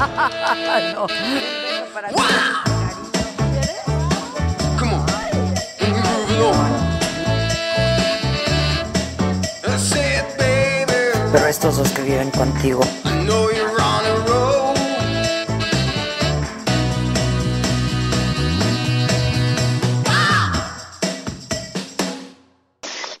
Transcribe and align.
No. 0.00 1.06
Pero 11.32 11.46
estos 11.46 11.76
dos 11.76 11.92
que 11.92 12.02
viven 12.02 12.30
contigo. 12.30 12.80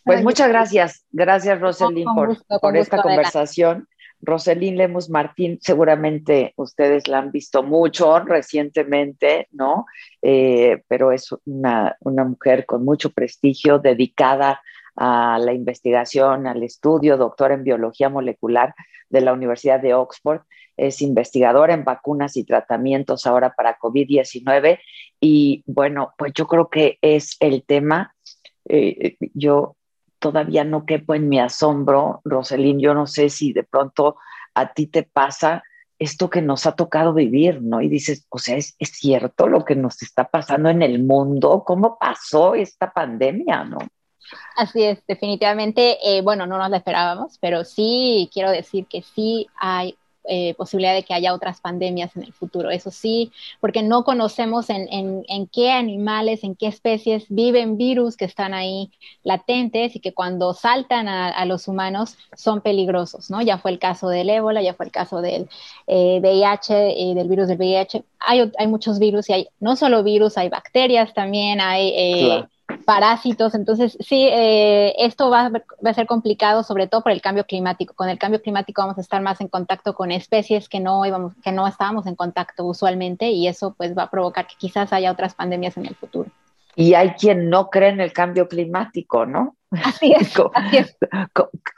Pues 0.02 0.24
muchas 0.24 0.48
gracias, 0.48 1.04
gracias 1.12 1.60
Roselyn 1.60 2.04
por, 2.14 2.36
por 2.60 2.76
esta 2.76 3.00
conversación. 3.00 3.86
Roselín 4.22 4.76
Lemus 4.76 5.08
Martín, 5.08 5.58
seguramente 5.60 6.52
ustedes 6.56 7.08
la 7.08 7.18
han 7.18 7.32
visto 7.32 7.62
mucho 7.62 8.18
recientemente, 8.20 9.48
¿no? 9.52 9.86
Eh, 10.20 10.82
pero 10.88 11.12
es 11.12 11.34
una, 11.46 11.96
mujer 12.02 12.66
con 12.66 12.84
mucho 12.84 13.10
prestigio, 13.10 13.78
dedicada 13.78 14.60
a 14.96 15.38
la 15.38 15.52
investigación, 15.52 16.46
al 16.46 16.62
estudio, 16.62 17.16
doctora 17.16 17.54
en 17.54 17.64
biología 17.64 18.08
molecular 18.10 18.74
de 19.08 19.20
la 19.22 19.32
Universidad 19.32 19.80
de 19.80 19.94
Oxford, 19.94 20.42
es 20.76 21.02
investigadora 21.02 21.74
en 21.74 21.84
vacunas 21.84 22.36
y 22.36 22.44
tratamientos 22.44 23.26
ahora 23.26 23.54
para 23.54 23.78
COVID-19 23.78 24.78
y 25.20 25.62
bueno, 25.66 26.14
pues 26.16 26.32
yo 26.34 26.46
creo 26.46 26.68
que 26.68 26.98
es 27.02 27.36
el 27.40 27.64
tema, 27.64 28.14
eh, 28.66 29.16
yo 29.34 29.76
todavía 30.20 30.62
no 30.62 30.86
quepo 30.86 31.14
en 31.14 31.28
mi 31.28 31.40
asombro, 31.40 32.20
Roselín, 32.24 32.78
yo 32.78 32.94
no 32.94 33.06
sé 33.06 33.30
si 33.30 33.52
de 33.52 33.64
pronto 33.64 34.16
a 34.54 34.72
ti 34.72 34.86
te 34.86 35.02
pasa 35.02 35.64
esto 35.98 36.30
que 36.30 36.40
nos 36.40 36.66
ha 36.66 36.72
tocado 36.72 37.12
vivir, 37.12 37.60
¿no? 37.60 37.82
Y 37.82 37.88
dices, 37.88 38.26
o 38.30 38.38
sea, 38.38 38.56
es, 38.56 38.74
cierto 38.78 39.46
lo 39.46 39.64
que 39.64 39.76
nos 39.76 40.00
está 40.02 40.24
pasando 40.24 40.70
en 40.70 40.82
el 40.82 41.02
mundo, 41.02 41.62
¿cómo 41.66 41.98
pasó 41.98 42.54
esta 42.54 42.90
pandemia, 42.92 43.64
no? 43.64 43.78
Así 44.56 44.82
es, 44.82 45.04
definitivamente, 45.06 45.98
eh, 46.02 46.22
bueno, 46.22 46.46
no 46.46 46.56
nos 46.56 46.70
la 46.70 46.78
esperábamos, 46.78 47.38
pero 47.40 47.64
sí 47.64 48.30
quiero 48.32 48.50
decir 48.50 48.86
que 48.86 49.02
sí 49.02 49.48
hay 49.58 49.96
eh, 50.32 50.54
posibilidad 50.54 50.94
de 50.94 51.02
que 51.02 51.12
haya 51.12 51.34
otras 51.34 51.60
pandemias 51.60 52.16
en 52.16 52.22
el 52.22 52.32
futuro. 52.32 52.70
Eso 52.70 52.92
sí, 52.92 53.32
porque 53.60 53.82
no 53.82 54.04
conocemos 54.04 54.70
en, 54.70 55.24
qué 55.52 55.72
animales, 55.72 56.44
en 56.44 56.54
qué 56.54 56.68
especies 56.68 57.24
viven 57.28 57.76
virus 57.76 58.16
que 58.16 58.26
están 58.26 58.54
ahí 58.54 58.92
latentes 59.24 59.96
y 59.96 59.98
que 59.98 60.14
cuando 60.14 60.54
saltan 60.54 61.08
a, 61.08 61.44
los 61.46 61.66
humanos 61.66 62.16
son 62.36 62.60
peligrosos, 62.60 63.28
¿no? 63.28 63.42
Ya 63.42 63.58
fue 63.58 63.72
el 63.72 63.80
caso 63.80 64.08
del 64.08 64.30
ébola, 64.30 64.62
ya 64.62 64.74
fue 64.74 64.86
el 64.86 64.92
caso 64.92 65.20
del 65.20 65.48
VIH, 65.88 67.10
eh, 67.10 67.14
del 67.16 67.26
virus 67.26 67.48
del 67.48 67.58
VIH. 67.58 68.04
Hay, 68.20 68.52
hay 68.56 68.66
muchos 68.68 69.00
virus 69.00 69.28
y 69.30 69.32
hay 69.32 69.48
no 69.58 69.74
solo 69.74 70.04
virus, 70.04 70.38
hay 70.38 70.48
bacterias 70.48 71.12
también, 71.12 71.60
hay... 71.60 71.88
Eh, 71.96 72.44
parásitos. 72.84 73.54
Entonces, 73.54 73.96
sí, 74.00 74.28
eh, 74.30 74.94
esto 74.98 75.30
va, 75.30 75.50
a 75.84 75.94
ser 75.94 76.06
complicado, 76.06 76.62
sobre 76.62 76.86
todo 76.86 77.02
por 77.02 77.12
el 77.12 77.20
cambio 77.20 77.44
climático. 77.44 77.94
Con 77.94 78.08
el 78.08 78.18
cambio 78.18 78.40
climático 78.40 78.82
vamos 78.82 78.98
a 78.98 79.00
estar 79.00 79.22
más 79.22 79.40
en 79.40 79.48
contacto 79.48 79.94
con 79.94 80.10
especies 80.12 80.68
que 80.68 80.80
no, 80.80 81.04
íbamos, 81.06 81.34
que 81.42 81.52
no 81.52 81.66
estábamos 81.66 82.06
en 82.06 82.16
contacto 82.16 82.64
usualmente 82.64 83.30
y 83.30 83.48
eso 83.48 83.74
pues 83.76 83.96
va 83.96 84.04
a 84.04 84.10
provocar 84.10 84.46
que 84.46 84.54
quizás 84.58 84.92
haya 84.92 85.12
otras 85.12 85.34
pandemias 85.34 85.76
en 85.76 85.86
el 85.86 85.94
futuro. 85.94 86.30
Y 86.76 86.94
hay 86.94 87.10
quien 87.10 87.50
no 87.50 87.68
cree 87.68 87.90
en 87.90 88.00
el 88.00 88.12
cambio 88.12 88.48
climático, 88.48 89.26
¿no? 89.26 89.56
Así 89.70 90.12
es, 90.12 90.32
así 90.54 90.78
es. 90.78 90.96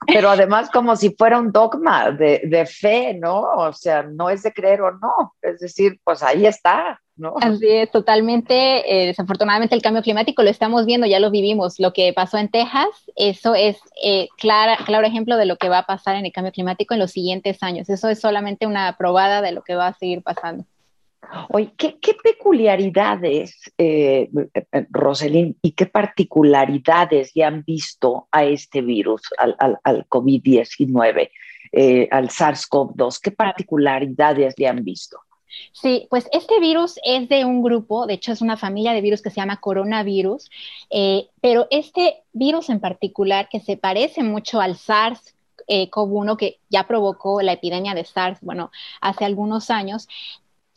Pero 0.06 0.30
además 0.30 0.70
como 0.70 0.97
si 0.97 1.10
fuera 1.10 1.38
un 1.38 1.53
dogma 1.53 2.10
de, 2.10 2.42
de, 2.44 2.66
fe, 2.66 3.14
¿no? 3.14 3.41
O 3.41 3.72
sea, 3.72 4.03
no 4.03 4.30
es 4.30 4.42
de 4.42 4.53
creer 4.53 4.80
o 4.82 4.92
no. 4.92 5.34
Es 5.42 5.60
decir, 5.60 6.00
pues 6.03 6.22
ahí 6.22 6.47
está, 6.47 7.00
¿no? 7.16 7.34
Así 7.41 7.69
es, 7.69 7.91
totalmente. 7.91 8.54
Eh, 9.03 9.06
desafortunadamente 9.06 9.75
el 9.75 9.82
cambio 9.82 10.03
climático 10.03 10.42
lo 10.42 10.50
estamos 10.50 10.86
viendo, 10.86 11.06
ya 11.06 11.20
lo 11.20 11.30
vivimos. 11.30 11.78
Lo 11.78 11.92
que 11.92 12.12
pasó 12.12 12.38
en 12.38 12.50
Texas, 12.50 12.88
eso 13.14 13.54
es 13.54 13.78
eh, 14.03 14.28
clara, 14.38 14.78
claro 14.86 15.06
ejemplo 15.06 15.36
de 15.36 15.47
lo 15.47 15.56
que 15.56 15.69
va 15.69 15.78
a 15.78 15.86
pasar 15.86 16.16
en 16.16 16.24
el 16.24 16.32
cambio 16.32 16.53
climático 16.53 16.94
en 16.94 17.00
los 17.00 17.10
siguientes 17.10 17.62
años. 17.62 17.88
Eso 17.91 18.09
es 18.09 18.20
solamente 18.20 18.66
una 18.66 18.97
probada 18.97 19.42
de 19.42 19.53
lo 19.53 19.62
que 19.62 19.74
va 19.74 19.88
a 19.88 19.94
seguir 19.94 20.22
pasando. 20.22 20.64
Oye, 21.50 21.72
¿qué, 21.77 21.97
peculiaridades, 22.22 23.72
eh, 23.78 24.28
Roselín, 24.91 25.56
y 25.62 25.72
qué 25.72 25.87
particularidades 25.87 27.33
le 27.34 27.44
han 27.44 27.62
visto 27.65 28.28
a 28.31 28.44
este 28.44 28.83
virus, 28.83 29.22
al, 29.38 29.56
al, 29.59 30.06
COVID-19, 30.09 31.31
al 32.10 32.28
SARS-CoV-2? 32.28 33.21
¿Qué 33.22 33.31
particularidades 33.31 34.55
le 34.59 34.69
han 34.69 34.84
visto? 34.84 35.19
Sí, 35.72 36.06
pues 36.10 36.28
este 36.33 36.60
virus 36.60 36.99
es 37.05 37.28
de 37.28 37.44
un 37.44 37.62
grupo, 37.62 38.06
de 38.06 38.15
hecho 38.15 38.33
es 38.33 38.41
una 38.41 38.56
familia 38.56 38.93
de 38.93 39.00
virus 39.00 39.22
que 39.22 39.31
se 39.31 39.37
llama 39.37 39.60
coronavirus, 39.60 40.50
eh, 40.91 41.28
pero 41.41 41.66
este 41.71 42.22
virus 42.33 42.71
en 42.71 42.81
particular 42.81 43.49
que 43.50 43.60
se 43.60 43.77
parece 43.77 44.22
mucho 44.22 44.60
al 44.60 44.77
SARS, 44.77 45.34
cov 45.91 46.12
1 46.12 46.37
que 46.37 46.59
ya 46.69 46.87
provocó 46.87 47.41
la 47.41 47.53
epidemia 47.53 47.94
de 47.94 48.04
SARS, 48.04 48.41
bueno, 48.41 48.71
hace 49.00 49.25
algunos 49.25 49.71
años, 49.71 50.09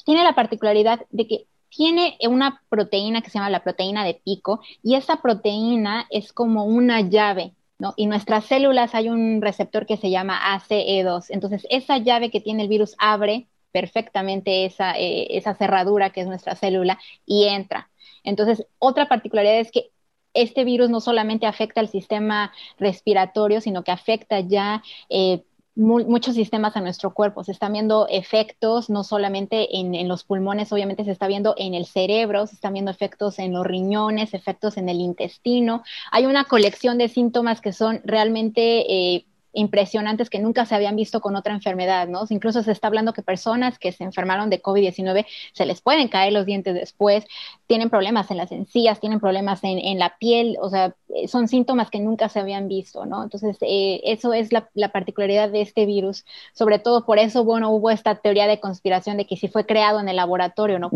tiene 0.05 0.23
la 0.23 0.35
particularidad 0.35 1.01
de 1.09 1.27
que 1.27 1.47
tiene 1.69 2.17
una 2.29 2.61
proteína 2.69 3.21
que 3.21 3.29
se 3.29 3.37
llama 3.37 3.49
la 3.49 3.63
proteína 3.63 4.05
de 4.05 4.13
pico 4.13 4.61
y 4.81 4.95
esa 4.95 5.17
proteína 5.21 6.07
es 6.09 6.31
como 6.31 6.63
una 6.63 7.01
llave, 7.01 7.53
¿no? 7.79 7.93
Y 7.97 8.05
nuestras 8.05 8.45
células 8.45 8.95
hay 8.95 9.09
un 9.09 9.41
receptor 9.41 9.85
que 9.85 9.97
se 9.97 10.09
llama 10.09 10.39
ACE2. 10.55 11.25
Entonces, 11.29 11.67
esa 11.69 11.97
llave 11.97 12.31
que 12.31 12.39
tiene 12.39 12.63
el 12.63 12.69
virus 12.69 12.95
abre 12.97 13.47
perfectamente 13.73 14.65
esa, 14.65 14.97
eh, 14.97 15.27
esa 15.37 15.53
cerradura 15.55 16.11
que 16.11 16.21
es 16.21 16.27
nuestra 16.27 16.55
célula 16.55 16.97
y 17.25 17.45
entra. 17.45 17.89
Entonces, 18.23 18.65
otra 18.79 19.09
particularidad 19.09 19.59
es 19.59 19.71
que 19.71 19.91
este 20.33 20.63
virus 20.63 20.89
no 20.89 21.01
solamente 21.01 21.45
afecta 21.45 21.81
al 21.81 21.89
sistema 21.89 22.53
respiratorio, 22.77 23.59
sino 23.59 23.83
que 23.83 23.91
afecta 23.91 24.39
ya 24.39 24.83
eh, 25.09 25.43
muchos 25.75 26.35
sistemas 26.35 26.75
a 26.75 26.81
nuestro 26.81 27.13
cuerpo. 27.13 27.43
Se 27.43 27.51
están 27.51 27.73
viendo 27.73 28.07
efectos 28.09 28.89
no 28.89 29.03
solamente 29.03 29.77
en, 29.77 29.93
en, 29.93 30.07
los 30.07 30.23
pulmones, 30.23 30.71
obviamente 30.71 31.03
se 31.03 31.11
está 31.11 31.27
viendo 31.27 31.53
en 31.57 31.73
el 31.73 31.85
cerebro, 31.85 32.47
se 32.47 32.55
están 32.55 32.73
viendo 32.73 32.91
efectos 32.91 33.39
en 33.39 33.53
los 33.53 33.65
riñones, 33.65 34.33
efectos 34.33 34.77
en 34.77 34.89
el 34.89 34.99
intestino. 34.99 35.83
Hay 36.11 36.25
una 36.25 36.45
colección 36.45 36.97
de 36.97 37.09
síntomas 37.09 37.61
que 37.61 37.73
son 37.73 38.01
realmente... 38.03 38.91
Eh, 38.91 39.25
impresionantes 39.55 40.29
que 40.29 40.39
nunca 40.39 40.65
se 40.65 40.75
habían 40.75 40.95
visto 40.95 41.21
con 41.21 41.35
otra 41.35 41.53
enfermedad, 41.53 42.07
¿no? 42.07 42.21
Incluso 42.29 42.61
se 42.61 42.71
está 42.71 42.87
hablando 42.87 43.13
que 43.13 43.23
personas 43.23 43.79
que 43.79 43.91
se 43.91 44.03
enfermaron 44.03 44.49
de 44.49 44.61
COVID-19 44.61 45.25
se 45.53 45.65
les 45.65 45.81
pueden 45.81 46.09
caer 46.09 46.33
los 46.33 46.45
dientes 46.45 46.75
después, 46.75 47.25
tienen 47.65 47.89
problemas 47.89 48.29
en 48.31 48.37
las 48.37 48.51
encías, 48.51 48.99
tienen 48.99 49.19
problemas 49.19 49.61
en, 49.63 49.97
la 49.97 50.17
piel, 50.17 50.57
o 50.61 50.69
sea, 50.69 50.93
eh, 51.15 51.27
son 51.27 51.47
síntomas 51.47 51.89
que 51.89 51.99
nunca 51.99 52.29
se 52.29 52.39
habían 52.39 52.67
visto, 52.67 53.05
¿no? 53.05 53.23
Entonces, 53.23 53.57
eh, 53.61 54.01
eso 54.03 54.33
es 54.33 54.51
la, 54.51 54.69
la, 54.73 54.89
particularidad 54.89 55.49
de 55.49 55.61
este 55.61 55.85
virus, 55.85 56.25
sobre 56.53 56.79
todo 56.79 57.05
por 57.05 57.17
eso, 57.17 57.43
bueno, 57.45 57.71
hubo 57.71 57.89
esta 57.89 58.15
teoría 58.15 58.47
de 58.47 58.59
conspiración 58.59 59.17
de 59.17 59.25
que 59.25 59.37
si 59.37 59.47
fue 59.47 59.65
creado 59.65 59.99
en 59.99 60.09
el 60.09 60.17
laboratorio, 60.17 60.79
¿no? 60.79 60.89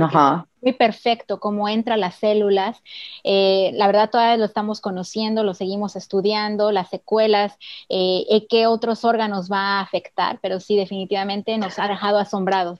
Muy 0.62 0.74
perfecto 0.74 1.40
cómo 1.40 1.70
entra 1.70 1.98
las 1.98 2.16
células. 2.16 2.82
Eh, 3.24 3.72
la 3.74 3.88
verdad 3.88 4.10
todavía 4.10 4.38
lo 4.38 4.46
estamos 4.46 4.82
conociendo, 4.82 5.44
lo 5.44 5.54
seguimos 5.54 5.96
estudiando, 5.96 6.72
las 6.72 6.90
secuelas, 6.90 7.58
eh, 7.90 8.48
qué 8.50 8.68
otros 8.68 9.06
órganos 9.06 9.52
va 9.52 9.80
a 9.80 9.82
afectar, 9.82 10.40
pero 10.42 10.60
sí 10.60 10.76
definitivamente 10.76 11.58
nos 11.58 11.80
ha 11.80 11.88
dejado 11.88 12.18
asombrados. 12.18 12.80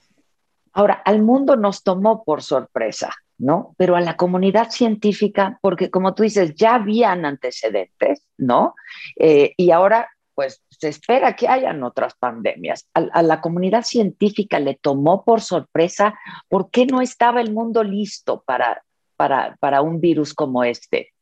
Ahora, 0.72 1.02
al 1.04 1.22
mundo 1.22 1.56
nos 1.56 1.82
tomó 1.82 2.22
por 2.22 2.42
sorpresa, 2.42 3.10
¿no? 3.38 3.74
Pero 3.76 3.96
a 3.96 4.00
la 4.00 4.16
comunidad 4.16 4.70
científica, 4.70 5.58
porque 5.62 5.90
como 5.90 6.14
tú 6.14 6.22
dices, 6.22 6.54
ya 6.54 6.76
habían 6.76 7.24
antecedentes, 7.24 8.24
¿no? 8.36 8.74
Eh, 9.16 9.52
y 9.56 9.72
ahora, 9.72 10.08
pues 10.40 10.62
se 10.70 10.88
espera 10.88 11.36
que 11.36 11.48
hayan 11.48 11.82
otras 11.82 12.14
pandemias. 12.14 12.86
A, 12.94 13.20
la 13.20 13.42
comunidad 13.42 13.82
científica 13.82 14.58
le 14.58 14.74
tomó 14.74 15.22
por 15.22 15.42
sorpresa 15.42 16.18
por 16.48 16.70
qué 16.70 16.86
no 16.86 17.02
estaba 17.02 17.42
el 17.42 17.52
mundo 17.52 17.84
listo 17.84 18.42
para, 18.46 18.82
para, 19.16 19.58
para 19.60 19.82
un 19.82 20.00
virus 20.00 20.32
como 20.32 20.64
este. 20.64 21.12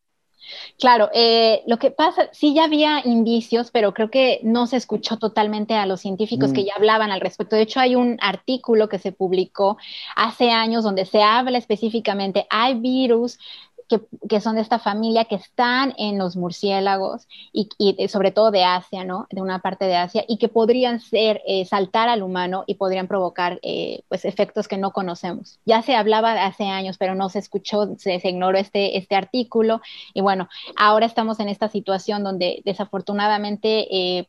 Claro, 0.79 1.11
eh, 1.13 1.65
lo 1.67 1.81
que 1.81 1.91
pasa, 1.91 2.29
sí 2.31 2.55
ya 2.55 2.63
había 2.63 3.03
indicios, 3.05 3.73
pero 3.73 3.93
creo 3.93 4.09
que 4.09 4.39
no 4.45 4.69
se 4.69 4.77
escuchó 4.77 5.17
totalmente 5.17 5.75
a 5.75 5.85
los 5.85 6.01
científicos 6.01 6.53
que 6.53 6.63
mm. 6.63 6.67
ya 6.67 6.75
hablaban 6.77 7.11
al 7.11 7.21
respecto. 7.21 7.57
De 7.57 7.63
hecho, 7.63 7.81
hay 7.81 7.97
un 7.97 8.19
artículo 8.21 8.89
que 8.89 9.01
se 9.01 9.11
publicó 9.11 9.79
hace 10.15 10.53
años 10.53 10.85
donde 10.85 11.07
se 11.07 11.25
habla 11.25 11.59
específicamente, 11.59 12.47
hay 12.51 12.75
virus 12.75 13.41
que, 13.89 14.41
son 14.41 14.57
de 14.57 14.61
esta 14.61 14.79
familia 14.79 15.25
que 15.25 15.35
están 15.35 15.95
en 15.97 16.19
los 16.19 16.37
murciélagos 16.37 17.27
y, 17.53 17.69
sobre 18.09 18.31
todo 18.31 18.51
de 18.51 18.65
Asia, 18.65 19.05
¿no? 19.05 19.27
De 19.31 19.41
una 19.41 19.61
parte 19.61 19.87
de 19.87 19.97
Asia 19.97 20.25
y 20.29 20.37
que 20.37 20.49
podrían 20.49 21.01
ser, 21.01 21.41
eh, 21.47 21.65
saltar 21.65 22.09
al 22.09 22.23
humano 22.23 22.65
y 22.67 22.75
podrían 22.75 23.09
provocar, 23.09 23.59
eh, 23.63 24.03
pues, 24.09 24.25
efectos 24.25 24.69
que 24.69 24.77
no 24.77 24.93
conocemos. 24.93 25.59
Ya 25.65 25.83
se 25.83 25.95
hablaba 25.97 26.45
hace 26.45 26.65
años, 26.65 26.99
pero 26.99 27.15
no 27.15 27.29
se 27.31 27.39
escuchó, 27.39 27.97
se, 27.97 28.21
ignoró 28.23 28.59
este, 28.59 28.99
este 28.99 29.17
artículo 29.17 29.81
y 30.13 30.21
bueno, 30.21 30.49
ahora 30.77 31.07
estamos 31.07 31.41
en 31.41 31.49
esta 31.49 31.69
situación 31.69 32.23
donde 32.23 32.63
desafortunadamente 32.65 33.89
eh, 33.91 34.27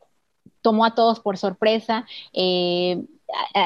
tomó 0.62 0.84
a 0.84 0.94
todos 0.94 1.20
por 1.20 1.36
sorpresa. 1.36 2.06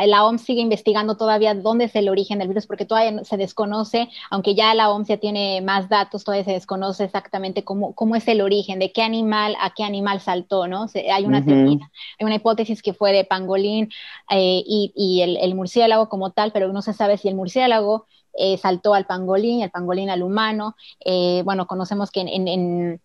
La 0.07 0.25
OMS 0.25 0.43
sigue 0.43 0.61
investigando 0.61 1.17
todavía 1.17 1.55
dónde 1.55 1.85
es 1.85 1.97
el 1.97 2.09
origen 2.09 2.39
del 2.39 2.49
virus, 2.49 2.67
porque 2.67 2.85
todavía 2.85 3.25
se 3.25 3.37
desconoce, 3.37 4.09
aunque 4.31 4.55
ya 4.55 4.75
la 4.75 4.91
OMS 4.91 5.09
ya 5.09 5.17
tiene 5.17 5.61
más 5.61 5.89
datos, 5.89 6.25
todavía 6.25 6.45
se 6.45 6.53
desconoce 6.53 7.05
exactamente 7.05 7.65
cómo, 7.65 7.95
cómo 7.95 8.17
es 8.17 8.27
el 8.29 8.41
origen, 8.41 8.79
de 8.79 8.93
qué 8.93 9.03
animal 9.03 9.57
a 9.61 9.73
qué 9.75 9.85
animal 9.85 10.21
saltó, 10.21 10.67
¿no? 10.67 10.87
hay 11.13 11.25
una 11.25 11.45
teoría, 11.45 11.91
hay 12.19 12.27
una 12.27 12.37
hipótesis 12.37 12.83
que 12.83 12.95
fue 12.95 13.13
de 13.13 13.25
pangolín 13.25 13.91
eh, 14.31 14.63
y, 14.67 15.21
el, 15.23 15.55
murciélago 15.55 16.09
como 16.09 16.31
tal, 16.31 16.53
pero 16.53 16.73
no 16.73 16.83
se 16.83 16.93
sabe 16.93 17.17
si 17.17 17.29
el 17.29 17.35
murciélago 17.35 18.07
eh, 18.37 18.57
saltó 18.59 18.95
al 18.95 19.07
pangolín, 19.07 19.63
el 19.63 19.71
pangolín 19.71 20.11
al 20.11 20.23
humano. 20.23 20.77
Eh, 21.05 21.43
bueno, 21.45 21.67
conocemos 21.67 22.11
que 22.11 22.21
en, 22.21 22.49
en 22.49 23.01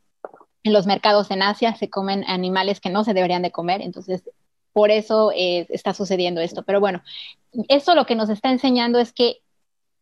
los 0.64 0.88
mercados 0.88 1.32
en 1.32 1.42
Asia 1.42 1.76
se 1.76 1.90
comen 1.90 2.24
animales 2.28 2.80
que 2.80 2.90
no 2.90 3.04
se 3.04 3.14
deberían 3.14 3.42
de 3.42 3.52
comer, 3.52 3.82
entonces 3.82 4.24
por 4.74 4.92
eso 4.92 5.31
eh, 5.36 5.66
está 5.69 5.94
sucediendo 5.94 6.42
esto. 6.42 6.63
Pero 6.63 6.80
bueno, 6.80 7.01
eso 7.68 7.95
lo 7.95 8.06
que 8.06 8.16
nos 8.16 8.30
está 8.30 8.51
enseñando 8.51 9.00
es 9.00 9.13
que 9.13 9.42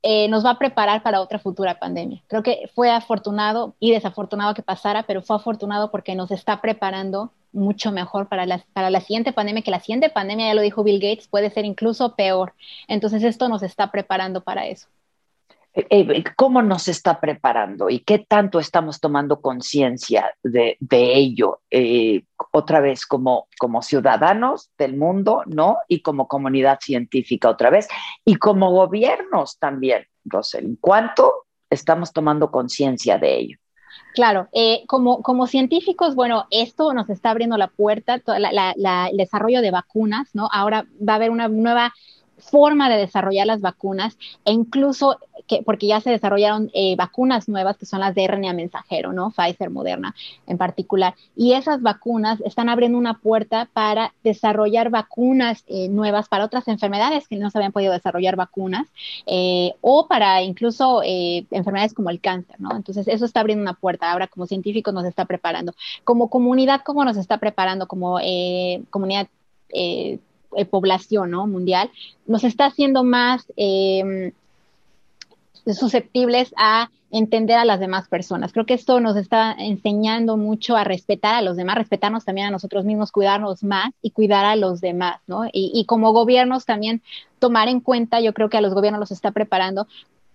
eh, 0.03 0.27
nos 0.27 0.45
va 0.45 0.51
a 0.51 0.59
preparar 0.59 1.03
para 1.03 1.21
otra 1.21 1.39
futura 1.39 1.79
pandemia. 1.79 2.23
Creo 2.27 2.43
que 2.43 2.69
fue 2.75 2.91
afortunado 2.91 3.75
y 3.79 3.91
desafortunado 3.91 4.53
que 4.53 4.61
pasara, 4.61 5.03
pero 5.03 5.21
fue 5.21 5.35
afortunado 5.35 5.91
porque 5.91 6.15
nos 6.15 6.31
está 6.31 6.61
preparando 6.61 7.31
mucho 7.51 7.91
mejor 7.91 8.27
para 8.27 8.45
la, 8.45 8.63
para 8.73 8.89
la 8.89 9.01
siguiente 9.01 9.33
pandemia, 9.33 9.63
que 9.63 9.71
la 9.71 9.79
siguiente 9.79 10.09
pandemia, 10.09 10.47
ya 10.47 10.53
lo 10.53 10.61
dijo 10.61 10.83
Bill 10.83 10.99
Gates, 10.99 11.27
puede 11.27 11.49
ser 11.49 11.65
incluso 11.65 12.15
peor. 12.15 12.53
Entonces 12.87 13.23
esto 13.23 13.49
nos 13.49 13.63
está 13.63 13.91
preparando 13.91 14.43
para 14.43 14.67
eso. 14.67 14.87
Eh, 15.77 15.85
eh, 15.91 16.23
cómo 16.35 16.63
nos 16.63 16.87
está 16.87 17.19
preparando 17.19 17.87
y 17.87 17.99
qué 17.99 18.17
tanto 18.17 18.57
estamos 18.59 18.99
tomando 18.99 19.41
conciencia 19.41 20.33
de, 20.41 20.75
ello, 20.89 21.59
eh, 21.69 22.23
otra 22.51 22.79
vez 22.79 23.05
como, 23.05 23.47
como 23.59 23.83
ciudadanos 23.83 24.71
del 24.75 24.97
mundo, 24.97 25.43
¿no? 25.45 25.77
Y 25.87 26.01
como 26.01 26.27
comunidad 26.27 26.79
científica 26.81 27.47
otra 27.47 27.69
vez, 27.69 27.87
y 28.25 28.37
como 28.37 28.71
gobiernos 28.71 29.59
también, 29.59 30.07
Rosel, 30.25 30.79
¿cuánto 30.81 31.45
estamos 31.69 32.11
tomando 32.11 32.49
conciencia 32.49 33.19
de 33.19 33.37
ello? 33.37 33.57
Claro, 34.15 34.47
como, 34.87 35.21
como 35.21 35.45
científicos, 35.45 36.15
bueno, 36.15 36.47
esto 36.49 36.91
nos 36.93 37.07
está 37.11 37.29
abriendo 37.29 37.55
la 37.55 37.67
puerta, 37.67 38.15
el 38.15 39.17
desarrollo 39.17 39.61
de 39.61 39.69
vacunas, 39.69 40.29
¿no? 40.33 40.49
Ahora 40.51 40.87
va 41.07 41.13
a 41.13 41.15
haber 41.17 41.29
una 41.29 41.47
nueva 41.49 41.93
forma 42.37 42.89
de 42.89 42.97
desarrollar 42.97 43.47
las 43.47 43.61
vacunas 43.61 44.17
e 44.45 44.51
incluso 44.51 45.19
que, 45.47 45.63
porque 45.63 45.87
ya 45.87 46.01
se 46.01 46.09
desarrollaron 46.09 46.69
eh, 46.73 46.95
vacunas 46.95 47.47
nuevas 47.47 47.77
que 47.77 47.85
son 47.85 48.01
las 48.01 48.13
de 48.15 48.27
RNA 48.27 48.53
mensajero, 48.53 49.13
¿no? 49.13 49.31
Pfizer, 49.31 49.69
Moderna 49.69 50.13
en 50.45 50.57
particular. 50.57 51.15
Y 51.35 51.53
esas 51.53 51.81
vacunas 51.81 52.41
están 52.41 52.69
abriendo 52.69 52.97
una 52.97 53.19
puerta 53.19 53.69
para 53.73 54.13
desarrollar 54.23 54.89
vacunas 54.89 55.63
eh, 55.67 55.87
nuevas 55.89 56.27
para 56.27 56.45
otras 56.45 56.67
enfermedades 56.67 57.27
que 57.27 57.37
no 57.37 57.49
se 57.49 57.57
habían 57.57 57.71
podido 57.71 57.93
desarrollar 57.93 58.35
vacunas 58.35 58.87
eh, 59.25 59.73
o 59.81 60.07
para 60.07 60.41
incluso 60.41 61.01
enfermedades 61.03 61.93
como 61.93 62.09
el 62.09 62.19
cáncer, 62.19 62.59
¿no? 62.59 62.75
Entonces 62.75 63.07
eso 63.07 63.25
está 63.25 63.39
abriendo 63.39 63.61
una 63.61 63.73
puerta. 63.73 64.11
Ahora 64.11 64.27
como 64.27 64.45
científicos 64.45 64.93
nos 64.93 65.05
está 65.05 65.25
preparando. 65.25 65.73
Como 66.03 66.29
comunidad, 66.29 66.81
¿cómo 66.85 67.05
nos 67.05 67.17
está 67.17 67.37
preparando 67.37 67.87
como 67.87 68.19
comunidad? 68.89 69.27
Población 70.65 71.31
¿no? 71.31 71.47
mundial, 71.47 71.89
nos 72.25 72.43
está 72.43 72.65
haciendo 72.65 73.03
más 73.03 73.45
eh, 73.57 74.31
susceptibles 75.73 76.53
a 76.57 76.89
entender 77.11 77.57
a 77.57 77.65
las 77.65 77.79
demás 77.79 78.07
personas. 78.07 78.51
Creo 78.51 78.65
que 78.65 78.73
esto 78.73 78.99
nos 78.99 79.15
está 79.15 79.53
enseñando 79.57 80.35
mucho 80.37 80.75
a 80.75 80.83
respetar 80.83 81.35
a 81.35 81.41
los 81.41 81.55
demás, 81.55 81.77
respetarnos 81.77 82.25
también 82.25 82.47
a 82.47 82.51
nosotros 82.51 82.83
mismos, 82.85 83.11
cuidarnos 83.11 83.63
más 83.63 83.91
y 84.01 84.11
cuidar 84.11 84.45
a 84.45 84.55
los 84.55 84.81
demás, 84.81 85.21
¿no? 85.27 85.43
Y, 85.51 85.85
como 85.85 86.11
gobiernos 86.11 86.65
también 86.65 87.01
tomar 87.39 87.69
en 87.69 87.79
cuenta, 87.79 88.19
yo 88.19 88.33
creo 88.33 88.49
que 88.49 88.57
a 88.57 88.61
los 88.61 88.73
gobiernos 88.73 88.99
los 88.99 89.11
está 89.11 89.31
preparando, 89.31 89.87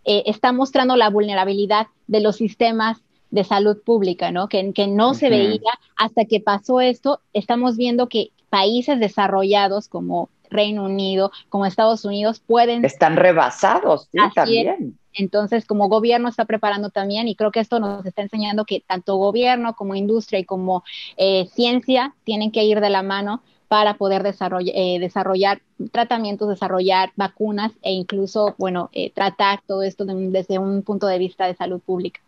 eh, 0.04 0.22
está 0.26 0.52
mostrando 0.52 0.96
la 0.96 1.10
vulnerabilidad 1.10 1.88
de 2.06 2.20
los 2.20 2.36
sistemas 2.36 2.98
de 3.32 3.42
salud 3.42 3.82
pública, 3.82 4.30
¿no? 4.30 4.48
Que, 4.48 4.72
que 4.72 4.86
no 4.86 5.14
se 5.14 5.30
veía 5.30 5.72
hasta 5.96 6.26
que 6.26 6.38
pasó 6.38 6.80
esto. 6.80 7.20
Estamos 7.32 7.76
viendo 7.76 8.08
que 8.08 8.30
países 8.50 9.00
desarrollados 9.00 9.88
como 9.88 10.28
Reino 10.50 10.84
Unido, 10.84 11.32
como 11.48 11.66
Estados 11.66 12.04
Unidos, 12.04 12.40
pueden... 12.46 12.84
Están 12.84 13.16
rebasados, 13.16 14.08
sí, 14.12 14.18
también. 14.34 14.98
Entonces, 15.14 15.64
como 15.64 15.88
gobierno 15.88 16.28
está 16.28 16.44
preparando 16.44 16.90
también 16.90 17.26
y 17.26 17.34
creo 17.34 17.50
que 17.50 17.60
esto 17.60 17.80
nos 17.80 18.04
está 18.04 18.22
enseñando 18.22 18.64
que 18.66 18.80
tanto 18.86 19.16
gobierno 19.16 19.74
como 19.74 19.94
industria 19.94 20.38
y 20.38 20.44
como 20.44 20.84
eh, 21.16 21.48
ciencia 21.54 22.14
tienen 22.24 22.50
que 22.50 22.64
ir 22.64 22.80
de 22.80 22.90
la 22.90 23.02
mano 23.02 23.42
para 23.68 23.94
poder 23.94 24.22
eh, 24.26 24.98
desarrollar 25.00 25.62
tratamientos, 25.90 26.50
desarrollar 26.50 27.12
vacunas 27.16 27.72
e 27.80 27.92
incluso, 27.92 28.54
bueno, 28.58 28.90
eh, 28.92 29.10
tratar 29.10 29.62
todo 29.66 29.82
esto 29.82 30.04
desde 30.04 30.58
un 30.58 30.82
punto 30.82 31.06
de 31.06 31.18
vista 31.18 31.46
de 31.46 31.54
salud 31.54 31.80
pública. 31.80 32.20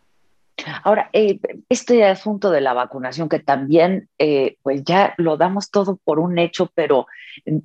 Ahora, 0.82 1.10
eh, 1.12 1.38
este 1.68 2.04
asunto 2.04 2.50
de 2.50 2.60
la 2.60 2.72
vacunación, 2.72 3.28
que 3.28 3.38
también, 3.38 4.08
eh, 4.18 4.56
pues 4.62 4.82
ya 4.84 5.14
lo 5.18 5.36
damos 5.36 5.70
todo 5.70 5.98
por 6.02 6.18
un 6.18 6.38
hecho, 6.38 6.70
pero 6.74 7.06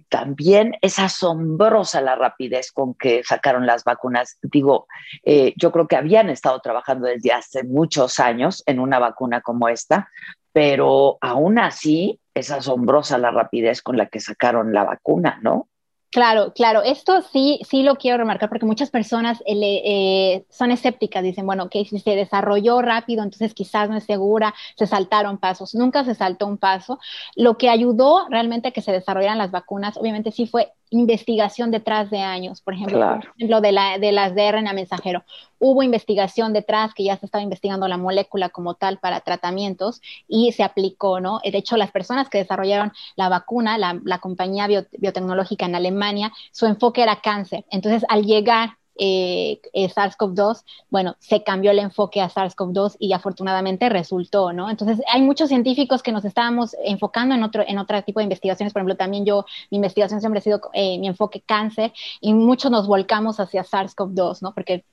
también 0.09 0.75
es 0.81 0.99
asombrosa 0.99 2.01
la 2.01 2.15
rapidez 2.15 2.71
con 2.71 2.95
que 2.95 3.23
sacaron 3.23 3.65
las 3.65 3.83
vacunas. 3.83 4.37
Digo, 4.41 4.87
eh, 5.23 5.53
yo 5.57 5.71
creo 5.71 5.87
que 5.87 5.95
habían 5.95 6.29
estado 6.29 6.59
trabajando 6.59 7.07
desde 7.07 7.31
hace 7.31 7.63
muchos 7.63 8.19
años 8.19 8.63
en 8.65 8.79
una 8.79 8.99
vacuna 8.99 9.41
como 9.41 9.69
esta, 9.69 10.09
pero 10.51 11.17
aún 11.21 11.59
así 11.59 12.19
es 12.33 12.51
asombrosa 12.51 13.17
la 13.17 13.31
rapidez 13.31 13.81
con 13.81 13.97
la 13.97 14.07
que 14.07 14.19
sacaron 14.19 14.73
la 14.73 14.83
vacuna, 14.83 15.39
¿no? 15.41 15.68
Claro, 16.11 16.53
claro, 16.55 16.81
esto 16.81 17.21
sí, 17.21 17.59
sí 17.69 17.83
lo 17.83 17.95
quiero 17.95 18.17
remarcar 18.17 18.49
porque 18.49 18.65
muchas 18.65 18.89
personas 18.89 19.41
eh, 19.45 19.53
eh, 19.85 20.45
son 20.49 20.71
escépticas, 20.71 21.21
dicen, 21.21 21.45
bueno, 21.45 21.69
que 21.69 21.85
si 21.85 21.99
se 21.99 22.15
desarrolló 22.15 22.81
rápido, 22.81 23.21
entonces 23.21 23.53
quizás 23.53 23.89
no 23.91 23.95
es 23.97 24.05
segura, 24.05 24.55
se 24.75 24.87
saltaron 24.87 25.37
pasos, 25.37 25.75
nunca 25.75 26.03
se 26.03 26.15
saltó 26.15 26.47
un 26.47 26.57
paso. 26.57 26.97
Lo 27.35 27.59
que 27.59 27.69
ayudó 27.69 28.25
realmente 28.29 28.69
a 28.69 28.71
que 28.71 28.81
se 28.81 28.91
desarrollaran 28.91 29.37
las 29.37 29.51
vacunas, 29.51 29.97
obviamente 29.97 30.31
sí 30.31 30.47
fue 30.47 30.73
investigación 30.89 31.71
detrás 31.71 32.09
de 32.09 32.19
años, 32.19 32.61
por 32.61 32.73
ejemplo, 32.73 32.99
por 32.99 33.33
ejemplo 33.37 33.61
de, 33.61 33.71
la, 33.71 33.97
de 33.99 34.11
las 34.11 34.33
de 34.35 34.51
RNA 34.51 34.73
mensajero. 34.73 35.23
Hubo 35.59 35.83
investigación 35.83 36.53
detrás 36.53 36.93
que 36.93 37.03
ya 37.03 37.17
se 37.17 37.25
estaba 37.25 37.43
investigando 37.43 37.87
la 37.87 37.97
molécula 37.97 38.49
como 38.49 38.75
tal 38.75 38.97
para 38.97 39.21
tratamientos 39.21 40.01
y 40.27 40.51
se 40.53 40.63
aplicó, 40.63 41.19
¿no? 41.19 41.39
De 41.43 41.57
hecho, 41.57 41.77
las 41.77 41.91
personas 41.91 42.29
que 42.29 42.39
desarrollaron 42.39 42.91
la 43.15 43.29
vacuna, 43.29 43.77
la, 43.77 43.99
la 44.03 44.19
compañía 44.19 44.67
biotecnológica 44.67 45.65
en 45.65 45.75
Alemania, 45.75 46.31
su 46.51 46.65
enfoque 46.65 47.03
era 47.03 47.17
cáncer. 47.21 47.65
Entonces, 47.69 48.03
al 48.09 48.25
llegar 48.25 48.78
eh, 48.99 49.61
eh, 49.73 49.89
SARS-CoV-2, 49.89 50.63
bueno, 50.89 51.15
se 51.19 51.41
cambió 51.43 51.71
el 51.71 51.79
enfoque 51.79 52.21
a 52.21 52.29
SARS-CoV-2 52.29 52.97
y 52.99 53.13
afortunadamente 53.13 53.87
resultó, 53.89 54.51
¿no? 54.51 54.69
Entonces, 54.69 55.01
hay 55.11 55.21
muchos 55.21 55.49
científicos 55.49 56.03
que 56.03 56.11
nos 56.11 56.25
estábamos 56.25 56.75
enfocando 56.83 57.33
en 57.33 57.43
otro, 57.43 57.63
en 57.65 57.77
otro 57.77 58.01
tipo 58.03 58.19
de 58.19 58.25
investigaciones, 58.25 58.73
por 58.73 58.81
ejemplo, 58.81 58.97
también 58.97 59.25
yo, 59.25 59.45
mi 59.71 59.77
investigación 59.77 60.19
siempre 60.19 60.39
ha 60.39 60.43
sido 60.43 60.61
eh, 60.73 60.99
mi 60.99 61.07
enfoque 61.07 61.41
cáncer 61.41 61.93
y 62.19 62.33
muchos 62.33 62.71
nos 62.71 62.87
volcamos 62.87 63.39
hacia 63.39 63.63
SARS-CoV-2, 63.63 64.41
¿no? 64.41 64.53
Porque 64.53 64.83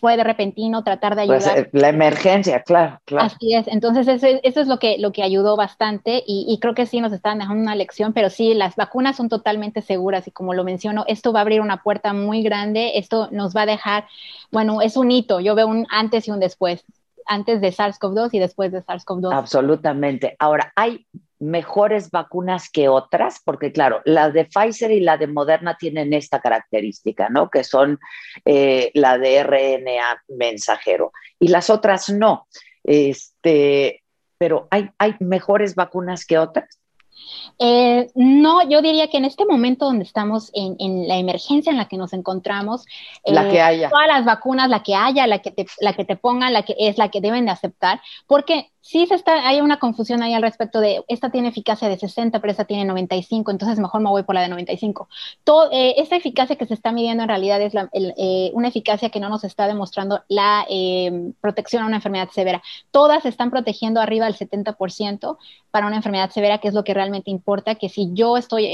fue 0.00 0.16
de 0.16 0.24
repentino, 0.24 0.84
tratar 0.84 1.16
de 1.16 1.26
pues, 1.26 1.46
ayudar. 1.46 1.70
Pues, 1.70 1.82
la 1.82 1.88
emergencia, 1.88 2.62
claro, 2.62 3.00
claro. 3.04 3.26
Así 3.26 3.54
es, 3.54 3.66
entonces 3.68 4.06
eso, 4.08 4.26
eso 4.42 4.60
es 4.60 4.68
lo 4.68 4.78
que, 4.78 4.98
lo 4.98 5.12
que 5.12 5.22
ayudó 5.22 5.56
bastante 5.56 6.22
y, 6.26 6.46
y, 6.48 6.58
creo 6.58 6.74
que 6.74 6.86
sí 6.86 7.00
nos 7.00 7.12
están 7.12 7.38
dejando 7.38 7.62
una 7.62 7.74
lección, 7.74 8.12
pero 8.12 8.30
sí, 8.30 8.54
las 8.54 8.76
vacunas 8.76 9.16
son 9.16 9.28
totalmente 9.28 9.82
seguras 9.82 10.26
y 10.28 10.30
como 10.30 10.54
lo 10.54 10.64
menciono, 10.64 11.04
esto 11.08 11.32
va 11.32 11.40
a 11.40 11.42
abrir 11.42 11.60
una 11.60 11.82
puerta 11.82 12.12
muy 12.12 12.42
grande, 12.42 12.92
esto 12.94 13.28
nos 13.30 13.54
va 13.54 13.62
a 13.62 13.66
dejar, 13.66 14.06
bueno, 14.50 14.80
es 14.82 14.96
un 14.96 15.10
hito, 15.10 15.40
yo 15.40 15.54
veo 15.54 15.66
un 15.66 15.86
antes 15.90 16.28
y 16.28 16.30
un 16.30 16.40
después 16.40 16.84
antes 17.26 17.60
de 17.60 17.68
SARS-CoV-2 17.68 18.30
y 18.32 18.38
después 18.38 18.72
de 18.72 18.82
SARS-CoV-2. 18.82 19.34
Absolutamente. 19.34 20.36
Ahora, 20.38 20.72
hay 20.76 21.06
mejores 21.38 22.10
vacunas 22.10 22.70
que 22.70 22.88
otras, 22.88 23.40
porque 23.44 23.72
claro, 23.72 24.00
la 24.04 24.30
de 24.30 24.46
Pfizer 24.46 24.90
y 24.90 25.00
la 25.00 25.16
de 25.16 25.26
Moderna 25.26 25.76
tienen 25.78 26.12
esta 26.12 26.40
característica, 26.40 27.28
¿no? 27.28 27.50
Que 27.50 27.64
son 27.64 27.98
eh, 28.44 28.90
la 28.94 29.18
de 29.18 29.42
RNA 29.42 30.22
mensajero 30.28 31.12
y 31.38 31.48
las 31.48 31.70
otras 31.70 32.08
no. 32.08 32.46
Este, 32.82 34.02
pero 34.38 34.68
hay, 34.70 34.90
hay 34.98 35.16
mejores 35.20 35.74
vacunas 35.74 36.24
que 36.24 36.38
otras. 36.38 36.80
Eh, 37.58 38.08
no, 38.14 38.68
yo 38.68 38.82
diría 38.82 39.08
que 39.08 39.16
en 39.16 39.24
este 39.24 39.46
momento 39.46 39.86
donde 39.86 40.04
estamos 40.04 40.50
en, 40.54 41.08
la 41.08 41.16
emergencia 41.16 41.70
en 41.70 41.76
la 41.76 41.88
que 41.88 41.96
nos 41.96 42.12
encontramos, 42.12 42.84
la 43.24 43.48
que 43.48 43.56
eh, 43.56 43.62
haya. 43.62 43.90
todas 43.90 44.08
las 44.08 44.24
vacunas, 44.24 44.68
la 44.68 44.82
que 44.82 44.94
haya, 44.94 45.26
la 45.26 45.38
que 45.38 45.50
te, 45.50 45.66
la 45.80 45.92
que 45.92 46.04
te 46.04 46.16
pongan, 46.16 46.52
la 46.52 46.62
que 46.62 46.74
es 46.78 46.98
la 46.98 47.10
que 47.10 47.20
deben 47.20 47.46
de 47.46 47.52
aceptar, 47.52 48.00
porque 48.26 48.70
sí 48.84 49.06
se 49.06 49.14
está, 49.14 49.48
hay 49.48 49.62
una 49.62 49.78
confusión 49.78 50.22
ahí 50.22 50.34
al 50.34 50.42
respecto 50.42 50.78
de 50.78 51.02
esta 51.08 51.30
tiene 51.30 51.48
eficacia 51.48 51.88
de 51.88 51.98
60, 51.98 52.38
pero 52.40 52.50
esta 52.50 52.66
tiene 52.66 52.84
95, 52.84 53.50
entonces 53.50 53.78
mejor 53.78 54.02
me 54.02 54.10
voy 54.10 54.24
por 54.24 54.34
la 54.34 54.42
de 54.42 54.48
95. 54.48 55.08
Todo, 55.42 55.70
eh, 55.72 55.94
esta 55.96 56.16
eficacia 56.16 56.56
que 56.56 56.66
se 56.66 56.74
está 56.74 56.92
midiendo 56.92 57.22
en 57.22 57.30
realidad 57.30 57.62
es 57.62 57.72
eh, 57.74 58.50
una 58.52 58.68
eficacia 58.68 59.08
que 59.08 59.20
no 59.20 59.30
nos 59.30 59.42
está 59.42 59.66
demostrando 59.66 60.22
la 60.28 60.66
eh, 60.68 61.32
protección 61.40 61.82
a 61.82 61.86
una 61.86 61.96
enfermedad 61.96 62.28
severa. 62.28 62.62
Todas 62.90 63.24
están 63.24 63.50
protegiendo 63.50 64.02
arriba 64.02 64.26
del 64.26 64.36
70% 64.36 65.38
para 65.70 65.86
una 65.86 65.96
enfermedad 65.96 66.30
severa, 66.30 66.58
que 66.58 66.68
es 66.68 66.74
lo 66.74 66.84
que 66.84 66.92
realmente 66.92 67.30
importa, 67.30 67.76
que 67.76 67.88
si 67.88 68.10
yo 68.12 68.36
estoy, 68.36 68.64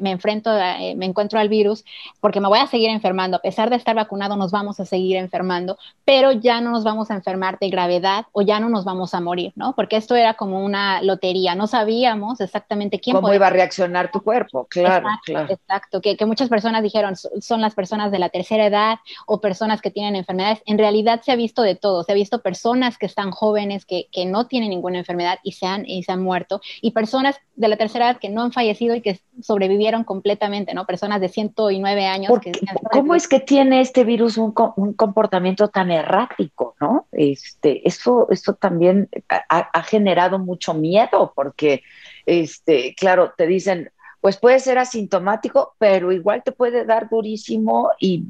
me 0.00 0.10
enfrento, 0.10 0.50
me 0.96 1.04
encuentro 1.04 1.38
al 1.38 1.50
virus, 1.50 1.84
porque 2.20 2.40
me 2.40 2.48
voy 2.48 2.60
a 2.60 2.66
seguir 2.66 2.88
enfermando, 2.88 3.36
a 3.36 3.40
pesar 3.40 3.68
de 3.68 3.76
estar 3.76 3.94
vacunado, 3.94 4.36
nos 4.36 4.50
vamos 4.50 4.80
a 4.80 4.86
seguir 4.86 5.18
enfermando, 5.18 5.76
pero 6.06 6.32
ya 6.32 6.62
no 6.62 6.70
nos 6.70 6.82
vamos 6.82 7.10
a 7.10 7.14
enfermar 7.14 7.58
de 7.58 7.68
gravedad 7.68 8.24
o 8.32 8.40
ya 8.40 8.58
no 8.58 8.70
nos 8.70 8.86
vamos 8.86 9.12
a 9.12 9.20
morir 9.20 9.39
¿no? 9.56 9.74
Porque 9.74 9.96
esto 9.96 10.14
era 10.14 10.34
como 10.34 10.64
una 10.64 11.02
lotería, 11.02 11.54
no 11.54 11.66
sabíamos 11.66 12.40
exactamente 12.40 13.00
quién 13.00 13.16
cómo 13.16 13.32
iba 13.32 13.46
a 13.46 13.50
reaccionar 13.50 14.10
tu 14.10 14.22
cuerpo, 14.22 14.66
claro, 14.68 15.06
exacto, 15.08 15.22
claro. 15.24 15.52
Exacto, 15.52 16.00
que, 16.00 16.26
muchas 16.26 16.48
personas 16.48 16.82
dijeron 16.82 17.14
son 17.16 17.60
las 17.60 17.74
personas 17.74 18.12
de 18.12 18.18
la 18.18 18.28
tercera 18.28 18.66
edad 18.66 18.98
o 19.26 19.40
personas 19.40 19.80
que 19.80 19.90
tienen 19.90 20.16
enfermedades. 20.16 20.62
En 20.66 20.78
realidad 20.78 21.20
se 21.22 21.32
ha 21.32 21.36
visto 21.36 21.62
de 21.62 21.74
todo, 21.74 22.04
se 22.04 22.12
ha 22.12 22.14
visto 22.14 22.40
personas 22.42 22.98
que 22.98 23.06
están 23.06 23.30
jóvenes 23.30 23.84
que, 23.84 24.08
no 24.26 24.46
tienen 24.46 24.70
ninguna 24.70 24.98
enfermedad 24.98 25.38
y 25.42 25.52
se 25.52 25.66
han 25.66 25.86
y 25.86 26.02
se 26.02 26.12
han 26.12 26.22
muerto 26.22 26.60
y 26.82 26.90
personas 26.90 27.40
de 27.56 27.68
la 27.68 27.76
tercera 27.76 28.10
edad 28.10 28.20
que 28.20 28.28
no 28.28 28.42
han 28.42 28.52
fallecido 28.52 28.94
y 28.94 29.00
que 29.00 29.18
sobrevivieron 29.42 30.04
completamente, 30.04 30.74
¿no? 30.74 30.86
Personas 30.86 31.20
de 31.20 31.28
109 31.28 32.06
años. 32.06 32.32
Que 32.40 32.52
¿Cómo 32.92 33.14
es 33.14 33.28
que 33.28 33.40
tiene 33.40 33.80
este 33.80 34.04
virus 34.04 34.36
un, 34.38 34.54
un 34.76 34.92
comportamiento 34.92 35.68
tan 35.68 35.90
errático, 35.90 36.74
no? 36.80 37.06
Este, 37.12 37.86
eso, 37.86 38.28
eso 38.30 38.54
también 38.54 39.08
ha, 39.48 39.82
generado 39.82 40.38
mucho 40.38 40.74
miedo 40.74 41.32
porque, 41.34 41.82
este, 42.26 42.94
claro, 42.94 43.32
te 43.36 43.46
dicen, 43.46 43.90
pues 44.20 44.36
puede 44.36 44.60
ser 44.60 44.78
asintomático, 44.78 45.74
pero 45.78 46.12
igual 46.12 46.42
te 46.42 46.52
puede 46.52 46.84
dar 46.84 47.08
durísimo 47.08 47.90
y, 47.98 48.24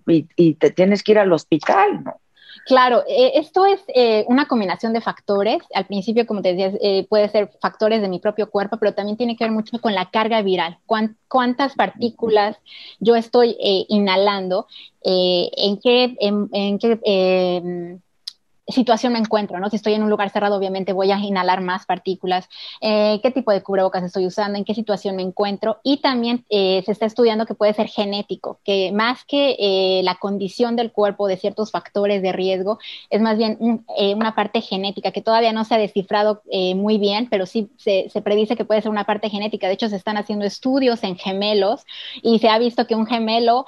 te 0.54 0.70
tienes 0.70 1.02
que 1.02 1.12
ir 1.12 1.18
al 1.18 1.32
hospital, 1.32 2.04
¿no? 2.04 2.20
Claro, 2.66 3.04
eh, 3.08 3.32
esto 3.34 3.64
es 3.64 3.80
eh, 3.88 4.24
una 4.28 4.46
combinación 4.46 4.92
de 4.92 5.00
factores. 5.00 5.62
Al 5.74 5.86
principio, 5.86 6.26
como 6.26 6.42
te 6.42 6.54
decía, 6.54 6.78
eh, 6.82 7.06
puede 7.08 7.28
ser 7.28 7.50
factores 7.60 8.02
de 8.02 8.08
mi 8.08 8.18
propio 8.18 8.50
cuerpo, 8.50 8.76
pero 8.78 8.94
también 8.94 9.16
tiene 9.16 9.36
que 9.36 9.44
ver 9.44 9.52
mucho 9.52 9.78
con 9.80 9.94
la 9.94 10.10
carga 10.10 10.42
viral. 10.42 10.78
¿Cuántas 11.28 11.74
partículas 11.74 12.58
yo 12.98 13.16
estoy 13.16 13.56
inhalando? 13.88 14.66
¿En 15.02 15.80
qué, 15.80 16.16
en 16.20 16.78
qué 16.78 18.00
situación 18.72 19.12
me 19.12 19.18
encuentro, 19.18 19.58
¿no? 19.58 19.70
Si 19.70 19.76
estoy 19.76 19.94
en 19.94 20.02
un 20.02 20.10
lugar 20.10 20.30
cerrado, 20.30 20.56
obviamente 20.56 20.92
voy 20.92 21.10
a 21.12 21.18
inhalar 21.18 21.60
más 21.60 21.86
partículas, 21.86 22.48
eh, 22.80 23.20
qué 23.22 23.30
tipo 23.30 23.52
de 23.52 23.62
cubrebocas 23.62 24.04
estoy 24.04 24.26
usando, 24.26 24.58
en 24.58 24.64
qué 24.64 24.74
situación 24.74 25.16
me 25.16 25.22
encuentro. 25.22 25.78
Y 25.82 25.98
también 25.98 26.44
eh, 26.50 26.82
se 26.84 26.92
está 26.92 27.06
estudiando 27.06 27.46
que 27.46 27.54
puede 27.54 27.74
ser 27.74 27.88
genético, 27.88 28.58
que 28.64 28.92
más 28.92 29.24
que 29.24 29.56
eh, 29.58 30.02
la 30.04 30.16
condición 30.16 30.76
del 30.76 30.92
cuerpo 30.92 31.28
de 31.28 31.36
ciertos 31.36 31.70
factores 31.70 32.22
de 32.22 32.32
riesgo, 32.32 32.78
es 33.10 33.20
más 33.20 33.36
bien 33.38 33.58
una 34.16 34.34
parte 34.34 34.60
genética 34.60 35.12
que 35.12 35.22
todavía 35.22 35.52
no 35.52 35.64
se 35.64 35.74
ha 35.74 35.78
descifrado 35.78 36.42
muy 36.76 36.98
bien, 36.98 37.28
pero 37.30 37.46
sí 37.46 37.70
se, 37.76 38.08
se 38.08 38.22
predice 38.22 38.56
que 38.56 38.64
puede 38.64 38.82
ser 38.82 38.90
una 38.90 39.04
parte 39.04 39.28
genética. 39.28 39.66
De 39.66 39.74
hecho, 39.74 39.88
se 39.88 39.96
están 39.96 40.16
haciendo 40.16 40.44
estudios 40.44 41.02
en 41.02 41.16
gemelos 41.16 41.84
y 42.22 42.38
se 42.38 42.48
ha 42.48 42.58
visto 42.58 42.86
que 42.86 42.94
un 42.94 43.06
gemelo 43.06 43.66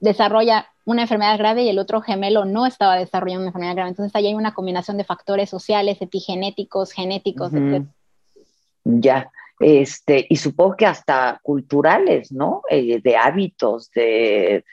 desarrolla 0.00 0.68
una 0.84 1.02
enfermedad 1.02 1.38
grave 1.38 1.62
y 1.62 1.68
el 1.68 1.78
otro 1.78 2.00
gemelo 2.00 2.44
no 2.44 2.66
estaba 2.66 2.96
desarrollando 2.96 3.42
una 3.42 3.48
enfermedad 3.48 3.74
grave. 3.74 3.90
Entonces 3.90 4.14
ahí 4.14 4.26
hay 4.26 4.34
una 4.34 4.54
combinación 4.54 4.96
de 4.96 5.04
factores 5.04 5.50
sociales, 5.50 5.98
epigenéticos, 6.00 6.92
genéticos, 6.92 7.52
etc. 7.52 7.84
Ya, 8.84 9.30
este, 9.60 10.26
y 10.28 10.36
supongo 10.36 10.76
que 10.76 10.86
hasta 10.86 11.38
culturales, 11.42 12.32
¿no? 12.32 12.62
Eh, 12.70 13.00
de 13.02 13.16
hábitos, 13.16 13.90
de, 13.92 14.64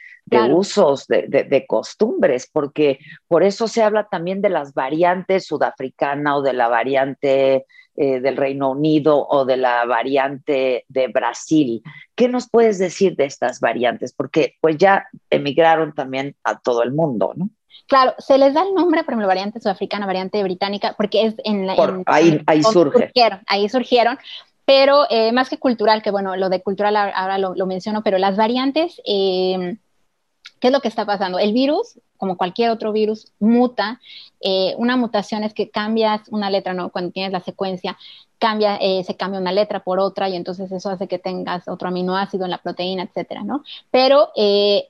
usos, 0.51 1.07
de, 1.07 1.27
de, 1.27 1.65
costumbres, 1.67 2.49
porque 2.51 2.99
por 3.27 3.43
eso 3.43 3.67
se 3.67 3.83
habla 3.83 4.07
también 4.09 4.41
de 4.41 4.49
las 4.49 4.73
variantes 4.73 5.45
sudafricana 5.47 6.37
o 6.37 6.41
de 6.41 6.53
la 6.53 6.67
variante 6.67 7.65
eh, 7.99 8.19
del 8.19 8.37
Reino 8.37 8.69
Unido 8.69 9.25
o 9.27 9.45
de 9.45 9.57
la 9.57 9.85
variante 9.85 10.85
de 10.87 11.07
Brasil. 11.07 11.81
¿Qué 12.15 12.27
nos 12.27 12.47
puedes 12.47 12.77
decir 12.77 13.15
de 13.15 13.25
estas 13.25 13.59
variantes? 13.59 14.13
Porque 14.13 14.53
pues 14.61 14.77
ya 14.77 15.07
emigraron 15.31 15.95
también 15.95 16.35
a 16.43 16.59
todo 16.59 16.83
el 16.83 16.91
mundo, 16.91 17.33
¿no? 17.35 17.49
Claro, 17.87 18.13
se 18.19 18.37
les 18.37 18.53
da 18.53 18.63
el 18.63 18.75
nombre, 18.75 19.03
por 19.03 19.13
ejemplo, 19.13 19.27
variante 19.27 19.59
sudafricana, 19.59 20.05
variante 20.05 20.43
británica, 20.43 20.93
porque 20.95 21.25
es 21.25 21.35
en 21.43 21.65
la... 21.65 21.75
ahí, 22.05 22.39
ahí 22.45 22.61
surge. 22.61 23.05
Surgieron, 23.05 23.39
ahí 23.47 23.69
surgieron, 23.69 24.19
pero 24.65 25.05
eh, 25.09 25.31
más 25.31 25.49
que 25.49 25.57
cultural, 25.57 26.03
que 26.03 26.11
bueno, 26.11 26.35
lo 26.35 26.49
de 26.49 26.61
cultural 26.61 26.95
ahora 26.95 27.37
lo, 27.37 27.65
menciono, 27.65 28.03
pero 28.03 28.17
las 28.17 28.37
variantes... 28.37 29.01
Eh, 29.05 29.77
¿Qué 30.59 30.67
es 30.67 30.73
lo 30.73 30.81
que 30.81 30.87
está 30.87 31.05
pasando? 31.05 31.39
El 31.39 31.53
virus, 31.53 31.99
como 32.17 32.37
cualquier 32.37 32.71
otro 32.71 32.91
virus, 32.91 33.31
muta. 33.39 33.99
Eh, 34.41 34.73
una 34.77 34.97
mutación 34.97 35.43
es 35.43 35.53
que 35.53 35.69
cambias 35.69 36.21
una 36.29 36.49
letra, 36.49 36.73
¿no? 36.73 36.89
Cuando 36.91 37.11
tienes 37.11 37.31
la 37.31 37.41
secuencia, 37.41 37.97
cambia, 38.39 38.77
eh, 38.77 39.03
se 39.03 39.15
cambia 39.15 39.39
una 39.39 39.51
letra 39.51 39.83
por 39.83 39.99
otra 39.99 40.29
y 40.29 40.35
entonces 40.35 40.71
eso 40.71 40.89
hace 40.89 41.07
que 41.07 41.19
tengas 41.19 41.67
otro 41.67 41.87
aminoácido 41.87 42.45
en 42.45 42.51
la 42.51 42.61
proteína, 42.61 43.03
etcétera, 43.03 43.43
¿no? 43.43 43.63
Pero 43.91 44.29
eh, 44.35 44.89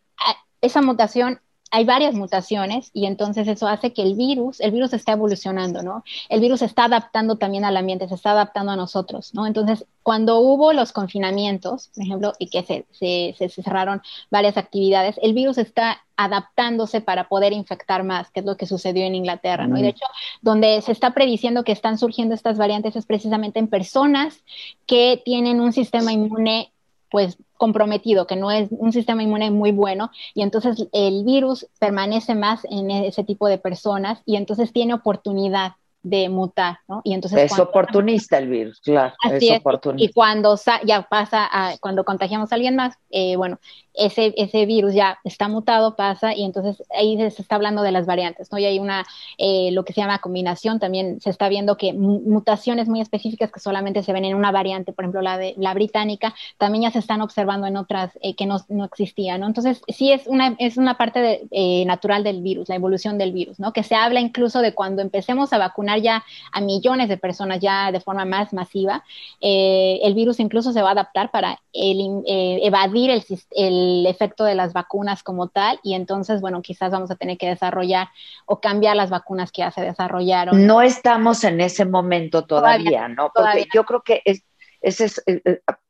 esa 0.62 0.82
mutación 0.82 1.40
hay 1.72 1.84
varias 1.84 2.14
mutaciones 2.14 2.90
y 2.94 3.06
entonces 3.06 3.48
eso 3.48 3.68
hace 3.68 3.92
que 3.92 4.02
el 4.02 4.16
virus, 4.16 4.60
el 4.62 4.72
virus 4.72 4.94
está 4.94 5.12
evolucionando, 5.14 5.84
¿no? 5.84 6.04
El 6.30 6.40
virus 6.40 6.60
se 6.60 6.66
está 6.66 6.86
adaptando 6.86 7.38
también 7.38 7.66
al 7.66 7.76
ambiente, 7.76 8.08
se 8.08 8.16
está 8.16 8.32
adaptando 8.32 8.72
a 8.72 8.76
nosotros, 8.76 9.34
¿no? 9.34 9.46
Entonces, 9.46 9.86
cuando 10.02 10.40
hubo 10.40 10.72
los 10.72 10.94
confinamientos, 10.94 11.90
por 11.94 12.04
ejemplo, 12.04 12.34
y 12.40 12.50
que 12.50 12.64
se, 12.64 12.86
se, 12.92 13.50
cerraron 13.50 14.02
varias 14.32 14.56
actividades, 14.56 15.20
el 15.22 15.34
virus 15.34 15.58
está 15.58 16.02
adaptándose 16.16 17.02
para 17.02 17.28
poder 17.28 17.52
infectar 17.54 18.04
más, 18.04 18.32
que 18.32 18.40
es 18.40 18.46
lo 18.46 18.56
que 18.56 18.66
sucedió 18.66 19.06
en 19.06 19.16
Inglaterra, 19.16 19.68
¿no? 19.68 19.78
Y 19.78 19.82
de 19.82 19.90
hecho, 19.90 20.06
donde 20.42 20.82
se 20.82 20.94
está 20.94 21.14
prediciendo 21.14 21.64
que 21.64 21.74
están 21.74 21.98
surgiendo 21.98 22.34
estas 22.34 22.58
variantes 22.58 22.96
es 22.96 23.06
precisamente 23.06 23.60
en 23.60 23.68
personas 23.68 24.44
que 24.86 25.22
tienen 25.24 25.60
un 25.60 25.74
sistema 25.74 26.14
inmune 26.14 26.72
pues 27.10 27.38
comprometido, 27.58 28.28
que 28.28 28.36
no 28.36 28.52
es 28.52 28.70
un 28.72 28.92
sistema 28.94 29.24
inmune 29.24 29.52
muy 29.52 29.72
bueno, 29.72 30.12
y 30.34 30.42
entonces 30.42 30.88
el 30.94 31.24
virus 31.26 31.68
permanece 31.80 32.36
más 32.36 32.66
en 32.70 32.92
ese 32.92 33.24
tipo 33.24 33.48
de 33.48 33.58
personas 33.58 34.22
y 34.26 34.36
entonces 34.36 34.72
tiene 34.74 34.94
oportunidad 34.94 35.74
de 36.10 36.30
mutar, 36.30 36.80
¿no? 36.88 37.02
Y 37.04 37.14
entonces 37.14 37.52
es 37.52 37.60
oportunista 37.60 38.38
el 38.38 38.48
virus, 38.48 38.80
claro, 38.80 39.14
es, 39.30 39.52
oportunista. 39.52 40.10
Y 40.10 40.14
cuando 40.14 40.58
ya 40.86 41.02
pasa, 41.04 41.48
a, 41.52 41.78
cuando 41.80 42.06
contagiamos 42.06 42.52
a 42.52 42.56
alguien 42.56 42.76
más, 42.76 42.98
eh, 43.10 43.36
bueno, 43.36 43.60
ese, 43.94 44.34
ese 44.38 44.66
virus 44.66 44.94
ya 44.94 45.18
está 45.24 45.48
mutado, 45.48 45.96
pasa, 45.96 46.34
y 46.34 46.46
entonces 46.46 46.84
ahí 46.98 47.18
se 47.18 47.42
está 47.42 47.56
hablando 47.56 47.82
de 47.82 47.92
las 47.92 48.06
variantes, 48.06 48.52
¿no? 48.52 48.58
Y 48.58 48.66
hay 48.66 48.80
una, 48.80 49.06
eh, 49.38 49.72
lo 49.74 49.84
que 49.84 49.92
se 49.92 50.02
llama 50.02 50.20
combinación, 50.20 50.80
también 50.80 51.20
se 51.20 51.30
está 51.30 51.50
viendo 51.50 51.78
que 51.78 51.94
mutaciones 51.94 52.88
muy 52.88 53.02
específicas 53.02 53.52
que 53.52 53.60
solamente 53.60 54.04
se 54.04 54.14
ven 54.14 54.24
en 54.24 54.36
una 54.36 54.52
variante, 54.52 54.94
por 54.94 55.04
ejemplo, 55.04 55.22
la 55.22 55.38
de 55.38 55.56
la 55.58 55.74
británica, 55.74 56.34
también 56.58 56.84
ya 56.84 56.92
se 56.92 57.00
están 57.00 57.22
observando 57.22 57.68
en 57.68 57.76
otras 57.76 58.18
eh, 58.22 58.36
que 58.36 58.46
no, 58.46 58.58
no, 58.70 58.86
existían, 58.86 59.42
¿no? 59.42 59.48
Entonces, 59.48 59.82
sí 59.90 60.12
es 60.12 60.28
una, 60.28 60.56
es 60.60 60.78
una 60.78 60.98
parte 60.98 61.48
natural 61.86 62.24
del 62.24 62.42
virus, 62.42 62.70
la 62.70 62.76
evolución 62.76 63.18
del 63.18 63.34
virus, 63.34 63.60
¿no? 63.60 63.74
Que 63.74 63.84
se 63.84 63.96
habla 63.96 64.22
incluso 64.22 64.62
de 64.62 64.74
cuando 64.74 65.02
empecemos 65.02 65.52
a 65.52 65.58
vacunar 65.58 65.97
ya 65.98 66.24
a 66.52 66.62
millones 66.62 67.10
de 67.10 67.18
personas 67.18 67.60
ya 67.60 67.92
de 67.92 68.00
forma 68.00 68.26
más 68.26 68.54
masiva, 68.54 69.04
eh, 69.42 70.00
el 70.04 70.14
virus 70.14 70.40
incluso 70.40 70.72
se 70.74 70.82
va 70.82 70.90
a 70.90 70.92
adaptar 70.94 71.32
para 71.32 71.60
eh, 71.74 72.60
evadir 72.64 73.10
el, 73.10 73.24
el, 73.52 74.06
efecto 74.08 74.44
de 74.44 74.56
las 74.56 74.74
vacunas 74.74 75.24
como 75.24 75.48
tal 75.48 75.80
y 75.84 75.94
entonces, 75.94 76.42
bueno, 76.42 76.62
quizás 76.62 76.92
vamos 76.92 77.12
a 77.12 77.16
tener 77.16 77.38
que 77.38 77.48
desarrollar 77.48 78.10
o 78.46 78.60
cambiar 78.60 78.96
las 78.96 79.10
vacunas 79.10 79.52
que 79.52 79.62
ya 79.62 79.72
se 79.72 79.82
desarrollaron. 79.82 80.66
No 80.66 80.82
estamos 80.82 81.44
en 81.44 81.62
ese 81.62 81.86
momento 81.86 82.46
todavía, 82.46 83.08
¿no? 83.08 83.32
Porque 83.34 83.68
yo 83.74 83.84
creo 83.84 84.02
que 84.02 84.22
es, 84.26 84.44
ese 84.82 85.06
es, 85.06 85.24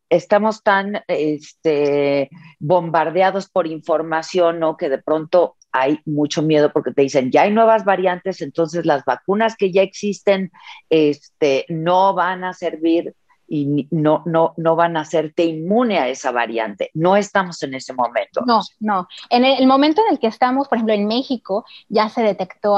estamos 0.09 0.63
tan 0.63 1.03
este, 1.07 2.29
bombardeados 2.59 3.49
por 3.49 3.67
información, 3.67 4.59
¿no? 4.59 4.77
Que 4.77 4.89
de 4.89 4.99
pronto 4.99 5.56
hay 5.71 5.99
mucho 6.05 6.41
miedo 6.41 6.71
porque 6.71 6.91
te 6.91 7.03
dicen, 7.03 7.31
ya 7.31 7.43
hay 7.43 7.51
nuevas 7.51 7.85
variantes, 7.85 8.41
entonces 8.41 8.85
las 8.85 9.05
vacunas 9.05 9.55
que 9.55 9.71
ya 9.71 9.81
existen 9.81 10.51
este, 10.89 11.65
no 11.69 12.13
van 12.13 12.43
a 12.43 12.53
servir 12.53 13.13
y 13.47 13.87
no, 13.91 14.23
no, 14.25 14.53
no 14.57 14.75
van 14.75 14.97
a 14.97 15.01
hacerte 15.01 15.45
inmune 15.45 15.99
a 15.99 16.09
esa 16.09 16.31
variante. 16.31 16.91
No 16.93 17.15
estamos 17.15 17.61
en 17.63 17.75
ese 17.75 17.93
momento. 17.93 18.41
No, 18.45 18.61
no. 18.79 19.07
En 19.29 19.45
el, 19.45 19.65
momento 19.67 20.01
en 20.05 20.13
el 20.13 20.19
que 20.19 20.27
estamos, 20.27 20.67
por 20.67 20.77
ejemplo, 20.77 20.93
en 20.93 21.07
México, 21.07 21.65
ya 21.87 22.09
se 22.09 22.21
detectó, 22.21 22.77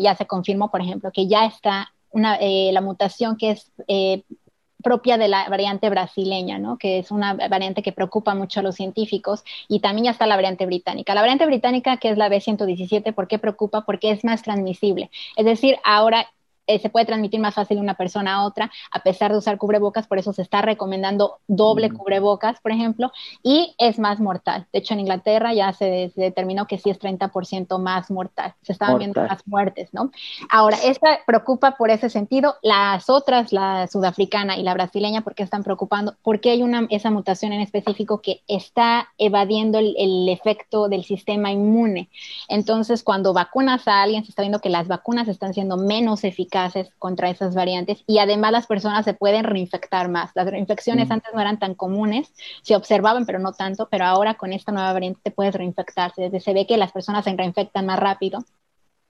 ya 0.00 0.16
se 0.16 0.26
confirmó, 0.26 0.70
por 0.70 0.80
ejemplo, 0.80 1.12
que 1.12 1.28
ya 1.28 1.46
está 1.46 1.92
una, 2.10 2.36
eh, 2.40 2.70
la 2.72 2.80
mutación 2.80 3.36
que 3.36 3.50
es 3.50 3.70
eh, 3.86 4.24
propia 4.82 5.18
de 5.18 5.28
la 5.28 5.48
variante 5.48 5.90
brasileña, 5.90 6.58
¿no? 6.58 6.78
que 6.78 6.98
es 6.98 7.10
una 7.10 7.34
variante 7.34 7.82
que 7.82 7.92
preocupa 7.92 8.34
mucho 8.34 8.60
a 8.60 8.62
los 8.62 8.76
científicos, 8.76 9.44
y 9.68 9.80
también 9.80 10.06
ya 10.06 10.10
está 10.12 10.26
la 10.26 10.36
variante 10.36 10.66
británica. 10.66 11.14
La 11.14 11.20
variante 11.20 11.46
británica, 11.46 11.96
que 11.96 12.10
es 12.10 12.18
la 12.18 12.28
B117, 12.28 13.12
¿por 13.14 13.28
qué 13.28 13.38
preocupa? 13.38 13.84
Porque 13.84 14.10
es 14.10 14.24
más 14.24 14.42
transmisible. 14.42 15.10
Es 15.36 15.44
decir, 15.44 15.76
ahora 15.84 16.28
eh, 16.68 16.78
se 16.78 16.90
puede 16.90 17.06
transmitir 17.06 17.40
más 17.40 17.54
fácil 17.54 17.78
de 17.78 17.82
una 17.82 17.94
persona 17.94 18.34
a 18.34 18.44
otra, 18.44 18.70
a 18.92 19.02
pesar 19.02 19.32
de 19.32 19.38
usar 19.38 19.56
cubrebocas, 19.56 20.06
por 20.06 20.18
eso 20.18 20.34
se 20.34 20.42
está 20.42 20.60
recomendando 20.60 21.38
doble 21.48 21.90
cubrebocas, 21.90 22.60
por 22.60 22.72
ejemplo, 22.72 23.10
y 23.42 23.74
es 23.78 23.98
más 23.98 24.20
mortal. 24.20 24.66
De 24.70 24.80
hecho, 24.80 24.92
en 24.92 25.00
Inglaterra 25.00 25.54
ya 25.54 25.72
se, 25.72 26.12
determinó 26.14 26.66
que 26.66 26.76
sí 26.76 26.90
es 26.90 27.00
30% 27.00 27.78
más 27.78 28.10
mortal. 28.10 28.54
Se 28.62 28.72
estaban 28.72 28.98
viendo 28.98 29.22
más 29.22 29.46
muertes, 29.46 29.88
¿no? 29.94 30.10
Ahora, 30.50 30.76
esta 30.84 31.20
preocupa 31.26 31.76
por 31.78 31.90
ese 31.90 32.10
sentido. 32.10 32.56
Las 32.62 33.08
otras, 33.08 33.50
la 33.50 33.86
sudafricana 33.86 34.58
y 34.58 34.62
la 34.62 34.74
brasileña, 34.74 35.22
¿por 35.22 35.34
qué 35.34 35.44
están 35.44 35.64
preocupando? 35.64 36.16
Porque 36.22 36.50
hay 36.50 36.62
una, 36.62 36.86
esa 36.90 37.10
mutación 37.10 37.54
en 37.54 37.62
específico 37.62 38.20
que 38.20 38.42
está 38.46 39.08
evadiendo 39.16 39.78
el, 39.78 39.94
el 39.96 40.28
efecto 40.28 40.90
del 40.90 41.04
sistema 41.04 41.50
inmune. 41.50 42.10
Entonces, 42.48 43.02
cuando 43.02 43.32
vacunas 43.32 43.88
a 43.88 44.02
alguien, 44.02 44.24
se 44.24 44.32
está 44.32 44.42
viendo 44.42 44.60
que 44.60 44.68
las 44.68 44.86
vacunas 44.86 45.28
están 45.28 45.54
siendo 45.54 45.78
menos 45.78 46.24
eficaces 46.24 46.57
contra 46.98 47.30
esas 47.30 47.54
variantes 47.54 48.02
y 48.06 48.18
además 48.18 48.52
las 48.52 48.66
personas 48.66 49.04
se 49.04 49.14
pueden 49.14 49.44
reinfectar 49.44 50.08
más. 50.08 50.30
Las 50.34 50.46
reinfecciones 50.46 51.10
antes 51.10 51.32
no 51.34 51.40
eran 51.40 51.58
tan 51.58 51.74
comunes, 51.74 52.32
se 52.62 52.76
observaban 52.76 53.26
pero 53.26 53.38
no 53.38 53.52
tanto, 53.52 53.88
pero 53.90 54.04
ahora 54.04 54.34
con 54.34 54.52
esta 54.52 54.72
nueva 54.72 54.92
variante 54.92 55.20
te 55.22 55.30
puedes 55.30 55.54
reinfectarse. 55.54 56.40
Se 56.40 56.54
ve 56.54 56.66
que 56.66 56.76
las 56.76 56.92
personas 56.92 57.24
se 57.24 57.34
reinfectan 57.34 57.86
más 57.86 57.98
rápido 57.98 58.44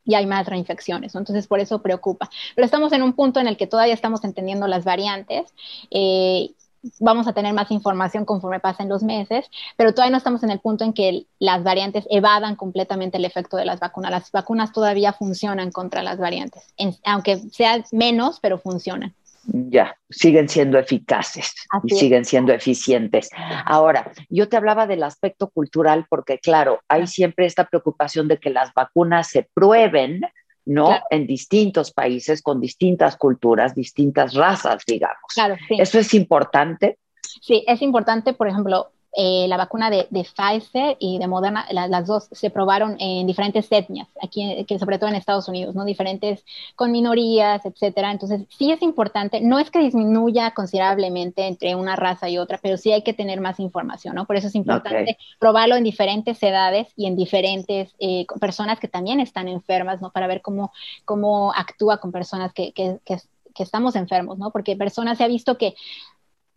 y 0.09 0.15
hay 0.15 0.25
más 0.25 0.47
reinfecciones. 0.47 1.15
Entonces, 1.15 1.47
por 1.47 1.61
eso 1.61 1.83
preocupa. 1.83 2.31
Pero 2.57 2.65
estamos 2.65 2.93
en 2.93 3.03
un 3.03 3.13
punto 3.13 3.41
en 3.41 3.47
el 3.47 3.59
que 3.59 3.67
todavía 3.67 3.93
estamos 3.93 4.25
entendiendo 4.25 4.67
las 4.67 4.85
variantes 4.85 5.53
eh, 5.91 6.53
vamos 6.99 7.27
a 7.27 7.33
tener 7.33 7.53
más 7.55 7.71
información 7.71 8.25
conforme 8.25 8.61
pasen 8.61 8.89
los 8.89 9.03
meses, 9.03 9.51
pero 9.77 9.93
todavía 9.93 10.13
no 10.13 10.19
estamos 10.19 10.43
en 10.43 10.51
el 10.51 10.61
punto 10.61 10.85
en 10.85 10.93
que 10.93 11.27
las 11.39 11.63
variantes 11.63 12.07
evadan 12.11 12.57
completamente 12.57 13.19
el 13.19 13.25
efecto 13.25 13.57
de 13.57 13.65
las 13.65 13.81
vacunas. 13.81 14.11
Las 14.11 14.33
vacunas 14.33 14.73
todavía 14.73 15.13
funcionan 15.13 15.71
contra 15.71 16.03
las 16.03 16.19
variantes, 16.19 16.75
aunque 17.05 17.39
sean 17.51 17.85
menos, 17.93 18.41
pero 18.41 18.59
funcionan. 18.59 19.15
Ya, 19.51 19.97
siguen 20.11 20.49
siendo 20.49 20.79
eficaces 20.79 21.55
y 21.85 21.95
siguen 21.95 22.27
siendo 22.27 22.53
eficientes. 22.53 23.31
Ahora, 23.65 24.13
yo 24.29 24.49
te 24.49 24.59
hablaba 24.59 24.87
del 24.87 25.03
aspecto 25.03 25.49
cultural 25.49 26.07
porque, 26.11 26.39
claro, 26.39 26.81
hay 26.87 27.07
siempre 27.07 27.47
esta 27.47 27.65
preocupación 27.65 28.29
de 28.29 28.39
que 28.39 28.51
las 28.51 28.75
vacunas 28.75 29.29
se 29.29 29.49
prueben, 29.55 30.21
¿no? 30.69 31.01
En 31.11 31.27
distintos 31.27 31.93
países, 31.93 32.43
con 32.43 32.61
distintas 32.61 33.17
culturas, 33.17 33.75
distintas 33.75 34.35
razas, 34.35 34.83
digamos. 34.87 35.33
Claro, 35.35 35.57
sí. 35.67 35.77
¿Eso 35.79 35.99
es 35.99 36.13
importante? 36.13 36.99
Sí, 37.41 37.65
es 37.67 37.81
importante, 37.81 38.35
por 38.35 38.49
ejemplo, 38.49 38.91
eh, 39.21 39.49
la 39.49 39.57
vacuna 39.57 39.91
de, 39.91 40.07
Pfizer 40.13 40.97
y 41.01 41.19
de 41.19 41.27
Moderna, 41.27 41.67
las 41.73 42.07
dos 42.07 42.29
se 42.31 42.51
probaron 42.51 42.97
en 43.01 43.27
diferentes 43.27 43.67
etnias, 43.69 44.07
aquí, 44.23 44.65
que 44.65 44.79
sobre 44.79 44.97
todo 44.97 45.11
en 45.11 45.17
Estados 45.17 45.49
Unidos, 45.49 45.75
¿no? 45.75 45.85
Diferentes 45.85 46.45
con 46.77 46.93
minorías, 46.93 47.67
etcétera. 47.67 48.13
Entonces, 48.13 48.43
sí 48.49 48.71
es 48.71 48.81
importante, 48.81 49.41
no 49.41 49.59
es 49.59 49.73
que 49.73 49.81
disminuya 49.81 50.53
considerablemente 50.53 51.49
entre 51.49 51.75
una 51.75 51.97
raza 51.97 52.29
y 52.29 52.39
otra, 52.39 52.61
pero 52.63 52.77
sí 52.77 52.93
hay 52.93 53.03
que 53.03 53.13
tener 53.13 53.41
más 53.41 53.59
información, 53.59 54.15
¿no? 54.15 54.25
Por 54.25 54.37
eso 54.37 54.47
es 54.47 54.55
importante 54.55 55.19
probarlo 55.41 55.75
en 55.75 55.83
diferentes 55.83 56.41
edades 56.41 56.87
y 56.95 57.07
en 57.07 57.17
diferentes 57.17 57.97
eh, 57.99 58.25
personas 58.41 58.79
que 58.79 58.87
también 58.87 59.19
están 59.19 59.49
enfermas, 59.49 60.01
¿no? 60.01 60.13
Para 60.13 60.29
ver 60.29 60.43
cómo, 60.43 60.71
cómo 61.05 61.53
actúa 61.57 61.97
con 61.97 62.13
personas 62.13 62.53
que, 62.53 62.71
que, 62.71 63.01
que 63.05 63.17
que 63.59 63.65
estamos 63.65 63.97
enfermos, 63.97 64.39
¿no? 64.39 64.53
Porque 64.53 64.77
personas 64.77 65.19
se 65.19 65.25
ha 65.25 65.29
visto 65.29 65.59
que 65.59 65.75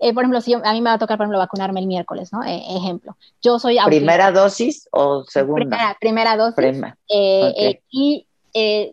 eh, 0.02 0.16
por 0.16 0.24
ejemplo, 0.24 0.42
si 0.42 0.54
a 0.56 0.74
mí 0.74 0.82
me 0.82 0.90
va 0.90 0.94
a 0.94 0.98
tocar, 0.98 1.16
por 1.16 1.26
ejemplo, 1.26 1.38
vacunarme 1.38 1.80
el 1.80 1.86
miércoles, 1.86 2.34
¿no? 2.34 2.44
Eh, 2.44 2.64
ejemplo. 2.76 3.16
Yo 3.40 3.60
soy 3.60 3.78
¿Primera 3.86 4.32
dosis 4.32 4.90
o 4.92 5.24
segunda? 5.26 5.96
Primera, 6.00 6.36
dosis. 6.36 6.84
Eh, 7.08 7.82
y 7.92 8.26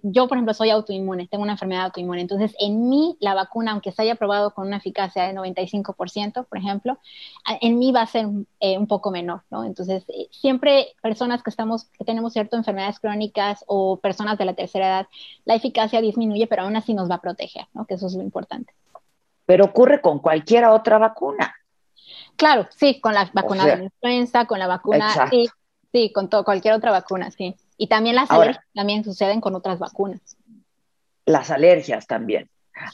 yo, 0.02 0.28
por 0.28 0.36
ejemplo, 0.36 0.52
soy 0.52 0.68
autoinmune, 0.68 1.26
tengo 1.26 1.44
una 1.44 1.52
enfermedad 1.52 1.86
autoinmune. 1.86 2.20
Entonces, 2.20 2.54
en 2.60 2.90
mí, 2.90 3.16
la 3.20 3.32
vacuna, 3.32 3.72
aunque 3.72 3.90
se 3.90 4.02
haya 4.02 4.16
probado 4.16 4.52
con 4.52 4.66
una 4.66 4.76
eficacia 4.76 5.26
de 5.26 5.34
95%, 5.34 6.46
por 6.46 6.58
ejemplo, 6.58 6.98
en 7.62 7.78
mí 7.78 7.90
va 7.90 8.02
a 8.02 8.06
ser 8.06 8.26
un 8.26 8.86
poco 8.86 9.10
menor, 9.10 9.40
¿no? 9.50 9.64
Entonces, 9.64 10.04
siempre 10.30 10.88
personas 11.02 11.42
que 11.42 11.48
estamos, 11.48 11.86
que 11.98 12.04
tenemos 12.04 12.34
ciertas 12.34 12.58
enfermedades 12.58 13.00
crónicas 13.00 13.64
o 13.66 13.96
personas 13.96 14.36
de 14.36 14.44
la 14.44 14.52
tercera 14.52 14.86
edad, 14.86 15.06
la 15.46 15.54
eficacia 15.54 16.02
disminuye, 16.02 16.46
pero 16.46 16.64
aún 16.64 16.76
así 16.76 16.92
nos 16.92 17.10
va 17.10 17.14
a 17.14 17.20
proteger, 17.22 17.64
¿no? 17.72 17.86
Que 17.86 17.94
eso 17.94 18.08
es 18.08 18.14
lo 18.14 18.22
importante 18.22 18.74
pero 19.48 19.64
ocurre 19.64 20.02
con 20.02 20.18
cualquier 20.18 20.66
otra 20.66 20.98
vacuna. 20.98 21.54
Claro, 22.36 22.68
sí, 22.76 23.00
con 23.00 23.14
la 23.14 23.30
vacuna 23.32 23.64
de 23.64 23.76
la 23.78 23.82
influenza, 23.84 24.44
con 24.44 24.58
la 24.58 24.66
vacuna, 24.66 25.26
sí, 25.30 25.48
sí, 25.90 26.12
con 26.12 26.28
todo, 26.28 26.44
cualquier 26.44 26.74
otra 26.74 26.90
vacuna, 26.90 27.30
sí. 27.30 27.56
Y 27.78 27.86
también 27.86 28.14
las 28.14 28.30
alergias 28.30 28.62
también 28.74 29.04
suceden 29.04 29.40
con 29.40 29.54
otras 29.54 29.78
vacunas. 29.78 30.20
Las 31.24 31.50
alergias 31.50 32.06
también. 32.06 32.50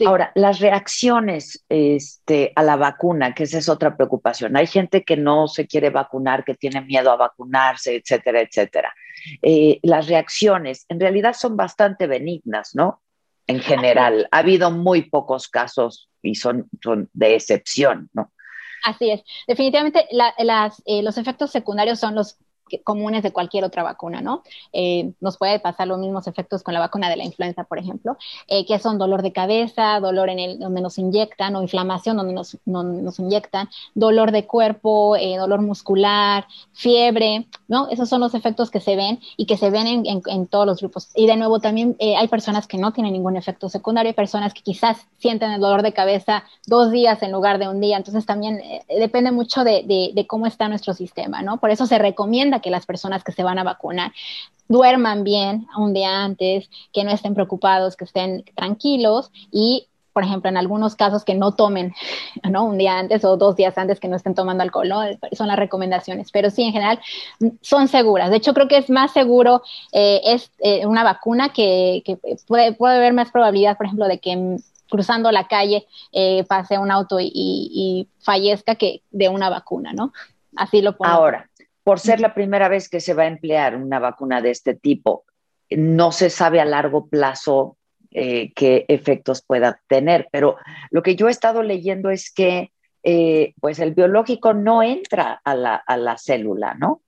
Ahora, 0.06 0.30
las 0.36 0.60
reacciones 0.60 1.64
este, 1.68 2.52
a 2.54 2.62
la 2.62 2.76
vacuna, 2.76 3.34
que 3.34 3.42
esa 3.42 3.58
es 3.58 3.68
otra 3.68 3.96
preocupación. 3.96 4.56
Hay 4.56 4.68
gente 4.68 5.02
que 5.02 5.16
no 5.16 5.48
se 5.48 5.66
quiere 5.66 5.90
vacunar, 5.90 6.44
que 6.44 6.54
tiene 6.54 6.82
miedo 6.82 7.10
a 7.10 7.16
vacunarse, 7.16 7.96
etcétera, 7.96 8.42
etcétera. 8.42 8.94
Eh, 9.42 9.80
las 9.82 10.06
reacciones 10.06 10.86
en 10.88 11.00
realidad 11.00 11.34
son 11.34 11.56
bastante 11.56 12.06
benignas, 12.06 12.76
¿no? 12.76 13.02
En 13.46 13.60
general, 13.60 14.28
ha 14.30 14.38
habido 14.38 14.70
muy 14.70 15.02
pocos 15.02 15.48
casos 15.48 16.08
y 16.22 16.34
son, 16.34 16.68
son 16.82 17.10
de 17.12 17.34
excepción, 17.34 18.08
¿no? 18.12 18.32
Así 18.84 19.10
es. 19.10 19.22
Definitivamente 19.46 20.06
las, 20.10 20.82
eh, 20.84 21.02
los 21.02 21.16
efectos 21.16 21.50
secundarios 21.50 21.98
son 21.98 22.14
los 22.14 22.36
comunes 22.82 23.22
de 23.22 23.32
cualquier 23.32 23.64
otra 23.64 23.82
vacuna, 23.82 24.20
¿no? 24.20 24.42
Eh, 24.72 25.12
nos 25.20 25.36
puede 25.36 25.58
pasar 25.60 25.88
los 25.88 25.98
mismos 25.98 26.26
efectos 26.26 26.62
con 26.62 26.74
la 26.74 26.80
vacuna 26.80 27.08
de 27.08 27.16
la 27.16 27.24
influenza, 27.24 27.64
por 27.64 27.78
ejemplo, 27.78 28.16
eh, 28.48 28.66
que 28.66 28.78
son 28.78 28.98
dolor 28.98 29.22
de 29.22 29.32
cabeza, 29.32 30.00
dolor 30.00 30.28
en 30.28 30.38
el 30.38 30.58
donde 30.58 30.80
nos 30.80 30.98
inyectan 30.98 31.54
o 31.56 31.62
inflamación 31.62 32.16
donde 32.16 32.32
nos, 32.32 32.56
nos 32.64 33.18
inyectan, 33.18 33.68
dolor 33.94 34.32
de 34.32 34.46
cuerpo, 34.46 35.16
eh, 35.16 35.36
dolor 35.36 35.60
muscular, 35.62 36.46
fiebre, 36.72 37.46
¿no? 37.68 37.88
Esos 37.88 38.08
son 38.08 38.20
los 38.20 38.34
efectos 38.34 38.70
que 38.70 38.80
se 38.80 38.96
ven 38.96 39.20
y 39.36 39.46
que 39.46 39.56
se 39.56 39.70
ven 39.70 39.86
en, 39.86 40.22
en, 40.26 40.46
todos 40.46 40.66
los 40.66 40.80
grupos. 40.80 41.10
Y 41.14 41.26
de 41.26 41.36
nuevo, 41.36 41.60
también 41.60 41.96
hay 42.00 42.28
personas 42.28 42.66
que 42.66 42.78
no 42.78 42.92
tienen 42.92 43.12
ningún 43.12 43.36
efecto 43.36 43.68
secundario, 43.68 44.10
hay 44.10 44.14
personas 44.14 44.52
que 44.54 44.62
quizás 44.62 45.06
sienten 45.18 45.50
el 45.50 45.60
dolor 45.60 45.82
de 45.82 45.92
cabeza 45.92 46.44
dos 46.66 46.90
días 46.90 47.22
en 47.22 47.32
lugar 47.32 47.58
de 47.58 47.68
un 47.68 47.80
día, 47.80 47.96
entonces 47.96 48.26
también 48.26 48.60
depende 48.88 49.32
mucho 49.32 49.64
de, 49.64 49.82
de, 49.84 50.10
de 50.14 50.26
cómo 50.26 50.46
está 50.46 50.68
nuestro 50.68 50.94
sistema, 50.94 51.42
¿no? 51.42 51.58
Por 51.58 51.70
eso 51.70 51.86
se 51.86 51.98
recomienda 51.98 52.60
que 52.64 52.70
las 52.70 52.86
personas 52.86 53.22
que 53.22 53.32
se 53.32 53.44
van 53.44 53.58
a 53.58 53.62
vacunar 53.62 54.12
duerman 54.68 55.22
bien 55.22 55.66
un 55.76 55.92
día 55.92 56.24
antes, 56.24 56.70
que 56.94 57.04
no 57.04 57.10
estén 57.10 57.34
preocupados, 57.34 57.96
que 57.96 58.06
estén 58.06 58.44
tranquilos 58.56 59.30
y 59.52 59.86
por 60.14 60.22
ejemplo, 60.22 60.48
en 60.48 60.56
algunos 60.56 60.94
casos 60.94 61.24
que 61.24 61.34
no 61.34 61.56
tomen, 61.56 61.92
¿no? 62.48 62.64
Un 62.64 62.78
día 62.78 62.98
antes 62.98 63.24
o 63.24 63.36
dos 63.36 63.56
días 63.56 63.76
antes 63.76 64.00
que 64.00 64.08
no 64.08 64.16
estén 64.16 64.34
tomando 64.34 64.62
alcohol, 64.62 64.88
¿no? 64.88 65.02
Son 65.32 65.48
las 65.48 65.58
recomendaciones, 65.58 66.30
pero 66.30 66.50
sí, 66.50 66.62
en 66.62 66.72
general, 66.72 67.00
son 67.60 67.88
seguras. 67.88 68.30
De 68.30 68.36
hecho, 68.36 68.54
creo 68.54 68.68
que 68.68 68.78
es 68.78 68.88
más 68.88 69.12
seguro 69.12 69.62
eh, 69.92 70.20
es 70.24 70.52
eh, 70.60 70.86
una 70.86 71.02
vacuna 71.02 71.48
que, 71.48 72.02
puede, 72.46 72.76
haber 72.78 73.12
más 73.12 73.32
probabilidad, 73.32 73.76
por 73.76 73.86
ejemplo, 73.86 74.06
de 74.06 74.20
que 74.20 74.56
cruzando 74.88 75.32
la 75.32 75.48
calle 75.48 75.88
eh, 76.12 76.44
pase 76.44 76.78
un 76.78 76.92
auto 76.92 77.18
y, 77.18 77.32
y, 77.34 78.08
fallezca 78.20 78.76
que 78.76 79.02
de 79.10 79.28
una 79.28 79.50
vacuna, 79.50 79.92
¿no? 79.92 80.12
Así 80.54 80.80
lo 80.80 80.96
pongo. 80.96 81.10
Ahora, 81.10 81.50
por 81.84 82.00
ser 82.00 82.20
la 82.20 82.34
primera 82.34 82.68
vez 82.68 82.88
que 82.88 83.00
se 83.00 83.14
va 83.14 83.24
a 83.24 83.28
emplear 83.28 83.76
una 83.76 83.98
vacuna 83.98 84.40
de 84.40 84.50
este 84.50 84.74
tipo, 84.74 85.24
no 85.70 86.12
se 86.12 86.30
sabe 86.30 86.60
a 86.60 86.64
largo 86.64 87.06
plazo 87.06 87.76
eh, 88.10 88.52
qué 88.54 88.86
efectos 88.88 89.42
pueda 89.42 89.80
tener. 89.86 90.28
Pero 90.32 90.56
lo 90.90 91.02
que 91.02 91.14
yo 91.14 91.28
he 91.28 91.30
estado 91.30 91.62
leyendo 91.62 92.10
es 92.10 92.32
que 92.32 92.72
eh, 93.02 93.52
pues 93.60 93.78
el 93.80 93.92
biológico 93.92 94.54
no 94.54 94.82
entra 94.82 95.40
a 95.44 95.54
la, 95.54 95.76
a 95.76 95.96
la 95.98 96.16
célula, 96.16 96.74
¿no? 96.74 97.02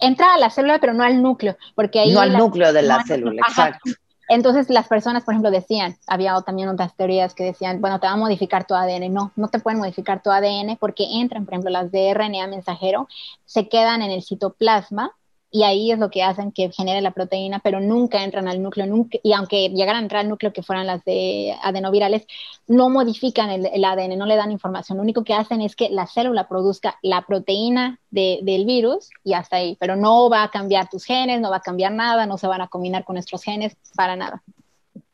Entra 0.00 0.34
a 0.34 0.38
la 0.38 0.50
célula, 0.50 0.78
pero 0.80 0.94
no 0.94 1.04
al 1.04 1.22
núcleo, 1.22 1.56
porque 1.74 2.00
ahí... 2.00 2.12
No 2.12 2.20
al 2.20 2.32
núcleo 2.32 2.72
de 2.72 2.82
la 2.82 3.04
célula, 3.04 3.42
exacto. 3.46 3.90
Entonces 4.32 4.70
las 4.70 4.86
personas, 4.86 5.24
por 5.24 5.34
ejemplo, 5.34 5.50
decían, 5.50 5.96
había 6.06 6.40
también 6.42 6.68
otras 6.68 6.94
teorías 6.94 7.34
que 7.34 7.42
decían, 7.42 7.80
bueno, 7.80 7.98
te 7.98 8.06
va 8.06 8.12
a 8.12 8.16
modificar 8.16 8.64
tu 8.64 8.74
ADN. 8.74 9.12
No, 9.12 9.32
no 9.34 9.48
te 9.48 9.58
pueden 9.58 9.80
modificar 9.80 10.22
tu 10.22 10.30
ADN 10.30 10.76
porque 10.78 11.04
entran, 11.20 11.44
por 11.44 11.54
ejemplo, 11.54 11.70
las 11.70 11.90
de 11.90 12.10
RNA 12.10 12.46
mensajero, 12.46 13.08
se 13.44 13.68
quedan 13.68 14.02
en 14.02 14.12
el 14.12 14.22
citoplasma 14.22 15.16
y 15.50 15.64
ahí 15.64 15.90
es 15.90 15.98
lo 15.98 16.10
que 16.10 16.22
hacen 16.22 16.52
que 16.52 16.70
genere 16.70 17.00
la 17.00 17.10
proteína, 17.10 17.58
pero 17.58 17.80
nunca 17.80 18.22
entran 18.22 18.46
al 18.46 18.62
núcleo, 18.62 18.86
y 19.22 19.32
aunque 19.32 19.68
llegaran 19.68 20.02
a 20.02 20.04
entrar 20.04 20.20
al 20.20 20.28
núcleo 20.28 20.52
que 20.52 20.62
fueran 20.62 20.86
las 20.86 21.04
de 21.04 21.56
adenovirales, 21.62 22.26
no 22.68 22.88
modifican 22.88 23.50
el, 23.50 23.84
ADN, 23.84 24.16
no 24.16 24.26
le 24.26 24.36
dan 24.36 24.52
información, 24.52 24.98
lo 24.98 25.02
único 25.02 25.24
que 25.24 25.34
hacen 25.34 25.60
es 25.60 25.74
que 25.74 25.90
la 25.90 26.06
célula 26.06 26.48
produzca 26.48 26.98
la 27.02 27.26
proteína 27.26 27.98
del 28.10 28.64
virus 28.64 29.10
y 29.24 29.34
hasta 29.34 29.56
ahí, 29.56 29.76
pero 29.80 29.96
no 29.96 30.30
va 30.30 30.44
a 30.44 30.50
cambiar 30.50 30.88
tus 30.88 31.04
genes, 31.04 31.40
no 31.40 31.50
va 31.50 31.56
a 31.56 31.62
cambiar 31.62 31.92
nada, 31.92 32.26
no 32.26 32.38
se 32.38 32.46
van 32.46 32.60
a 32.60 32.68
combinar 32.68 33.04
con 33.04 33.14
nuestros 33.14 33.42
genes, 33.42 33.76
para 33.96 34.14
nada. 34.14 34.42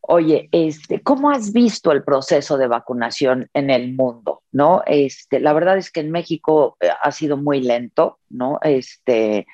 Oye, 0.09 0.49
este, 0.53 1.01
¿cómo 1.01 1.31
has 1.31 1.53
visto 1.53 1.91
el 1.91 2.05
proceso 2.05 2.57
de 2.57 2.69
vacunación 2.69 3.51
en 3.53 3.71
el 3.71 3.95
mundo? 3.95 4.43
¿No? 4.53 4.83
Este, 4.87 5.41
la 5.41 5.53
verdad 5.53 5.79
es 5.79 5.91
que 5.91 6.01
en 6.01 6.13
México 6.13 6.77
eh, 6.81 6.89
ha 7.03 7.11
sido 7.11 7.37
muy 7.37 7.61
lento, 7.61 8.19
¿no? 8.29 8.61
Este, 8.63 9.47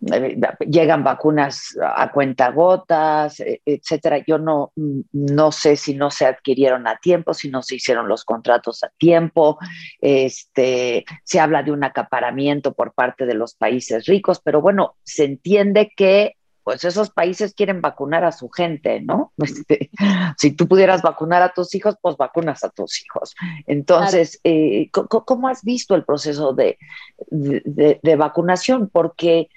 llegan 0.00 1.04
vacunas 1.04 1.76
a 1.82 2.10
cuentagotas, 2.12 3.40
e, 3.40 3.62
etcétera. 3.64 4.22
Yo 4.26 4.38
no, 4.38 4.72
no 5.12 5.52
sé 5.52 5.76
si 5.76 5.94
no 5.94 6.10
se 6.10 6.26
adquirieron 6.26 6.86
a 6.86 6.96
tiempo, 6.98 7.34
si 7.34 7.50
no 7.50 7.62
se 7.62 7.76
hicieron 7.76 8.08
los 8.08 8.24
contratos 8.24 8.84
a 8.84 8.90
tiempo. 8.98 9.58
Este, 10.00 11.04
se 11.24 11.40
habla 11.40 11.62
de 11.62 11.72
un 11.72 11.84
acaparamiento 11.84 12.74
por 12.74 12.92
parte 12.92 13.26
de 13.26 13.34
los 13.34 13.54
países 13.54 14.06
ricos, 14.06 14.40
pero 14.42 14.60
bueno, 14.60 14.96
se 15.02 15.24
entiende 15.24 15.92
que 15.96 16.36
pues 16.62 16.82
esos 16.82 17.10
países 17.10 17.54
quieren 17.54 17.80
vacunar 17.80 18.24
a 18.24 18.32
su 18.32 18.50
gente, 18.50 19.00
¿no? 19.00 19.32
Este, 19.46 19.88
si 20.36 20.50
tú 20.50 20.66
pudieras 20.66 21.00
vacunar 21.00 21.40
a 21.40 21.52
tus 21.52 21.72
hijos, 21.76 21.96
pues 22.02 22.16
vacunas 22.16 22.64
a 22.64 22.70
tus 22.70 23.00
hijos. 23.04 23.36
Entonces, 23.68 24.40
eh, 24.42 24.90
¿cómo 24.90 25.46
has 25.46 25.62
visto 25.62 25.94
el 25.94 26.04
proceso 26.04 26.54
de, 26.54 26.76
de 27.30 28.16
vacunación? 28.16 28.90
Porque 28.92 29.48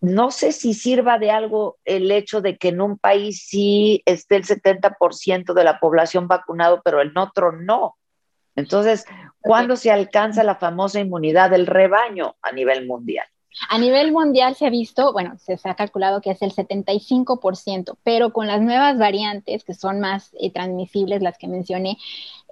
no 0.00 0.30
sé 0.30 0.52
si 0.52 0.72
sirva 0.72 1.18
de 1.18 1.30
algo 1.30 1.78
el 1.84 2.10
hecho 2.10 2.40
de 2.40 2.56
que 2.56 2.68
en 2.68 2.80
un 2.80 2.98
país 2.98 3.44
sí 3.46 4.02
esté 4.06 4.36
el 4.36 4.44
70% 4.44 5.52
de 5.52 5.64
la 5.64 5.78
población 5.78 6.26
vacunado, 6.26 6.80
pero 6.82 7.02
en 7.02 7.16
otro 7.18 7.52
no. 7.52 7.96
Entonces, 8.56 9.04
¿cuándo 9.40 9.76
se 9.76 9.90
alcanza 9.90 10.42
la 10.42 10.56
famosa 10.56 11.00
inmunidad 11.00 11.50
del 11.50 11.66
rebaño 11.66 12.36
a 12.42 12.52
nivel 12.52 12.86
mundial? 12.86 13.26
A 13.68 13.78
nivel 13.78 14.12
mundial 14.12 14.54
se 14.54 14.66
ha 14.66 14.70
visto, 14.70 15.12
bueno, 15.12 15.36
se, 15.38 15.58
ha 15.64 15.74
calculado 15.74 16.20
que 16.20 16.30
es 16.30 16.40
el 16.42 16.52
75%, 16.52 17.96
pero 18.04 18.32
con 18.32 18.46
las 18.46 18.60
nuevas 18.60 18.96
variantes 18.96 19.64
que 19.64 19.74
son 19.74 19.98
más 19.98 20.30
eh, 20.38 20.52
transmisibles, 20.52 21.20
las 21.20 21.36
que 21.36 21.48
mencioné, 21.48 21.98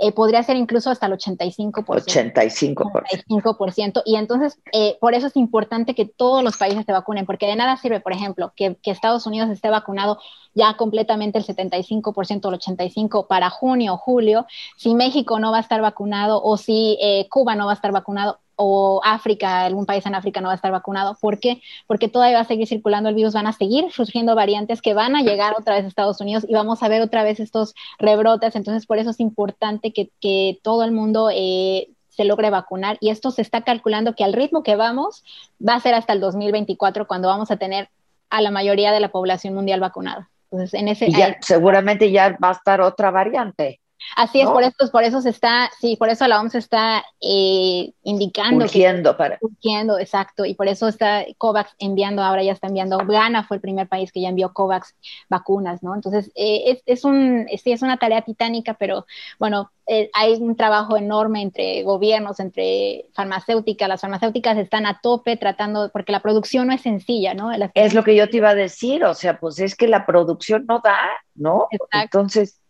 eh, 0.00 0.12
podría 0.12 0.42
ser 0.42 0.56
incluso 0.56 0.90
hasta 0.90 1.06
el 1.06 1.12
85%. 1.12 1.84
85%. 1.84 3.02
85%. 3.28 4.02
Y 4.04 4.16
entonces, 4.16 4.58
eh, 4.72 4.96
por 5.00 5.14
eso 5.14 5.28
es 5.28 5.37
importante 5.37 5.94
que 5.94 6.04
todos 6.04 6.42
los 6.42 6.56
países 6.56 6.84
se 6.84 6.92
vacunen, 6.92 7.26
porque 7.26 7.46
de 7.46 7.56
nada 7.56 7.76
sirve, 7.76 8.00
por 8.00 8.12
ejemplo, 8.12 8.52
que, 8.56 8.76
que 8.82 8.90
Estados 8.90 9.26
Unidos 9.26 9.50
esté 9.50 9.70
vacunado 9.70 10.18
ya 10.54 10.76
completamente 10.76 11.38
el 11.38 11.46
75% 11.46 12.44
o 12.44 12.52
el 12.52 12.58
85% 12.58 13.28
para 13.28 13.50
junio 13.50 13.94
o 13.94 13.98
julio, 13.98 14.46
si 14.76 14.94
México 14.94 15.38
no 15.38 15.52
va 15.52 15.58
a 15.58 15.61
estar 15.61 15.80
vacunado 15.80 16.42
o 16.42 16.56
si 16.56 16.98
Cuba 17.30 17.54
no 17.54 17.66
va 17.66 17.72
a 17.72 17.74
estar 17.74 17.92
vacunado, 17.92 18.40
o 18.61 19.01
África, 19.05 19.64
algún 19.64 19.87
país 19.87 20.05
en 20.05 20.16
África 20.16 20.40
no 20.40 20.49
va 20.49 20.53
a 20.53 20.57
estar 20.57 20.73
vacunado. 20.73 21.16
¿Por 21.21 21.38
qué? 21.38 21.62
Porque 21.87 22.09
todavía 22.09 22.38
va 22.38 22.42
a 22.42 22.47
seguir 22.47 22.66
circulando 22.66 23.09
el 23.09 23.14
virus, 23.14 23.33
van 23.33 23.47
a 23.47 23.53
seguir 23.53 23.90
surgiendo 23.92 24.35
variantes 24.35 24.83
que 24.83 24.94
van 24.94 25.14
a 25.14 25.23
llegar 25.23 25.55
otra 25.57 25.77
vez 25.77 25.85
a 25.85 25.88
Estados 25.88 26.21
Unidos 26.21 26.44
y 26.47 26.55
vamos 26.55 26.83
a 26.83 26.88
ver 26.88 27.01
otra 27.01 27.23
vez 27.23 27.38
estos 27.38 27.75
rebrotes. 28.01 28.57
Entonces, 28.57 28.85
por 28.85 28.99
eso 28.99 29.11
es 29.11 29.21
importante 29.21 29.92
que, 29.92 30.59
todo 30.62 30.83
el 30.83 30.90
mundo 30.90 31.31
eh, 31.33 31.88
se 32.09 32.25
logre 32.25 32.51
vacunar 32.51 32.99
y 33.01 33.11
esto 33.11 33.31
se 33.31 33.42
está 33.42 33.62
calculando 33.62 34.14
que 34.14 34.25
al 34.25 34.33
ritmo 34.33 34.64
que 34.64 34.75
vamos 34.75 35.23
va 35.66 35.75
a 35.75 35.81
ser 35.81 35.94
hasta 35.94 36.12
el 36.12 36.21
2024 36.21 37.07
cuando 37.07 37.29
vamos 37.29 37.53
a 37.53 37.59
tener 37.59 37.88
a 38.29 38.42
la 38.42 38.51
mayoría 38.51 38.90
de 38.90 38.99
la 38.99 39.11
población 39.11 39.55
mundial 39.55 39.79
vacunada. 39.79 40.29
Entonces, 40.51 40.75
en 40.81 40.88
ese... 40.88 41.07
Y 41.07 41.12
ya, 41.12 41.37
seguramente 41.40 42.11
ya 42.11 42.37
va 42.42 42.49
a 42.49 42.53
estar 42.53 42.81
otra 42.81 43.12
variante. 43.12 43.81
Así 44.16 44.40
es, 44.40 44.48
por 44.48 44.62
eso, 44.62 44.90
por 44.90 45.04
eso 45.04 45.20
se 45.20 45.30
está, 45.30 45.70
sí, 45.80 45.96
por 45.96 46.08
eso 46.08 46.26
la 46.26 46.40
OMS 46.40 46.54
está 46.54 47.04
eh, 47.20 47.92
indicando. 48.02 48.64
Urgiendo 48.64 49.16
para. 49.16 49.38
Urgiendo, 49.40 49.98
exacto, 49.98 50.44
y 50.44 50.54
por 50.54 50.68
eso 50.68 50.88
está 50.88 51.24
COVAX 51.37 51.74
enviando, 51.78 52.22
ahora 52.22 52.42
ya 52.42 52.52
está 52.52 52.68
enviando, 52.68 52.98
Ghana 52.98 53.44
fue 53.44 53.56
el 53.56 53.61
primer 53.61 53.88
país 53.88 54.12
que 54.12 54.20
ya 54.20 54.28
envió 54.28 54.52
COVAX 54.52 54.94
vacunas, 55.28 55.82
¿no? 55.82 55.94
Entonces, 55.94 56.30
eh, 56.34 56.62
es, 56.66 56.82
es, 56.87 57.04
un, 57.04 57.46
sí, 57.62 57.72
es 57.72 57.82
una 57.82 57.96
tarea 57.96 58.22
titánica, 58.22 58.74
pero 58.74 59.06
bueno, 59.38 59.70
eh, 59.90 60.11
hay 60.12 60.34
un 60.34 60.54
trabajo 60.54 60.98
enorme 60.98 61.40
entre 61.40 61.82
gobiernos, 61.82 62.40
entre 62.40 63.06
farmacéuticas, 63.14 63.88
las 63.88 64.02
farmacéuticas 64.02 64.58
están 64.58 64.84
a 64.84 65.00
tope 65.00 65.38
tratando, 65.38 65.90
porque 65.90 66.12
la 66.12 66.20
producción 66.20 66.66
no 66.66 66.74
es 66.74 66.82
sencilla, 66.82 67.32
¿no? 67.32 67.50
Es 67.72 67.94
lo 67.94 68.04
que 68.04 68.14
yo 68.14 68.28
te 68.28 68.37
iba 68.37 68.50
a 68.50 68.54
decir, 68.54 69.04
o 69.04 69.14
sea, 69.14 69.40
pues 69.40 69.58
es 69.58 69.74
que 69.74 69.88
la 69.88 70.04
producción 70.04 70.66
no 70.68 70.80
da, 70.84 70.98
¿no? 71.34 71.68
Entonces 71.90 72.61
eh, 72.61 72.67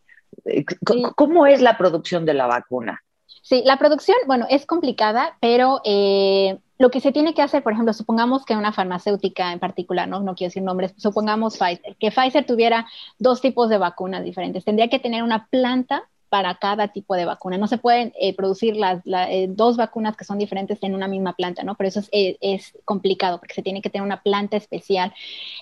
¿Cómo 1.16 1.46
es 1.46 1.60
la 1.60 1.76
producción 1.76 2.24
de 2.24 2.34
la 2.34 2.46
vacuna? 2.46 3.02
Sí, 3.48 3.62
la 3.64 3.78
producción, 3.78 4.16
bueno, 4.26 4.46
es 4.50 4.66
complicada, 4.66 5.38
pero 5.40 5.80
eh, 5.84 6.58
lo 6.78 6.90
que 6.90 7.00
se 7.00 7.12
tiene 7.12 7.32
que 7.32 7.40
hacer, 7.40 7.62
por 7.62 7.72
ejemplo, 7.72 7.94
supongamos 7.94 8.44
que 8.44 8.54
una 8.54 8.72
farmacéutica 8.72 9.52
en 9.52 9.58
particular, 9.58 10.06
¿no? 10.06 10.20
no 10.20 10.34
quiero 10.34 10.48
decir 10.48 10.62
nombres, 10.62 10.92
supongamos 10.98 11.56
Pfizer, 11.56 11.96
que 11.98 12.10
Pfizer 12.10 12.44
tuviera 12.44 12.86
dos 13.18 13.40
tipos 13.40 13.70
de 13.70 13.78
vacunas 13.78 14.22
diferentes. 14.22 14.66
Tendría 14.66 14.88
que 14.88 14.98
tener 14.98 15.22
una 15.22 15.46
planta 15.46 16.08
para 16.28 16.56
cada 16.56 16.88
tipo 16.88 17.14
de 17.14 17.24
vacuna. 17.24 17.56
No 17.56 17.68
se 17.68 17.78
pueden 17.78 18.12
eh, 18.20 18.36
producir 18.36 18.76
las 18.76 19.00
dos 19.48 19.78
vacunas 19.78 20.14
que 20.14 20.26
son 20.26 20.36
diferentes 20.36 20.78
en 20.82 20.94
una 20.94 21.08
misma 21.08 21.32
planta, 21.32 21.62
¿no? 21.62 21.74
Pero 21.74 21.88
eso 21.88 22.00
es, 22.00 22.36
es 22.42 22.76
complicado 22.84 23.38
porque 23.38 23.54
se 23.54 23.62
tiene 23.62 23.80
que 23.80 23.88
tener 23.88 24.04
una 24.04 24.22
planta 24.22 24.58
especial. 24.58 25.14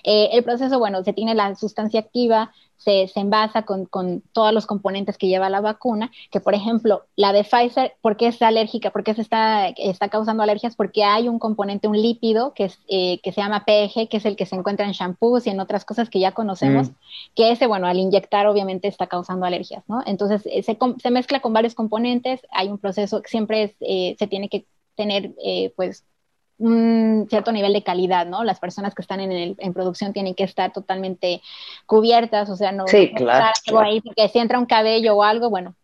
el 0.03 0.43
proceso, 0.43 0.77
bueno, 0.77 1.05
se 1.05 1.13
tiene 1.13 1.35
la 1.35 1.55
sustancia 1.55 2.01
activa, 2.01 2.51
se, 2.77 3.07
se 3.07 3.19
envasa 3.19 3.63
con, 3.63 3.85
con, 3.85 4.21
todos 4.31 4.53
los 4.53 4.65
componentes 4.65 5.17
que 5.17 5.27
lleva 5.27 5.49
la 5.49 5.61
vacuna, 5.61 6.11
que 6.31 6.39
por 6.39 6.53
ejemplo, 6.53 7.05
la 7.15 7.33
de 7.33 7.43
Pfizer, 7.43 7.95
¿por 8.01 8.17
qué 8.17 8.27
es 8.27 8.41
alérgica? 8.41 8.91
¿Por 8.91 9.03
qué 9.03 9.13
se 9.13 9.21
está, 9.21 9.67
está 9.69 10.09
causando 10.09 10.43
alergias? 10.43 10.75
Porque 10.75 11.03
hay 11.03 11.27
un 11.27 11.39
componente, 11.39 11.87
un 11.87 12.01
lípido 12.01 12.53
que, 12.53 12.65
es, 12.65 12.79
eh, 12.87 13.19
que 13.21 13.31
se 13.31 13.41
llama 13.41 13.65
PEG, 13.65 14.09
que 14.09 14.17
es 14.17 14.25
el 14.25 14.35
que 14.35 14.45
se 14.45 14.55
encuentra 14.55 14.85
en 14.85 14.93
shampoos 14.93 15.47
y 15.47 15.49
en 15.49 15.59
otras 15.59 15.85
cosas 15.85 16.09
que 16.09 16.19
ya 16.19 16.31
conocemos, 16.31 16.89
mm. 16.89 16.93
que 17.35 17.51
ese, 17.51 17.67
bueno, 17.67 17.87
al 17.87 17.97
inyectar 17.97 18.47
obviamente 18.47 18.87
está 18.87 19.07
causando 19.07 19.45
alergias, 19.45 19.83
¿no? 19.87 20.01
Entonces, 20.05 20.43
eh, 20.45 20.63
se, 20.63 20.77
se, 21.01 21.11
mezcla 21.11 21.39
con 21.39 21.53
varios 21.53 21.75
componentes, 21.75 22.41
hay 22.51 22.69
un 22.69 22.77
proceso 22.77 23.21
que 23.21 23.29
siempre 23.29 23.63
es, 23.63 23.75
eh, 23.81 24.15
se 24.19 24.27
tiene 24.27 24.49
que 24.49 24.65
tener, 24.95 25.33
pues, 25.75 26.03
un 26.59 27.27
cierto 27.29 27.51
nivel 27.51 27.73
de 27.73 27.83
calidad, 27.83 28.25
¿no? 28.25 28.43
Las 28.43 28.59
personas 28.59 28.95
que 28.95 29.01
están 29.01 29.19
en, 29.19 29.31
el, 29.31 29.55
en 29.59 29.73
producción 29.73 30.13
tienen 30.13 30.35
que 30.35 30.43
estar 30.43 30.71
totalmente 30.73 31.41
cubiertas, 31.85 32.49
o 32.49 32.55
sea, 32.55 32.71
no, 32.71 32.87
sí, 32.87 33.13
claro, 33.13 33.53
ahí, 33.79 34.01
porque 34.01 34.27
si 34.29 34.39
entra 34.39 34.59
un 34.59 34.65
cabello 34.65 35.15
o 35.15 35.23
algo, 35.23 35.49
bueno, 35.49 35.75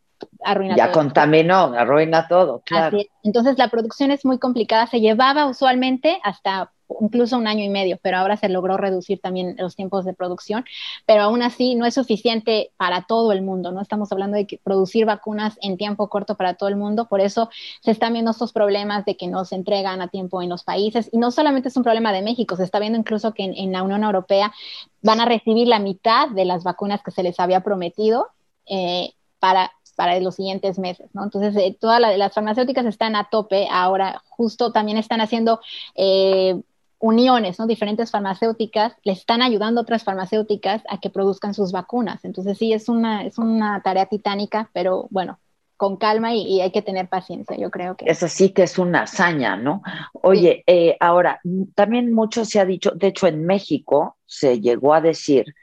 arruina 0.44 0.76
ya 0.76 0.92
contaminó, 0.92 1.74
arruina 1.78 2.28
todo, 2.28 2.62
claro. 2.66 2.98
Entonces 3.24 3.58
la 3.58 3.70
producción 3.70 4.12
es 4.12 4.26
muy 4.26 4.40
complicada, 4.40 4.88
se 4.88 5.00
llevaba 5.00 5.46
usualmente 5.46 6.20
hasta 6.24 6.72
incluso 7.02 7.38
un 7.38 7.48
año 7.48 7.64
y 7.64 7.70
medio, 7.70 7.98
pero 8.02 8.18
ahora 8.18 8.38
se 8.38 8.50
logró 8.50 8.78
reducir 8.78 9.20
también 9.20 9.56
los 9.58 9.76
tiempos 9.76 10.06
de 10.06 10.14
producción, 10.14 10.66
pero 11.06 11.24
aún 11.24 11.42
así 11.42 11.76
no 11.76 11.86
es 11.86 11.94
suficiente 11.94 12.72
para 12.78 13.04
todo 13.04 13.32
el 13.32 13.42
mundo, 13.42 13.72
¿no? 13.72 13.82
Estamos 13.82 14.12
hablando 14.12 14.38
de 14.38 14.48
que 14.48 14.58
producir 14.58 15.06
vacunas 15.06 15.58
en 15.62 15.78
tiempo 15.78 16.10
corto 16.10 16.36
para 16.36 16.56
todo 16.56 16.70
el 16.70 16.76
mundo, 16.76 17.08
por 17.08 17.22
eso 17.22 17.50
se 17.82 17.92
están 17.92 18.14
viendo 18.14 18.32
estos 18.32 18.54
problemas 18.54 19.06
de 19.06 19.18
que 19.18 19.28
no 19.28 19.46
se 19.46 19.56
entregan 19.56 20.02
a 20.02 20.08
tiempo 20.08 20.42
en 20.42 20.50
los 20.50 20.64
países, 20.64 21.10
y 21.12 21.18
no 21.18 21.32
solamente 21.32 21.70
es 21.70 21.78
un 21.78 21.84
problema 21.84 22.12
de 22.12 22.22
México, 22.22 22.56
se 22.56 22.64
está 22.64 22.80
viendo 22.80 23.00
incluso 23.00 23.34
que 23.34 23.44
en, 23.44 23.72
la 23.72 23.84
Unión 23.84 24.04
Europea 24.04 24.54
van 25.02 25.20
a 25.20 25.26
recibir 25.26 25.68
la 25.68 25.80
mitad 25.80 26.30
de 26.30 26.46
las 26.46 26.64
vacunas 26.64 27.02
que 27.02 27.12
se 27.12 27.24
les 27.24 27.40
había 27.40 27.62
prometido 27.62 28.28
eh, 28.66 29.14
para 29.40 29.72
para 29.96 30.20
los 30.20 30.36
siguientes 30.36 30.80
meses. 30.80 31.10
Entonces, 31.14 31.56
eh, 31.56 31.76
todas 31.80 32.02
las 32.02 32.34
farmacéuticas 32.34 32.86
están 32.86 33.16
a 33.16 33.30
tope 33.30 33.68
ahora, 33.72 34.22
justo 34.30 34.72
también 34.72 34.98
están 34.98 35.22
haciendo 35.22 35.60
eh, 35.96 36.62
uniones, 37.04 37.60
¿no? 37.60 37.68
Diferentes 37.68 38.12
farmacéuticas 38.12 38.94
le 39.04 39.12
están 39.12 39.42
ayudando 39.42 39.82
a 39.82 39.84
otras 39.84 40.06
farmacéuticas 40.06 40.84
a 40.88 41.02
que 41.02 41.10
produzcan 41.10 41.54
sus 41.54 41.74
vacunas. 41.74 42.24
Entonces 42.24 42.58
sí, 42.58 42.72
es 42.72 42.88
una, 42.88 43.26
es 43.26 43.38
una 43.38 43.82
tarea 43.84 44.06
titánica, 44.06 44.70
pero 44.72 45.08
bueno, 45.12 45.38
con 45.76 45.98
calma 45.98 46.34
y, 46.34 46.62
hay 46.62 46.72
que 46.72 46.82
tener 46.82 47.10
paciencia, 47.10 47.58
yo 47.58 47.70
creo 47.72 47.98
que. 47.98 48.06
Eso 48.10 48.30
sí 48.30 48.52
que 48.52 48.64
es 48.64 48.80
una 48.80 49.02
hazaña, 49.02 49.58
¿no? 49.58 49.82
Oye, 50.14 50.64
eh, 50.66 50.96
ahora, 51.02 51.42
también 51.76 52.14
mucho 52.14 52.46
se 52.46 52.62
ha 52.62 52.66
dicho, 52.66 52.92
de 52.92 53.08
hecho 53.08 53.28
en 53.28 53.46
México 53.46 54.16
se 54.26 54.62
llegó 54.62 54.94
a 54.94 55.02
decir 55.02 55.54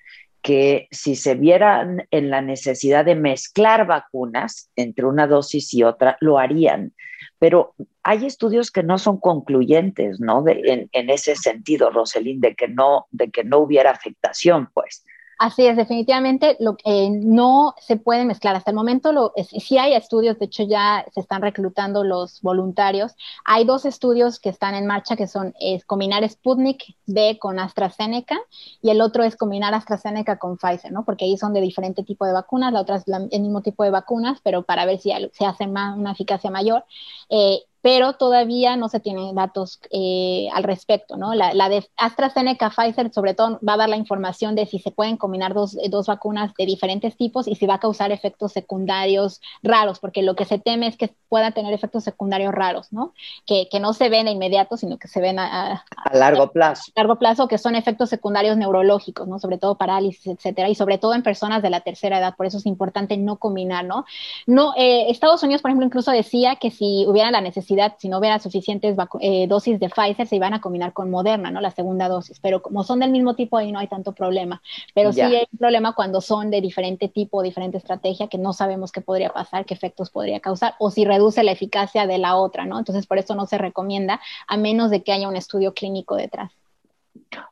que 0.43 0.89
si 0.91 1.17
se 1.17 1.37
vieran 1.37 2.07
en 2.11 2.29
la 2.29 2.43
necesidad 2.43 3.07
de 3.07 3.15
mezclar 3.15 3.87
vacunas 3.87 4.71
entre 4.77 5.07
una 5.07 5.27
dosis 5.27 5.73
y 5.73 5.85
otra, 5.85 6.19
lo 6.21 6.39
harían. 6.39 6.93
Pero 7.39 7.75
hay 8.03 8.27
estudios 8.27 8.71
que 8.71 8.83
no 8.83 8.99
son 8.99 9.19
concluyentes, 9.19 10.21
¿no? 10.21 10.43
en, 10.47 10.89
en, 10.93 11.11
ese 11.11 11.37
sentido, 11.37 11.91
Roselín, 11.91 12.41
de 12.41 12.55
que 12.55 12.69
no, 12.69 13.07
de 13.11 13.31
que 13.31 13.45
no 13.45 13.59
hubiera 13.59 13.91
afectación, 13.91 14.71
pues. 14.73 15.05
Así 15.41 15.65
es, 15.67 15.75
definitivamente 15.75 16.59
lo, 16.61 16.77
eh, 16.85 17.09
no 17.09 17.75
se 17.81 17.97
puede 17.97 18.27
mezclar. 18.27 18.57
Hasta 18.57 18.73
el 18.73 18.75
momento 18.75 19.11
lo, 19.11 19.33
sí 19.43 19.79
hay 19.79 19.95
estudios, 19.95 20.39
de 20.39 20.45
hecho 20.45 20.65
ya 20.65 21.07
se 21.15 21.21
están 21.21 21.41
reclutando 21.41 22.05
los 22.05 22.43
voluntarios. 22.43 23.17
Hay 23.47 23.65
dos 23.65 23.87
estudios 23.87 24.39
que 24.39 24.51
están 24.51 24.75
en 24.75 24.87
marcha 24.87 25.17
que 25.17 25.27
son 25.27 25.55
es 25.59 25.87
combinar 25.87 26.29
Sputnik 26.29 26.95
B 27.07 27.39
con 27.41 27.59
AstraZeneca 27.59 28.39
y 28.83 28.91
el 28.91 29.01
otro 29.01 29.25
es 29.25 29.35
combinar 29.35 29.73
AstraZeneca 29.73 30.39
con 30.39 30.59
Pfizer, 30.59 30.93
¿no? 30.93 31.07
Porque 31.07 31.25
ahí 31.25 31.39
son 31.39 31.55
de 31.55 31.63
diferente 31.63 32.03
tipo 32.03 32.27
de 32.27 32.35
vacunas, 32.35 32.71
la 32.75 32.83
otra 32.83 32.97
es 32.97 33.05
el 33.09 33.41
mismo 33.41 33.63
tipo 33.63 33.83
de 33.83 33.91
vacunas, 33.91 34.41
pero 34.45 34.65
para 34.65 34.85
ver 34.85 34.99
si 34.99 35.11
se 35.33 35.47
hace 35.47 35.67
más, 35.67 35.97
una 35.97 36.13
eficacia 36.13 36.51
mayor. 36.51 36.85
Eh, 37.31 37.61
pero 37.83 38.15
todavía 38.15 38.77
no 38.77 38.89
se 38.89 39.01
tienen 39.01 39.35
datos 39.35 39.81
eh, 39.91 40.49
al 40.53 40.65
respecto, 40.65 41.17
¿no? 41.17 41.35
La, 41.35 41.69
de 41.69 41.87
AstraZeneca, 41.97 42.71
Pfizer, 42.71 43.13
sobre 43.13 43.35
todo, 43.35 43.59
va 43.67 43.75
a 43.75 43.79
dar 43.79 43.89
la 43.89 43.97
información 43.97 44.55
de 44.55 44.67
si 44.67 44.79
se 44.79 44.91
pueden 44.91 45.17
combinar 45.17 45.55
dos, 45.55 45.77
dos, 45.89 46.07
vacunas 46.07 46.53
de 46.59 46.67
diferentes 46.67 47.17
tipos 47.17 47.49
y 47.49 47.55
si 47.55 47.67
va 47.67 47.75
a 47.75 47.81
causar 47.81 48.13
efectos 48.13 48.53
secundarios 48.53 49.41
raros, 49.63 49.99
porque 49.99 50.23
lo 50.23 50.35
que 50.35 50.45
se 50.45 50.59
teme 50.59 50.89
es 50.89 50.97
que 50.97 51.15
pueda 51.29 51.53
tener 51.53 51.73
efectos 51.73 52.05
secundarios 52.05 52.53
raros, 52.53 52.93
¿no? 52.93 53.15
Que, 53.47 53.69
que 53.71 53.81
no 53.81 53.93
se 53.93 54.09
ven 54.09 54.27
de 54.27 54.33
inmediato, 54.33 54.77
sino 54.77 54.99
que 54.99 55.09
se 55.09 55.21
ven 55.21 55.39
a, 55.39 55.85
a, 55.97 56.17
largo 56.17 56.53
plazo. 56.53 56.93
A 56.95 57.01
largo 57.01 57.19
plazo, 57.19 57.49
que 57.49 57.59
son 57.59 57.77
efectos 57.77 58.11
secundarios 58.11 58.57
neurológicos, 58.57 59.27
¿no? 59.27 59.39
Sobre 59.39 59.59
todo 59.59 59.77
parálisis, 59.77 60.27
etcétera, 60.27 60.69
y 60.69 60.75
sobre 60.75 60.99
todo 60.99 61.15
en 61.15 61.23
personas 61.23 61.63
de 61.63 61.71
la 61.71 61.81
tercera 61.81 62.19
edad, 62.19 62.35
por 62.37 62.47
eso 62.47 62.59
es 62.59 62.67
importante 62.67 63.17
no 63.17 63.37
combinar, 63.37 63.85
¿no? 63.85 64.05
no 64.47 64.75
eh, 64.77 65.07
Estados 65.11 65.43
Unidos, 65.43 65.63
por 65.63 65.71
ejemplo, 65.71 65.87
incluso 65.87 66.11
decía 66.11 66.57
que 66.57 66.71
si 66.71 67.07
hubiera 67.07 67.31
la 67.31 67.41
necesidad 67.41 67.70
si 67.99 68.09
no 68.09 68.19
hubiera 68.19 68.39
suficientes 68.39 68.97
eh, 69.21 69.47
dosis 69.47 69.79
de 69.81 69.89
Pfizer, 69.89 70.27
se 70.27 70.37
iban 70.37 70.55
a 70.55 70.61
combinar 70.61 70.93
con 70.93 71.11
Moderna, 71.11 71.51
¿no? 71.51 71.61
La 71.61 71.71
segunda 71.71 72.09
dosis. 72.09 72.41
Pero 72.41 72.63
como 72.63 72.85
son 72.85 73.01
del 73.01 73.11
mismo 73.11 73.35
tipo, 73.35 73.57
ahí 73.57 73.73
no 73.73 73.79
hay 73.79 73.89
tanto 73.89 74.13
problema. 74.13 74.63
Pero 74.95 75.13
sí 75.13 75.21
hay 75.23 75.47
un 75.53 75.59
problema 75.59 75.95
cuando 75.95 76.21
son 76.21 76.51
de 76.51 76.61
diferente 76.61 77.09
tipo, 77.09 77.43
diferente 77.43 77.79
estrategia, 77.79 78.29
que 78.29 78.39
no 78.39 78.53
sabemos 78.53 78.93
qué 78.93 79.01
podría 79.01 79.33
pasar, 79.33 79.65
qué 79.65 79.75
efectos 79.75 80.11
podría 80.11 80.41
causar, 80.41 80.75
o 80.79 80.91
si 80.91 81.05
reduce 81.05 81.43
la 81.43 81.53
eficacia 81.53 82.07
de 82.07 82.19
la 82.19 82.37
otra, 82.37 82.65
¿no? 82.67 82.79
Entonces, 82.79 83.07
por 83.07 83.19
eso 83.19 83.35
no 83.35 83.47
se 83.47 83.59
recomienda, 83.59 84.21
a 84.47 84.57
menos 84.57 84.91
de 84.91 85.03
que 85.03 85.13
haya 85.13 85.29
un 85.29 85.37
estudio 85.37 85.75
clínico 85.75 86.17
detrás. 86.17 86.60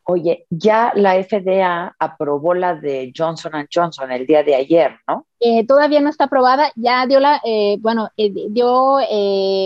Oye, 0.04 0.46
ya 0.50 0.92
la 0.94 1.22
FDA 1.22 1.94
aprobó 1.98 2.54
la 2.54 2.74
de 2.74 3.12
Johnson 3.16 3.52
Johnson 3.72 4.10
el 4.10 4.26
día 4.26 4.42
de 4.42 4.54
ayer, 4.54 4.92
¿no? 5.06 5.26
Eh, 5.40 5.66
todavía 5.66 6.00
no 6.00 6.08
está 6.08 6.24
aprobada, 6.24 6.72
ya 6.76 7.06
dio 7.06 7.20
la, 7.20 7.40
eh, 7.44 7.76
bueno, 7.80 8.10
eh, 8.16 8.32
dio 8.48 8.98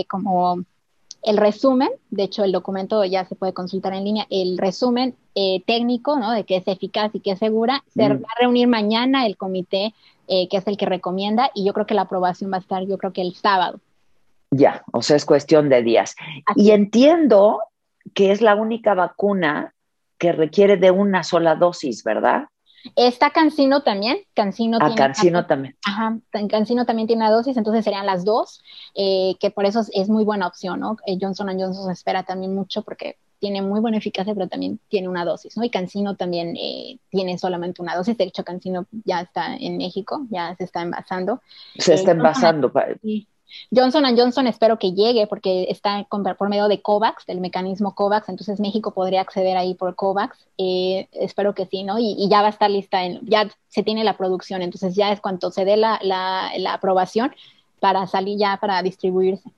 como 0.07 0.63
el 1.23 1.37
resumen, 1.37 1.89
de 2.09 2.23
hecho 2.23 2.43
el 2.43 2.51
documento 2.51 3.03
ya 3.05 3.25
se 3.25 3.35
puede 3.35 3.53
consultar 3.53 3.93
en 3.93 4.03
línea, 4.03 4.27
el 4.29 4.57
resumen 4.57 5.15
técnico, 5.65 6.19
¿no? 6.19 6.31
De 6.31 6.43
que 6.43 6.57
es 6.57 6.67
eficaz 6.67 7.15
y 7.15 7.19
que 7.19 7.31
es 7.31 7.39
segura, 7.39 7.83
se 7.87 8.07
mm. 8.07 8.21
va 8.21 8.27
a 8.35 8.41
reunir 8.41 8.67
mañana 8.67 9.25
el 9.25 9.37
comité 9.37 9.93
que 10.27 10.57
es 10.57 10.67
el 10.67 10.77
que 10.77 10.85
recomienda 10.85 11.51
y 11.53 11.65
yo 11.65 11.73
creo 11.73 11.85
que 11.85 11.93
la 11.93 12.03
aprobación 12.03 12.51
va 12.51 12.57
a 12.57 12.59
estar, 12.59 12.85
yo 12.85 12.97
creo 12.97 13.13
que 13.13 13.21
el 13.21 13.33
sábado. 13.35 13.79
Ya, 14.51 14.83
o 14.91 15.01
sea, 15.01 15.15
es 15.15 15.25
cuestión 15.25 15.69
de 15.69 15.81
días. 15.81 16.15
y 16.55 16.71
entiendo 16.71 17.59
que 18.13 18.31
es 18.31 18.41
la 18.41 18.55
única 18.55 18.93
vacuna 18.93 19.72
que 20.23 20.31
requiere 20.31 20.77
de 20.77 20.89
una 20.89 21.21
sola 21.21 21.55
dosis, 21.55 22.01
¿verdad? 22.01 22.43
Está 22.95 23.31
Cancino 23.31 23.83
también. 23.83 24.19
Cancino 24.33 24.77
ah, 24.79 24.95
Cancino 24.95 25.45
también. 25.47 25.75
Ajá, 25.85 26.17
Cancino 26.49 26.85
también 26.85 27.07
tiene 27.07 27.25
una 27.25 27.29
dosis, 27.29 27.57
entonces 27.57 27.83
serían 27.83 28.05
las 28.05 28.23
dos, 28.23 28.63
eh, 28.95 29.35
que 29.41 29.51
por 29.51 29.65
eso 29.65 29.81
es, 29.91 30.07
muy 30.07 30.23
buena 30.23 30.47
opción, 30.47 30.79
¿no? 30.79 30.95
Eh, 31.05 31.17
Johnson 31.19 31.49
Johnson 31.59 31.87
se 31.87 31.91
espera 31.91 32.23
también 32.23 32.55
mucho 32.55 32.83
porque 32.83 33.17
tiene 33.39 33.61
muy 33.61 33.81
buena 33.81 33.97
eficacia, 33.97 34.33
pero 34.33 34.47
también 34.47 34.79
tiene 34.87 35.09
una 35.09 35.25
dosis, 35.25 35.57
¿no? 35.57 35.65
Y 35.65 35.69
Cancino 35.69 36.15
también 36.15 36.55
eh, 36.55 36.99
tiene 37.09 37.37
solamente 37.37 37.81
una 37.81 37.97
dosis. 37.97 38.17
De 38.17 38.23
hecho, 38.23 38.45
Cancino 38.45 38.85
ya 39.03 39.19
está 39.19 39.57
en 39.57 39.75
México, 39.75 40.25
ya 40.29 40.55
se 40.55 40.63
está 40.63 40.83
envasando. 40.83 41.41
Se 41.77 41.95
está 41.95 42.11
envasando. 42.11 42.71
Johnson 43.75 44.03
Johnson 44.17 44.47
espero 44.47 44.79
que 44.79 44.93
llegue 44.93 45.27
porque 45.27 45.67
está 45.69 46.05
por 46.09 46.49
medio 46.49 46.67
de 46.67 46.81
COVAX, 46.81 47.25
del 47.25 47.41
mecanismo 47.41 47.95
COVAX, 47.95 48.29
entonces 48.29 48.59
México 48.59 48.93
podría 48.93 49.21
acceder 49.21 49.57
ahí 49.57 49.73
por 49.73 49.95
COVAX. 49.95 50.47
Eh, 50.57 51.07
espero 51.11 51.53
que 51.53 51.65
sí, 51.65 51.83
¿no? 51.83 51.97
Y, 51.99 52.27
ya 52.29 52.41
va 52.41 52.47
a 52.47 52.51
estar 52.51 52.69
lista, 52.69 52.99
ya 53.23 53.49
se 53.67 53.83
tiene 53.83 54.03
la 54.03 54.17
producción, 54.17 54.61
entonces 54.61 54.95
ya 54.95 55.11
es 55.11 55.21
cuando 55.21 55.51
se 55.51 55.65
dé 55.65 55.77
la, 55.77 55.99
aprobación 56.71 57.33
para 57.79 58.07
salir 58.07 58.37
ya 58.37 58.57
para 58.57 58.81
distribuirse. 58.81 59.49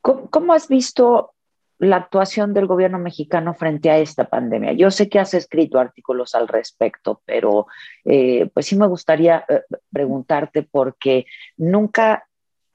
¿Cómo, 0.00 0.52
has 0.52 0.68
visto 0.68 1.32
la 1.78 1.96
actuación 1.96 2.54
del 2.54 2.66
gobierno 2.66 2.98
mexicano 2.98 3.54
frente 3.54 3.90
a 3.90 3.98
esta 3.98 4.24
pandemia? 4.24 4.72
Yo 4.72 4.90
sé 4.90 5.08
que 5.08 5.18
has 5.18 5.34
escrito 5.34 5.78
artículos 5.78 6.34
al 6.34 6.48
respecto, 6.48 7.20
pero 7.24 7.66
eh, 8.04 8.48
pues 8.54 8.66
sí 8.66 8.76
me 8.76 8.86
gustaría 8.86 9.44
eh, 9.48 9.62
preguntarte 9.90 10.62
porque 10.62 11.26
nunca 11.56 12.26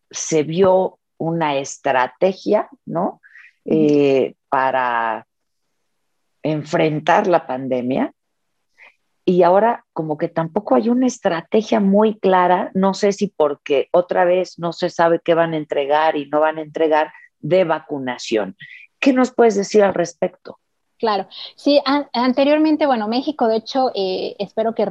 se 0.09 0.43
vio 0.43 0.99
una 1.17 1.57
estrategia, 1.57 2.69
¿no? 2.85 3.21
Eh, 3.65 4.35
para 4.49 5.27
enfrentar 6.41 7.27
la 7.27 7.45
pandemia. 7.45 8.13
Y 9.25 9.43
ahora 9.43 9.85
como 9.93 10.17
que 10.17 10.27
tampoco 10.27 10.73
hay 10.73 10.89
una 10.89 11.05
estrategia 11.05 11.79
muy 11.79 12.17
clara, 12.17 12.71
no 12.73 12.95
sé 12.95 13.11
si 13.11 13.27
porque 13.27 13.87
otra 13.91 14.25
vez 14.25 14.57
no 14.57 14.73
se 14.73 14.89
sabe 14.89 15.21
qué 15.23 15.35
van 15.35 15.53
a 15.53 15.57
entregar 15.57 16.15
y 16.15 16.27
no 16.29 16.39
van 16.39 16.57
a 16.57 16.61
entregar 16.61 17.11
de 17.39 17.63
vacunación. 17.63 18.57
¿Qué 18.99 19.13
nos 19.13 19.31
puedes 19.31 19.55
decir 19.55 19.83
al 19.83 19.93
respecto? 19.93 20.59
Claro, 20.99 21.27
sí, 21.55 21.79
anteriormente, 22.11 22.85
bueno, 22.85 23.07
México, 23.07 23.47
de 23.47 23.55
hecho, 23.55 23.89
eh, 23.95 24.35
espero 24.37 24.75
que 24.75 24.85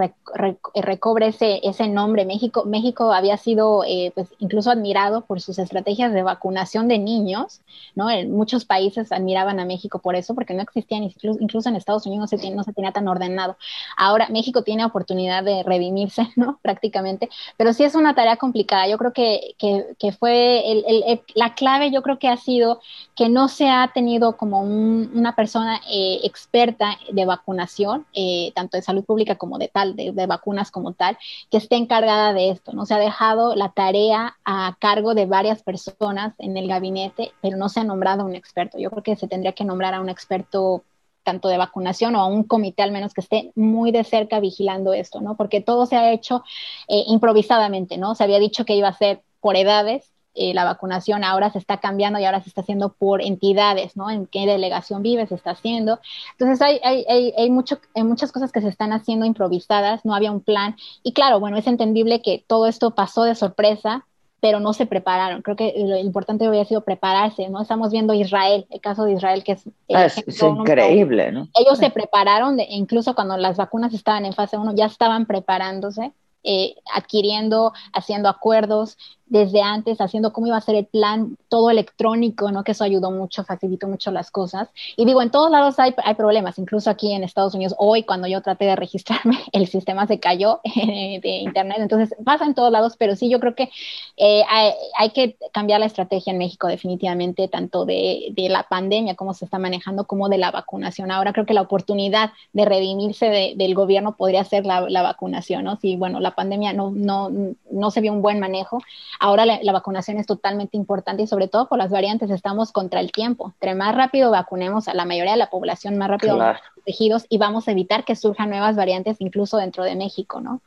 recobre 0.74 1.26
ese, 1.26 1.60
ese 1.62 1.86
nombre. 1.86 2.24
México, 2.24 2.64
México 2.64 3.12
había 3.12 3.36
sido, 3.36 3.84
eh, 3.86 4.10
pues, 4.14 4.28
incluso 4.38 4.70
admirado 4.70 5.26
por 5.26 5.42
sus 5.42 5.58
estrategias 5.58 6.14
de 6.14 6.22
vacunación 6.22 6.88
de 6.88 6.98
niños, 6.98 7.60
¿no? 7.94 8.08
En 8.08 8.32
muchos 8.32 8.64
países 8.64 9.12
admiraban 9.12 9.60
a 9.60 9.66
México 9.66 9.98
por 9.98 10.16
eso, 10.16 10.34
porque 10.34 10.54
no 10.54 10.62
existían, 10.62 11.02
incluso, 11.02 11.68
en 11.68 11.76
Estados 11.76 12.06
Unidos 12.06 12.32
no 12.32 12.38
se, 12.38 12.50
no 12.52 12.64
se 12.64 12.72
tenía 12.72 12.92
tan 12.92 13.06
ordenado. 13.06 13.58
Ahora 13.98 14.28
México 14.30 14.62
tiene 14.62 14.86
oportunidad 14.86 15.44
de 15.44 15.62
redimirse, 15.62 16.22
¿no? 16.36 16.58
Prácticamente, 16.62 17.28
pero 17.58 17.74
sí 17.74 17.84
es 17.84 17.94
una 17.94 18.14
tarea 18.14 18.36
complicada. 18.38 18.88
Yo 18.88 18.96
creo 18.96 19.12
que, 19.12 19.54
que, 19.58 19.84
que 19.98 20.12
fue 20.12 20.72
el, 20.72 20.84
el, 20.86 21.20
la 21.34 21.54
clave, 21.54 21.90
yo 21.90 22.02
creo 22.02 22.18
que 22.18 22.28
ha 22.28 22.38
sido 22.38 22.80
que 23.14 23.28
no 23.28 23.48
se 23.48 23.68
ha 23.68 23.90
tenido 23.92 24.36
como 24.36 24.62
un, 24.62 25.10
una 25.14 25.34
persona 25.36 25.80
experta 26.22 26.98
de 27.10 27.24
vacunación, 27.24 28.06
eh, 28.14 28.52
tanto 28.54 28.76
de 28.76 28.82
salud 28.82 29.04
pública 29.04 29.36
como 29.36 29.58
de 29.58 29.68
tal, 29.68 29.96
de, 29.96 30.26
vacunas 30.26 30.70
como 30.70 30.92
tal, 30.92 31.18
que 31.50 31.58
esté 31.58 31.76
encargada 31.76 32.32
de 32.32 32.50
esto, 32.50 32.72
¿no? 32.72 32.86
Se 32.86 32.94
ha 32.94 32.98
dejado 32.98 33.54
la 33.54 33.70
tarea 33.70 34.36
a 34.44 34.76
cargo 34.80 35.14
de 35.14 35.26
varias 35.26 35.62
personas 35.62 36.34
en 36.38 36.56
el 36.56 36.68
gabinete, 36.68 37.32
pero 37.40 37.56
no 37.56 37.68
se 37.68 37.80
ha 37.80 37.84
nombrado 37.84 38.24
un 38.24 38.34
experto. 38.34 38.78
Yo 38.78 38.90
creo 38.90 39.02
que 39.02 39.16
se 39.16 39.28
tendría 39.28 39.52
que 39.52 39.64
nombrar 39.64 39.94
a 39.94 40.00
un 40.00 40.08
experto 40.08 40.84
tanto 41.22 41.48
de 41.48 41.58
vacunación 41.58 42.16
o 42.16 42.20
a 42.20 42.26
un 42.26 42.44
comité 42.44 42.82
al 42.82 42.92
menos 42.92 43.12
que 43.12 43.20
esté 43.20 43.52
muy 43.54 43.92
de 43.92 44.04
cerca 44.04 44.40
vigilando 44.40 44.94
esto, 44.94 45.20
¿no? 45.20 45.36
Porque 45.36 45.60
todo 45.60 45.84
se 45.84 45.96
ha 45.96 46.10
hecho 46.12 46.42
eh, 46.88 47.04
improvisadamente, 47.06 47.98
¿no? 47.98 48.14
Se 48.14 48.24
había 48.24 48.38
dicho 48.38 48.64
que 48.64 48.74
iba 48.74 48.88
a 48.88 48.96
ser 48.96 49.20
por 49.40 49.56
edades, 49.56 50.10
eh, 50.34 50.54
la 50.54 50.64
vacunación 50.64 51.24
ahora 51.24 51.50
se 51.50 51.58
está 51.58 51.78
cambiando 51.78 52.18
y 52.18 52.24
ahora 52.24 52.42
se 52.42 52.48
está 52.48 52.60
haciendo 52.60 52.90
por 52.90 53.22
entidades, 53.22 53.96
¿no? 53.96 54.10
En 54.10 54.26
qué 54.26 54.46
delegación 54.46 55.02
vive, 55.02 55.26
se 55.26 55.34
está 55.34 55.50
haciendo. 55.50 55.98
Entonces 56.32 56.62
hay, 56.62 56.80
hay, 56.84 57.04
hay, 57.08 57.32
hay, 57.36 57.50
mucho, 57.50 57.78
hay 57.94 58.04
muchas 58.04 58.30
cosas 58.30 58.52
que 58.52 58.60
se 58.60 58.68
están 58.68 58.92
haciendo 58.92 59.26
improvisadas, 59.26 60.04
no 60.04 60.14
había 60.14 60.30
un 60.30 60.40
plan. 60.40 60.76
Y 61.02 61.12
claro, 61.12 61.40
bueno, 61.40 61.56
es 61.56 61.66
entendible 61.66 62.22
que 62.22 62.44
todo 62.46 62.66
esto 62.66 62.94
pasó 62.94 63.24
de 63.24 63.34
sorpresa, 63.34 64.06
pero 64.40 64.60
no 64.60 64.72
se 64.72 64.86
prepararon. 64.86 65.42
Creo 65.42 65.56
que 65.56 65.74
lo 65.76 65.96
importante 65.96 66.46
había 66.46 66.64
sido 66.64 66.82
prepararse, 66.82 67.48
¿no? 67.48 67.60
Estamos 67.60 67.90
viendo 67.90 68.14
Israel, 68.14 68.66
el 68.70 68.80
caso 68.80 69.04
de 69.04 69.14
Israel, 69.14 69.42
que 69.42 69.52
es... 69.52 69.64
Ah, 69.92 70.04
es, 70.04 70.42
increíble, 70.42 71.32
¿no? 71.32 71.48
Ellos 71.58 71.78
se 71.78 71.90
prepararon, 71.90 72.56
de, 72.56 72.66
incluso 72.70 73.14
cuando 73.14 73.36
las 73.36 73.56
vacunas 73.56 73.92
estaban 73.92 74.24
en 74.24 74.32
fase 74.32 74.56
1, 74.56 74.74
ya 74.76 74.86
estaban 74.86 75.26
preparándose 75.26 76.12
eh, 76.44 76.76
adquiriendo, 76.94 77.72
haciendo 77.92 78.28
acuerdos 78.28 78.96
desde 79.28 79.62
antes, 79.62 80.00
haciendo 80.00 80.32
cómo 80.32 80.46
iba 80.46 80.56
a 80.56 80.60
ser 80.60 80.74
el 80.74 80.86
plan, 80.86 81.36
todo 81.48 81.70
electrónico, 81.70 82.50
¿no? 82.50 82.64
Que 82.64 82.72
eso 82.72 82.84
ayudó 82.84 83.10
mucho, 83.10 83.44
facilitó 83.44 83.88
mucho 83.88 84.10
las 84.10 84.30
cosas. 84.30 84.68
Y 84.96 85.04
digo, 85.04 85.22
en 85.22 85.30
todos 85.30 85.50
lados 85.50 85.78
hay, 85.78 85.94
hay 86.04 86.14
problemas, 86.14 86.58
incluso 86.58 86.90
aquí 86.90 87.12
en 87.12 87.24
Estados 87.24 87.54
Unidos, 87.54 87.74
hoy 87.78 88.04
cuando 88.04 88.26
yo 88.26 88.40
traté 88.42 88.64
de 88.64 88.76
registrarme, 88.76 89.38
el 89.52 89.66
sistema 89.66 90.06
se 90.06 90.20
cayó 90.20 90.60
de 90.64 91.40
Internet, 91.42 91.78
entonces 91.80 92.16
pasa 92.24 92.44
en 92.44 92.54
todos 92.54 92.72
lados, 92.72 92.96
pero 92.98 93.16
sí, 93.16 93.28
yo 93.28 93.40
creo 93.40 93.54
que 93.54 93.70
eh, 94.16 94.42
hay, 94.48 94.72
hay, 94.98 95.10
que 95.10 95.36
cambiar 95.52 95.80
la 95.80 95.86
estrategia 95.86 96.32
en 96.32 96.38
México 96.38 96.68
definitivamente, 96.68 97.48
tanto 97.48 97.84
de, 97.84 98.32
de, 98.32 98.48
la 98.48 98.64
pandemia, 98.64 99.14
cómo 99.14 99.34
se 99.34 99.44
está 99.44 99.58
manejando, 99.58 100.06
como 100.06 100.28
de 100.28 100.38
la 100.38 100.50
vacunación. 100.50 101.10
Ahora 101.10 101.32
creo 101.32 101.46
que 101.46 101.54
la 101.54 101.62
oportunidad 101.62 102.32
de 102.52 102.64
redimirse 102.64 103.54
del 103.56 103.74
gobierno 103.74 104.16
podría 104.16 104.44
ser 104.44 104.66
la, 104.66 104.88
la 104.88 105.02
vacunación, 105.02 105.64
¿no? 105.64 105.76
Si, 105.76 105.96
bueno, 105.96 106.20
la 106.20 106.34
pandemia 106.34 106.72
no, 106.72 106.90
no, 106.90 107.30
no 107.70 107.90
se 107.90 108.00
vio 108.00 108.12
un 108.12 108.22
buen 108.22 108.40
manejo, 108.40 108.80
Ahora 109.20 109.46
la, 109.46 109.72
vacunación 109.72 110.18
es 110.18 110.26
totalmente 110.26 110.76
importante 110.76 111.22
y 111.22 111.26
sobre 111.26 111.48
todo 111.48 111.68
por 111.68 111.78
las 111.78 111.90
variantes 111.90 112.30
estamos 112.30 112.72
contra 112.72 113.00
el 113.00 113.12
tiempo. 113.12 113.52
Entre 113.54 113.74
más 113.74 113.94
rápido 113.94 114.30
vacunemos 114.30 114.88
a 114.88 114.94
la 114.94 115.04
mayoría 115.04 115.32
de 115.32 115.38
la 115.38 115.50
población, 115.50 115.96
más 115.96 116.08
rápido 116.08 116.36
vamos 116.36 116.60
protegidos 116.74 117.26
y 117.28 117.38
vamos 117.38 117.68
a 117.68 117.72
evitar 117.72 118.04
que 118.04 118.16
surjan 118.16 118.50
nuevas 118.50 118.76
variantes 118.76 119.20
incluso 119.20 119.56
dentro 119.56 119.84
de 119.84 119.96
México, 119.96 120.40
¿no? 120.40 120.60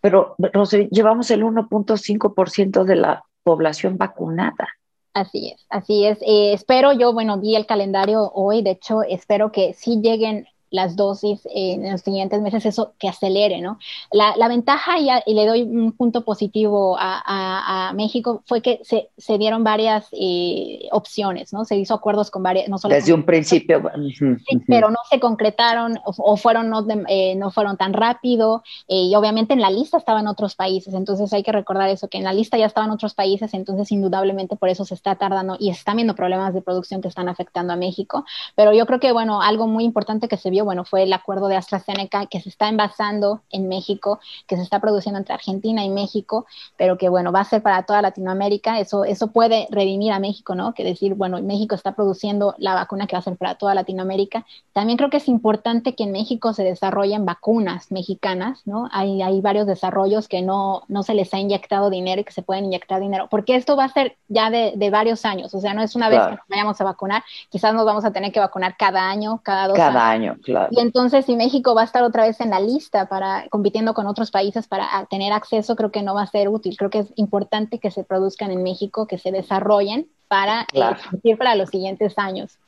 Pero, 0.00 0.36
Rosy, 0.38 0.88
llevamos 0.90 1.30
el 1.30 1.42
1.5% 1.42 2.84
de 2.84 2.96
la 2.96 3.24
población 3.42 3.96
vacunada. 3.96 4.68
Así 5.14 5.48
es, 5.48 5.66
así 5.70 6.04
es. 6.04 6.18
Eh, 6.20 6.52
espero, 6.52 6.92
yo, 6.92 7.12
bueno, 7.14 7.38
vi 7.38 7.56
el 7.56 7.64
calendario 7.64 8.30
hoy, 8.34 8.62
de 8.62 8.72
hecho, 8.72 9.02
espero 9.02 9.50
que 9.50 9.72
sí 9.72 10.00
lleguen 10.02 10.46
las 10.70 10.96
dosis 10.96 11.40
en 11.52 11.90
los 11.90 12.00
siguientes 12.00 12.40
meses, 12.42 12.66
eso 12.66 12.94
que 12.98 13.08
acelere, 13.08 13.60
¿no? 13.60 13.78
La, 14.10 14.34
la 14.36 14.48
ventaja, 14.48 14.98
y, 14.98 15.08
y, 15.26 15.34
le 15.34 15.46
doy 15.46 15.62
un 15.62 15.92
punto 15.92 16.24
positivo 16.24 16.96
a, 16.98 17.22
a, 17.24 17.88
a 17.88 17.92
México, 17.92 18.42
fue 18.46 18.62
que 18.62 18.80
se, 18.82 19.10
se 19.16 19.38
dieron 19.38 19.64
varias 19.64 20.08
eh, 20.12 20.88
opciones, 20.92 21.52
¿no? 21.52 21.64
Se 21.64 21.76
hizo 21.76 21.94
acuerdos 21.94 22.30
con 22.30 22.42
varias, 22.42 22.68
no 22.68 22.78
solo 22.78 22.94
Desde 22.94 23.12
un 23.12 23.24
principio. 23.24 23.82
Sí, 24.18 24.60
pero 24.66 24.90
no 24.90 24.98
se 25.10 25.20
concretaron 25.20 25.98
o, 26.04 26.14
o 26.18 26.36
fueron 26.36 26.70
no, 26.70 26.84
eh, 27.08 27.34
no, 27.36 27.50
fueron 27.50 27.76
tan 27.76 27.92
rápido 27.92 28.62
eh, 28.88 29.02
y 29.02 29.14
obviamente 29.14 29.54
en 29.54 29.60
la 29.60 29.70
lista 29.70 29.96
estaban 29.96 30.26
otros 30.26 30.54
países, 30.54 30.94
entonces 30.94 31.32
hay 31.32 31.42
que 31.42 31.52
recordar 31.52 31.88
eso, 31.88 32.08
que 32.08 32.18
en 32.18 32.24
la 32.24 32.32
lista 32.32 32.58
ya 32.58 32.66
estaban 32.66 32.90
otros 32.90 33.14
países, 33.14 33.54
entonces 33.54 33.90
indudablemente 33.92 34.56
por 34.56 34.68
eso 34.68 34.84
se 34.84 34.94
está 34.94 35.16
tardando 35.16 35.56
y 35.58 35.70
están 35.70 35.96
viendo 35.96 36.14
problemas 36.14 36.54
de 36.54 36.62
producción 36.62 37.00
que 37.00 37.08
están 37.08 37.28
afectando 37.28 37.72
a 37.72 37.76
México, 37.76 38.24
pero 38.54 38.72
yo 38.72 38.86
creo 38.86 39.00
que, 39.00 39.12
bueno, 39.12 39.42
algo 39.42 39.66
muy 39.66 39.84
importante 39.84 40.28
que 40.28 40.36
se 40.36 40.50
bueno, 40.64 40.84
fue 40.84 41.02
el 41.02 41.12
acuerdo 41.12 41.48
de 41.48 41.56
AstraZeneca 41.56 42.26
que 42.26 42.40
se 42.40 42.48
está 42.48 42.68
envasando 42.68 43.42
en 43.50 43.68
México, 43.68 44.20
que 44.46 44.56
se 44.56 44.62
está 44.62 44.80
produciendo 44.80 45.18
entre 45.18 45.34
Argentina 45.34 45.84
y 45.84 45.90
México, 45.90 46.46
pero 46.76 46.98
que, 46.98 47.08
bueno, 47.08 47.32
va 47.32 47.40
a 47.40 47.44
ser 47.44 47.62
para 47.62 47.82
toda 47.84 48.02
Latinoamérica. 48.02 48.80
Eso, 48.80 49.04
eso 49.04 49.28
puede 49.28 49.66
redimir 49.70 50.12
a 50.12 50.18
México, 50.18 50.54
¿no? 50.54 50.74
Que 50.74 50.84
decir, 50.84 51.14
bueno, 51.14 51.40
México 51.42 51.74
está 51.74 51.94
produciendo 51.94 52.54
la 52.58 52.74
vacuna 52.74 53.06
que 53.06 53.16
va 53.16 53.20
a 53.20 53.22
ser 53.22 53.36
para 53.36 53.56
toda 53.56 53.74
Latinoamérica. 53.74 54.44
También 54.72 54.96
creo 54.96 55.10
que 55.10 55.18
es 55.18 55.28
importante 55.28 55.94
que 55.94 56.04
en 56.04 56.12
México 56.12 56.52
se 56.52 56.64
desarrollen 56.64 57.24
vacunas 57.24 57.90
mexicanas, 57.90 58.62
¿no? 58.66 58.88
Hay, 58.92 59.22
hay 59.22 59.40
varios 59.40 59.66
desarrollos 59.66 60.28
que 60.28 60.42
no, 60.42 60.82
no 60.88 61.02
se 61.02 61.14
les 61.14 61.32
ha 61.34 61.38
inyectado 61.38 61.90
dinero 61.90 62.20
y 62.20 62.24
que 62.24 62.32
se 62.32 62.42
pueden 62.42 62.66
inyectar 62.66 63.00
dinero, 63.00 63.28
porque 63.30 63.56
esto 63.56 63.76
va 63.76 63.84
a 63.84 63.88
ser 63.88 64.16
ya 64.28 64.50
de, 64.50 64.72
de 64.76 64.90
varios 64.90 65.24
años, 65.24 65.54
o 65.54 65.60
sea, 65.60 65.74
no 65.74 65.82
es 65.82 65.94
una 65.94 66.08
claro. 66.08 66.30
vez 66.30 66.40
que 66.40 66.44
vayamos 66.48 66.80
a 66.80 66.84
vacunar, 66.84 67.22
quizás 67.50 67.74
nos 67.74 67.84
vamos 67.84 68.04
a 68.04 68.12
tener 68.12 68.32
que 68.32 68.40
vacunar 68.40 68.76
cada 68.76 69.08
año, 69.08 69.40
cada 69.42 69.68
dos 69.68 69.76
cada 69.76 70.10
años. 70.10 70.36
año, 70.36 70.42
claro. 70.46 70.68
Y 70.70 70.80
entonces, 70.80 71.26
si 71.26 71.36
México 71.36 71.74
va 71.74 71.82
a 71.82 71.84
estar 71.84 72.02
otra 72.04 72.24
vez 72.24 72.40
en 72.40 72.50
la 72.50 72.60
lista 72.60 73.08
para 73.08 73.46
compitiendo 73.50 73.92
con 73.92 74.06
otros 74.06 74.30
países 74.30 74.66
para 74.66 74.88
tener 75.10 75.32
acceso, 75.32 75.76
creo 75.76 75.90
que 75.90 76.02
no 76.02 76.14
va 76.14 76.22
a 76.22 76.26
ser 76.26 76.48
útil. 76.48 76.76
Creo 76.78 76.88
que 76.88 77.00
es 77.00 77.12
importante 77.16 77.78
que 77.78 77.90
se 77.90 78.04
produzcan 78.04 78.50
en 78.52 78.62
México, 78.62 79.06
que 79.06 79.18
se 79.18 79.32
desarrollen 79.32 80.08
para 80.28 80.64
Claro. 80.66 80.98
eh, 81.24 81.36
para 81.36 81.54
los 81.56 81.68
siguientes 81.70 82.14
años. 82.16 82.58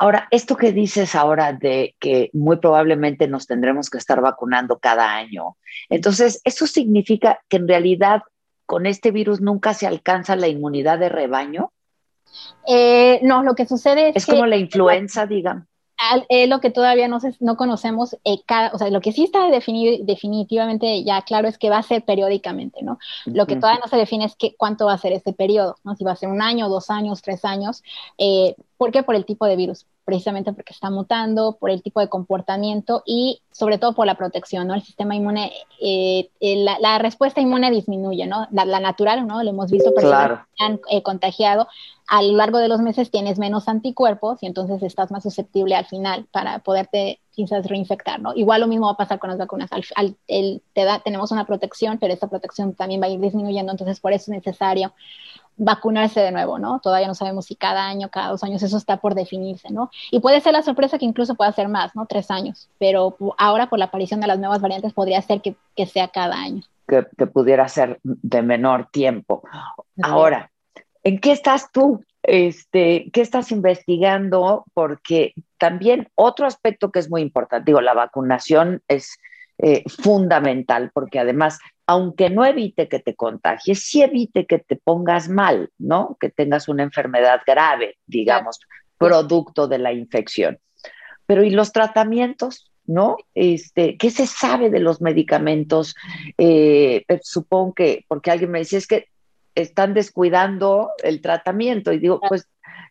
Ahora, 0.00 0.28
esto 0.30 0.56
que 0.56 0.72
dices 0.72 1.14
ahora 1.14 1.52
de 1.52 1.94
que 1.98 2.30
muy 2.32 2.58
probablemente 2.58 3.26
nos 3.26 3.46
tendremos 3.46 3.90
que 3.90 3.98
estar 3.98 4.20
vacunando 4.20 4.78
cada 4.78 5.14
año, 5.14 5.56
entonces, 5.88 6.40
¿eso 6.44 6.66
significa 6.66 7.40
que 7.48 7.56
en 7.56 7.66
realidad 7.66 8.22
con 8.66 8.86
este 8.86 9.10
virus 9.10 9.40
nunca 9.40 9.74
se 9.74 9.86
alcanza 9.86 10.36
la 10.36 10.46
inmunidad 10.46 10.98
de 10.98 11.08
rebaño? 11.08 11.72
Eh, 12.66 13.18
no, 13.22 13.42
lo 13.42 13.54
que 13.54 13.66
sucede 13.66 14.10
es, 14.10 14.16
Es 14.16 14.26
que 14.26 14.32
como 14.32 14.46
la 14.46 14.56
influenza, 14.56 15.26
digamos. 15.26 15.64
Al- 15.98 16.26
eh, 16.28 16.46
lo 16.46 16.60
que 16.60 16.70
todavía 16.70 17.08
no, 17.08 17.20
se, 17.20 17.34
no 17.40 17.56
conocemos, 17.56 18.14
eh, 18.24 18.42
cada, 18.46 18.70
o 18.72 18.78
sea, 18.78 18.90
lo 18.90 19.00
que 19.00 19.12
sí 19.12 19.24
está 19.24 19.48
definido, 19.50 20.04
definitivamente 20.04 21.04
ya 21.04 21.22
claro 21.22 21.48
es 21.48 21.58
que 21.58 21.70
va 21.70 21.78
a 21.78 21.82
ser 21.82 22.04
periódicamente, 22.04 22.82
¿no? 22.82 22.98
Lo 23.32 23.46
que 23.46 23.56
todavía 23.56 23.80
no 23.82 23.88
se 23.88 23.96
define 23.96 24.24
es 24.26 24.36
que, 24.36 24.54
cuánto 24.56 24.86
va 24.86 24.94
a 24.94 24.98
ser 24.98 25.12
este 25.12 25.32
periodo, 25.32 25.76
¿no? 25.84 25.94
Si 25.96 26.04
va 26.04 26.12
a 26.12 26.16
ser 26.16 26.28
un 26.30 26.42
año, 26.42 26.68
dos 26.68 26.90
años, 26.90 27.22
tres 27.22 27.44
años. 27.44 27.82
Eh, 28.18 28.54
¿Por 28.76 28.92
qué? 28.92 29.02
Por 29.02 29.14
el 29.16 29.24
tipo 29.26 29.46
de 29.46 29.56
virus, 29.56 29.86
precisamente 30.08 30.54
porque 30.54 30.72
está 30.72 30.88
mutando, 30.88 31.58
por 31.60 31.68
el 31.70 31.82
tipo 31.82 32.00
de 32.00 32.08
comportamiento 32.08 33.02
y 33.04 33.42
sobre 33.52 33.76
todo 33.76 33.92
por 33.94 34.06
la 34.06 34.14
protección, 34.14 34.66
¿no? 34.66 34.72
El 34.74 34.80
sistema 34.82 35.14
inmune, 35.14 35.52
eh, 35.82 36.30
eh, 36.40 36.56
la, 36.56 36.78
la 36.80 36.96
respuesta 36.98 37.42
inmune 37.42 37.70
disminuye, 37.70 38.26
¿no? 38.26 38.46
La, 38.50 38.64
la 38.64 38.80
natural, 38.80 39.26
¿no? 39.26 39.42
Lo 39.42 39.50
hemos 39.50 39.70
visto 39.70 39.92
personas 39.92 40.26
Claro. 40.26 40.46
que 40.56 40.64
han 40.64 40.80
eh, 40.90 41.02
contagiado 41.02 41.68
a 42.10 42.22
lo 42.22 42.32
largo 42.38 42.56
de 42.56 42.68
los 42.68 42.80
meses 42.80 43.10
tienes 43.10 43.38
menos 43.38 43.68
anticuerpos 43.68 44.42
y 44.42 44.46
entonces 44.46 44.82
estás 44.82 45.10
más 45.10 45.22
susceptible 45.24 45.74
al 45.74 45.84
final 45.84 46.24
para 46.32 46.60
poderte 46.60 47.20
quizás 47.32 47.66
reinfectar, 47.66 48.18
¿no? 48.18 48.32
Igual 48.34 48.62
lo 48.62 48.66
mismo 48.66 48.86
va 48.86 48.92
a 48.92 48.96
pasar 48.96 49.18
con 49.18 49.28
las 49.28 49.38
vacunas. 49.38 49.70
Al, 49.72 49.84
al- 49.94 50.16
el- 50.26 50.62
te 50.72 50.84
da, 50.84 51.00
tenemos 51.00 51.32
una 51.32 51.44
protección, 51.44 51.98
pero 51.98 52.14
esta 52.14 52.26
protección 52.28 52.72
también 52.72 53.02
va 53.02 53.06
a 53.06 53.10
ir 53.10 53.20
disminuyendo, 53.20 53.72
entonces 53.72 54.00
por 54.00 54.14
eso 54.14 54.32
es 54.32 54.38
necesario 54.38 54.94
vacunarse 55.58 56.20
de 56.20 56.32
nuevo, 56.32 56.58
¿no? 56.58 56.80
Todavía 56.80 57.08
no 57.08 57.14
sabemos 57.14 57.46
si 57.46 57.56
cada 57.56 57.86
año, 57.86 58.08
cada 58.08 58.30
dos 58.30 58.42
años, 58.44 58.62
eso 58.62 58.76
está 58.76 58.96
por 58.96 59.14
definirse, 59.14 59.70
¿no? 59.70 59.90
Y 60.10 60.20
puede 60.20 60.40
ser 60.40 60.52
la 60.52 60.62
sorpresa 60.62 60.98
que 60.98 61.04
incluso 61.04 61.34
pueda 61.34 61.52
ser 61.52 61.68
más, 61.68 61.94
¿no? 61.94 62.06
Tres 62.06 62.30
años, 62.30 62.68
pero 62.78 63.16
ahora 63.36 63.68
por 63.68 63.78
la 63.78 63.86
aparición 63.86 64.20
de 64.20 64.28
las 64.28 64.38
nuevas 64.38 64.60
variantes 64.60 64.92
podría 64.92 65.20
ser 65.20 65.42
que, 65.42 65.56
que 65.76 65.86
sea 65.86 66.08
cada 66.08 66.36
año. 66.36 66.62
que, 66.88 67.06
que 67.16 67.26
pudiera 67.26 67.68
ser 67.68 68.00
de 68.02 68.42
menor 68.42 68.88
tiempo. 68.90 69.42
Ahora, 70.02 70.50
¿en 71.02 71.20
qué 71.20 71.32
estás 71.32 71.70
tú? 71.70 72.02
Este, 72.22 73.10
¿Qué 73.12 73.20
estás 73.20 73.52
investigando? 73.52 74.64
Porque 74.74 75.34
también 75.58 76.08
otro 76.14 76.46
aspecto 76.46 76.90
que 76.90 76.98
es 76.98 77.10
muy 77.10 77.22
importante, 77.22 77.70
digo, 77.70 77.80
la 77.80 77.94
vacunación 77.94 78.82
es 78.88 79.18
eh, 79.58 79.84
fundamental 79.88 80.90
porque 80.94 81.18
además, 81.18 81.58
aunque 81.88 82.28
no 82.28 82.44
evite 82.44 82.86
que 82.86 82.98
te 82.98 83.16
contagies, 83.16 83.82
sí 83.86 84.02
evite 84.02 84.46
que 84.46 84.58
te 84.58 84.76
pongas 84.76 85.30
mal, 85.30 85.70
¿no? 85.78 86.18
Que 86.20 86.28
tengas 86.28 86.68
una 86.68 86.82
enfermedad 86.82 87.40
grave, 87.46 87.96
digamos, 88.06 88.60
producto 88.98 89.66
de 89.68 89.78
la 89.78 89.94
infección. 89.94 90.58
Pero 91.24 91.42
¿y 91.42 91.50
los 91.50 91.72
tratamientos? 91.72 92.70
¿No? 92.84 93.16
Este, 93.34 93.96
¿Qué 93.96 94.10
se 94.10 94.26
sabe 94.26 94.68
de 94.68 94.80
los 94.80 95.00
medicamentos? 95.00 95.94
Eh, 96.36 97.04
eh, 97.08 97.20
supongo 97.22 97.72
que, 97.72 98.04
porque 98.06 98.30
alguien 98.30 98.50
me 98.50 98.58
decía, 98.58 98.78
es 98.78 98.86
que 98.86 99.06
están 99.54 99.94
descuidando 99.94 100.90
el 101.02 101.22
tratamiento. 101.22 101.90
Y 101.92 102.00
digo, 102.00 102.20
pues 102.20 102.46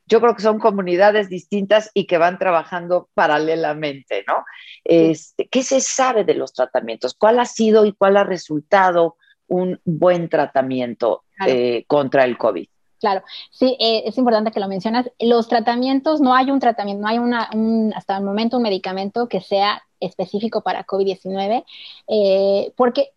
yo 0.07 0.21
creo 0.21 0.35
que 0.35 0.41
son 0.41 0.59
comunidades 0.59 1.29
distintas 1.29 1.91
y 1.93 2.07
que 2.07 2.17
van 2.17 2.39
trabajando 2.39 3.09
paralelamente, 3.13 4.23
¿no? 4.27 4.45
Este, 4.83 5.47
¿Qué 5.47 5.63
se 5.63 5.81
sabe 5.81 6.23
de 6.23 6.33
los 6.33 6.53
tratamientos? 6.53 7.13
¿Cuál 7.13 7.39
ha 7.39 7.45
sido 7.45 7.85
y 7.85 7.93
cuál 7.93 8.17
ha 8.17 8.23
resultado 8.23 9.17
un 9.47 9.79
buen 9.85 10.29
tratamiento 10.29 11.23
Claro. 11.37 11.51
eh, 11.53 11.85
contra 11.87 12.25
el 12.25 12.37
COVID? 12.37 12.67
Claro, 12.99 13.23
sí, 13.51 13.77
eh, 13.79 14.03
es 14.05 14.17
importante 14.17 14.51
que 14.51 14.59
lo 14.59 14.67
mencionas. 14.67 15.09
Los 15.19 15.47
tratamientos, 15.47 16.19
no 16.19 16.33
hay 16.33 16.49
un 16.49 16.59
tratamiento, 16.59 17.01
no 17.01 17.07
hay 17.07 17.19
una, 17.19 17.49
un, 17.53 17.93
hasta 17.95 18.17
el 18.17 18.23
momento 18.23 18.57
un 18.57 18.63
medicamento 18.63 19.27
que 19.27 19.39
sea 19.41 19.83
específico 19.99 20.61
para 20.61 20.85
COVID-19, 20.85 21.63
eh, 22.07 22.73
porque 22.75 23.11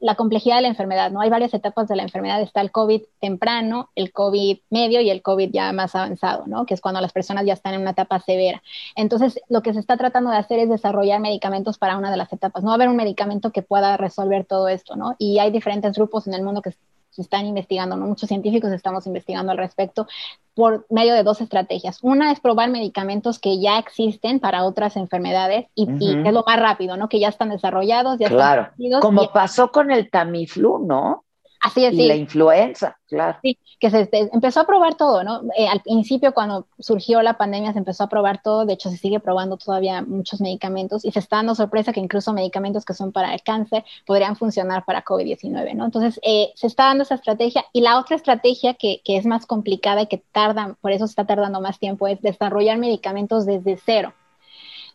la 0.00 0.14
complejidad 0.14 0.56
de 0.56 0.62
la 0.62 0.68
enfermedad, 0.68 1.10
¿no? 1.10 1.20
Hay 1.20 1.30
varias 1.30 1.54
etapas 1.54 1.88
de 1.88 1.96
la 1.96 2.02
enfermedad, 2.02 2.40
está 2.42 2.60
el 2.60 2.70
COVID 2.70 3.02
temprano, 3.20 3.90
el 3.94 4.12
COVID 4.12 4.58
medio 4.70 5.00
y 5.00 5.10
el 5.10 5.22
COVID 5.22 5.50
ya 5.50 5.72
más 5.72 5.94
avanzado, 5.94 6.46
¿no? 6.46 6.66
Que 6.66 6.74
es 6.74 6.80
cuando 6.80 7.00
las 7.00 7.12
personas 7.12 7.44
ya 7.46 7.54
están 7.54 7.74
en 7.74 7.80
una 7.82 7.90
etapa 7.90 8.20
severa. 8.20 8.62
Entonces, 8.94 9.40
lo 9.48 9.62
que 9.62 9.72
se 9.72 9.80
está 9.80 9.96
tratando 9.96 10.30
de 10.30 10.36
hacer 10.36 10.58
es 10.58 10.68
desarrollar 10.68 11.20
medicamentos 11.20 11.78
para 11.78 11.96
una 11.96 12.10
de 12.10 12.16
las 12.16 12.32
etapas. 12.32 12.62
No 12.62 12.68
va 12.68 12.74
a 12.74 12.76
haber 12.76 12.88
un 12.88 12.96
medicamento 12.96 13.50
que 13.50 13.62
pueda 13.62 13.96
resolver 13.96 14.44
todo 14.44 14.68
esto, 14.68 14.96
¿no? 14.96 15.16
Y 15.18 15.38
hay 15.38 15.50
diferentes 15.50 15.94
grupos 15.96 16.26
en 16.26 16.34
el 16.34 16.42
mundo 16.42 16.62
que 16.62 16.72
se 17.18 17.22
están 17.22 17.46
investigando, 17.46 17.96
¿no? 17.96 18.06
Muchos 18.06 18.28
científicos 18.28 18.70
estamos 18.70 19.04
investigando 19.08 19.50
al 19.50 19.58
respecto 19.58 20.06
por 20.54 20.86
medio 20.88 21.14
de 21.14 21.24
dos 21.24 21.40
estrategias. 21.40 21.98
Una 22.02 22.30
es 22.30 22.38
probar 22.38 22.70
medicamentos 22.70 23.40
que 23.40 23.60
ya 23.60 23.76
existen 23.80 24.38
para 24.38 24.64
otras 24.64 24.96
enfermedades 24.96 25.66
y, 25.74 25.84
uh 25.84 25.86
-huh. 25.88 26.24
y 26.24 26.28
es 26.28 26.32
lo 26.32 26.44
más 26.46 26.60
rápido, 26.60 26.96
¿no? 26.96 27.08
Que 27.08 27.18
ya 27.18 27.28
están 27.28 27.50
desarrollados, 27.50 28.20
ya 28.20 28.28
claro. 28.28 28.68
están 28.78 29.00
Como 29.00 29.24
y... 29.24 29.28
pasó 29.34 29.72
con 29.72 29.90
el 29.90 30.10
Tamiflu, 30.10 30.78
¿no? 30.78 31.24
Así 31.60 31.84
es, 31.84 31.94
y 31.94 32.06
la 32.06 32.14
influenza, 32.14 32.96
claro. 33.08 33.38
Sí, 33.42 33.58
que 33.80 33.90
se, 33.90 34.08
empezó 34.32 34.60
a 34.60 34.66
probar 34.66 34.96
todo, 34.96 35.24
¿no? 35.24 35.42
Eh, 35.56 35.66
al 35.66 35.80
principio, 35.80 36.32
cuando 36.32 36.66
surgió 36.78 37.20
la 37.22 37.36
pandemia, 37.36 37.72
se 37.72 37.78
empezó 37.78 38.04
a 38.04 38.08
probar 38.08 38.42
todo. 38.42 38.64
De 38.64 38.74
hecho, 38.74 38.90
se 38.90 38.96
sigue 38.96 39.18
probando 39.18 39.56
todavía 39.56 40.02
muchos 40.02 40.40
medicamentos 40.40 41.04
y 41.04 41.10
se 41.10 41.18
está 41.18 41.36
dando 41.36 41.54
sorpresa 41.54 41.92
que 41.92 42.00
incluso 42.00 42.32
medicamentos 42.32 42.84
que 42.84 42.94
son 42.94 43.12
para 43.12 43.34
el 43.34 43.42
cáncer 43.42 43.84
podrían 44.06 44.36
funcionar 44.36 44.84
para 44.84 45.04
COVID-19, 45.04 45.74
¿no? 45.74 45.84
Entonces, 45.84 46.20
eh, 46.22 46.52
se 46.54 46.68
está 46.68 46.84
dando 46.84 47.02
esa 47.02 47.16
estrategia. 47.16 47.64
Y 47.72 47.80
la 47.80 47.98
otra 47.98 48.16
estrategia 48.16 48.74
que, 48.74 49.00
que 49.04 49.16
es 49.16 49.26
más 49.26 49.46
complicada 49.46 50.02
y 50.02 50.06
que 50.06 50.22
tarda, 50.32 50.76
por 50.80 50.92
eso 50.92 51.06
se 51.06 51.12
está 51.12 51.26
tardando 51.26 51.60
más 51.60 51.78
tiempo, 51.78 52.06
es 52.06 52.20
desarrollar 52.22 52.78
medicamentos 52.78 53.46
desde 53.46 53.78
cero. 53.84 54.12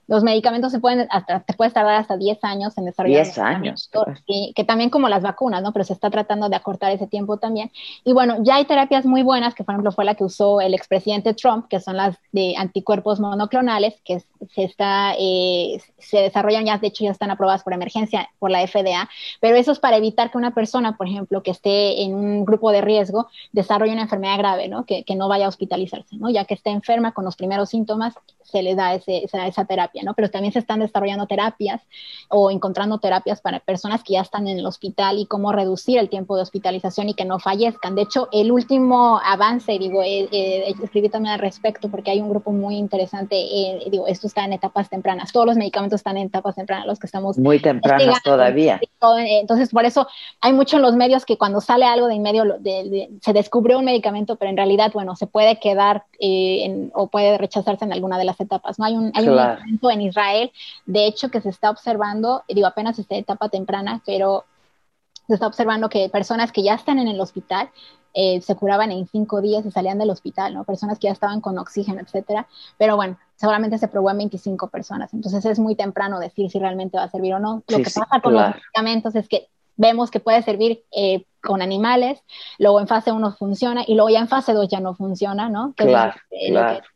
Los 0.08 0.24
medicamentos 0.24 0.72
se 0.72 0.80
pueden, 0.80 1.08
hasta, 1.10 1.40
te 1.42 1.54
puedes 1.54 1.74
tardar 1.74 1.96
hasta 1.96 2.18
10 2.18 2.44
años 2.44 2.78
en 2.78 2.86
desarrollar. 2.86 3.26
10 3.26 3.38
años. 3.40 3.90
que 4.56 4.64
también 4.64 4.90
como 4.90 5.10
las 5.10 5.24
vacunas, 5.24 5.62
¿no? 5.62 5.72
Pero 5.72 5.86
se 5.86 5.94
está 5.94 6.10
tratando 6.10 6.50
de 6.50 6.56
acortar 6.56 6.92
ese 6.92 7.08
tiempo 7.08 7.38
también. 7.38 7.72
Y 8.04 8.14
bueno, 8.14 8.38
ya 8.42 8.56
hay 8.56 8.66
terapias 8.66 9.06
muy 9.06 9.24
buenas, 9.24 9.56
que 9.56 9.64
por 9.64 9.74
ejemplo 9.74 9.92
fue 9.92 10.06
la 10.06 10.16
que 10.16 10.24
usó 10.24 10.62
el 10.62 10.74
expresidente 10.74 11.34
Trump, 11.34 11.68
que 11.68 11.80
son 11.80 11.98
las 11.98 12.18
de 12.32 12.56
anticuerpos 12.58 13.20
monoclonales, 13.20 13.96
que 14.04 14.20
se, 14.20 14.64
está, 14.64 15.14
eh, 15.18 15.82
se 15.98 16.18
desarrollan 16.18 16.66
ya, 16.66 16.78
de 16.78 16.88
hecho 16.88 17.04
ya 17.04 17.12
están 17.12 17.32
aprobadas 17.32 17.64
por 17.64 17.74
emergencia 17.74 18.30
por 18.40 18.52
la 18.52 18.66
FDA, 18.68 19.10
pero 19.40 19.56
eso 19.56 19.72
es 19.72 19.80
para 19.80 19.98
evitar 19.98 20.32
que 20.32 20.38
una 20.38 20.54
persona, 20.54 20.98
por 20.98 21.08
ejemplo, 21.08 21.44
que 21.44 21.52
esté 21.52 22.02
en 22.04 22.14
un 22.16 22.46
grupo 22.46 22.72
de 22.72 22.82
riesgo, 22.82 23.28
desarrolle 23.52 23.94
una 23.94 24.04
enfermedad 24.04 24.38
grave, 24.38 24.68
¿no? 24.68 24.86
Que, 24.86 25.04
que 25.04 25.16
no 25.16 25.28
vaya 25.28 25.46
a 25.46 25.50
hospitalizarse, 25.50 26.18
¿no? 26.18 26.30
Ya 26.30 26.46
que 26.46 26.56
esté 26.56 26.72
enferma 26.72 27.14
con 27.14 27.26
los 27.26 27.36
primeros 27.36 27.70
síntomas, 27.70 28.16
se 28.44 28.62
le 28.62 28.76
da 28.76 28.94
ese, 28.94 29.24
esa, 29.24 29.48
esa 29.48 29.66
terapia. 29.66 29.93
¿No? 30.02 30.14
Pero 30.14 30.30
también 30.30 30.54
se 30.54 30.60
están 30.60 30.80
desarrollando 30.80 31.28
terapias 31.28 31.82
o 32.30 32.50
encontrando 32.50 32.98
terapias 32.98 33.42
para 33.42 33.60
personas 33.60 34.04
que 34.04 34.14
ya 34.14 34.22
están 34.22 34.48
en 34.48 34.58
el 34.58 34.66
hospital 34.66 35.20
y 35.20 35.26
cómo 35.26 35.52
reducir 35.52 36.00
el 36.00 36.10
tiempo 36.10 36.36
de 36.36 36.42
hospitalización 36.42 37.10
y 37.10 37.14
que 37.14 37.26
no 37.26 37.40
fallezcan. 37.40 37.96
De 37.96 38.04
hecho, 38.04 38.30
el 38.32 38.52
último 38.52 39.20
avance, 39.24 39.78
digo, 39.78 40.02
eh, 40.02 40.28
eh, 40.32 40.74
escribí 40.84 41.10
también 41.10 41.34
al 41.34 41.40
respecto 41.40 41.90
porque 41.90 42.12
hay 42.12 42.22
un 42.22 42.30
grupo 42.30 42.52
muy 42.52 42.78
interesante, 42.78 43.36
eh, 43.36 43.84
digo, 43.92 44.08
esto 44.08 44.28
está 44.28 44.46
en 44.46 44.54
etapas 44.54 44.90
tempranas, 44.90 45.32
todos 45.32 45.46
los 45.46 45.58
medicamentos 45.58 46.00
están 46.00 46.18
en 46.18 46.28
etapas 46.28 46.56
tempranas, 46.56 46.88
los 46.88 47.00
que 47.00 47.08
estamos... 47.08 47.38
Muy 47.38 47.60
tempranas 47.60 48.22
todavía. 48.24 48.80
Entonces, 49.42 49.70
por 49.70 49.86
eso 49.86 50.08
hay 50.42 50.54
mucho 50.54 50.78
en 50.78 50.82
los 50.82 50.96
medios 50.96 51.26
que 51.26 51.38
cuando 51.38 51.62
sale 51.62 51.86
algo 51.86 52.08
de 52.08 52.16
inmedio 52.16 52.44
se 53.22 53.34
descubre 53.34 53.76
un 53.76 53.86
medicamento, 53.86 54.38
pero 54.38 54.50
en 54.50 54.58
realidad, 54.58 54.92
bueno, 54.94 55.16
se 55.16 55.28
puede 55.28 55.60
quedar 55.60 56.06
o 56.94 57.08
puede 57.08 57.38
rechazarse 57.38 57.84
en 57.84 57.92
alguna 57.94 58.18
de 58.18 58.26
las 58.26 58.40
etapas. 58.40 58.80
No 58.80 58.86
hay 58.86 58.96
un, 58.96 59.12
hay 59.14 59.28
un 59.28 59.78
medicamento 59.84 59.92
en 59.92 60.02
Israel, 60.02 60.52
de 60.86 61.08
hecho, 61.08 61.30
que 61.30 61.42
se 61.42 61.50
está 61.50 61.70
observando, 61.70 62.44
digo, 62.48 62.68
apenas 62.68 63.00
está 63.00 63.16
en 63.16 63.22
etapa 63.22 63.50
temprana, 63.50 64.02
pero 64.06 64.46
se 65.28 65.36
está 65.36 65.48
observando 65.48 65.90
que 65.90 66.10
personas 66.10 66.52
que 66.52 66.64
ya 66.64 66.76
están 66.76 67.00
en 67.00 67.08
el 67.08 67.20
hospital 67.20 67.70
eh, 68.14 68.42
se 68.42 68.56
curaban 68.56 68.92
en 68.92 69.08
cinco 69.08 69.42
días 69.42 69.66
y 69.66 69.72
salían 69.72 69.98
del 69.98 70.12
hospital, 70.12 70.54
¿no? 70.54 70.66
Personas 70.66 71.00
que 71.00 71.08
ya 71.08 71.14
estaban 71.14 71.42
con 71.42 71.58
oxígeno, 71.58 72.00
etcétera. 72.02 72.48
Pero 72.78 72.96
bueno, 72.96 73.18
seguramente 73.36 73.78
se 73.80 73.88
probó 73.88 74.12
en 74.12 74.18
25 74.18 74.68
personas. 74.68 75.14
Entonces 75.14 75.44
es 75.46 75.58
muy 75.58 75.76
temprano 75.76 76.20
decir 76.20 76.52
si 76.52 76.60
realmente 76.60 76.98
va 76.98 77.06
a 77.06 77.10
servir 77.10 77.34
o 77.34 77.40
no. 77.40 77.64
Lo 77.68 77.78
que 77.78 77.86
pasa 77.86 78.22
con 78.22 78.34
los 78.34 78.50
medicamentos 78.50 79.16
es 79.16 79.28
que 79.28 79.48
vemos 79.78 80.12
que 80.12 80.20
puede 80.20 80.44
servir 80.44 80.84
eh, 80.96 81.26
con 81.42 81.64
animales, 81.64 82.22
luego 82.60 82.80
en 82.80 82.88
fase 82.88 83.12
1 83.12 83.34
funciona 83.34 83.84
y 83.88 83.96
luego 83.96 84.10
ya 84.10 84.20
en 84.20 84.28
fase 84.28 84.54
2 84.54 84.68
ya 84.68 84.80
no 84.80 84.94
funciona, 84.94 85.50
¿no? 85.50 85.74
claro, 85.76 86.14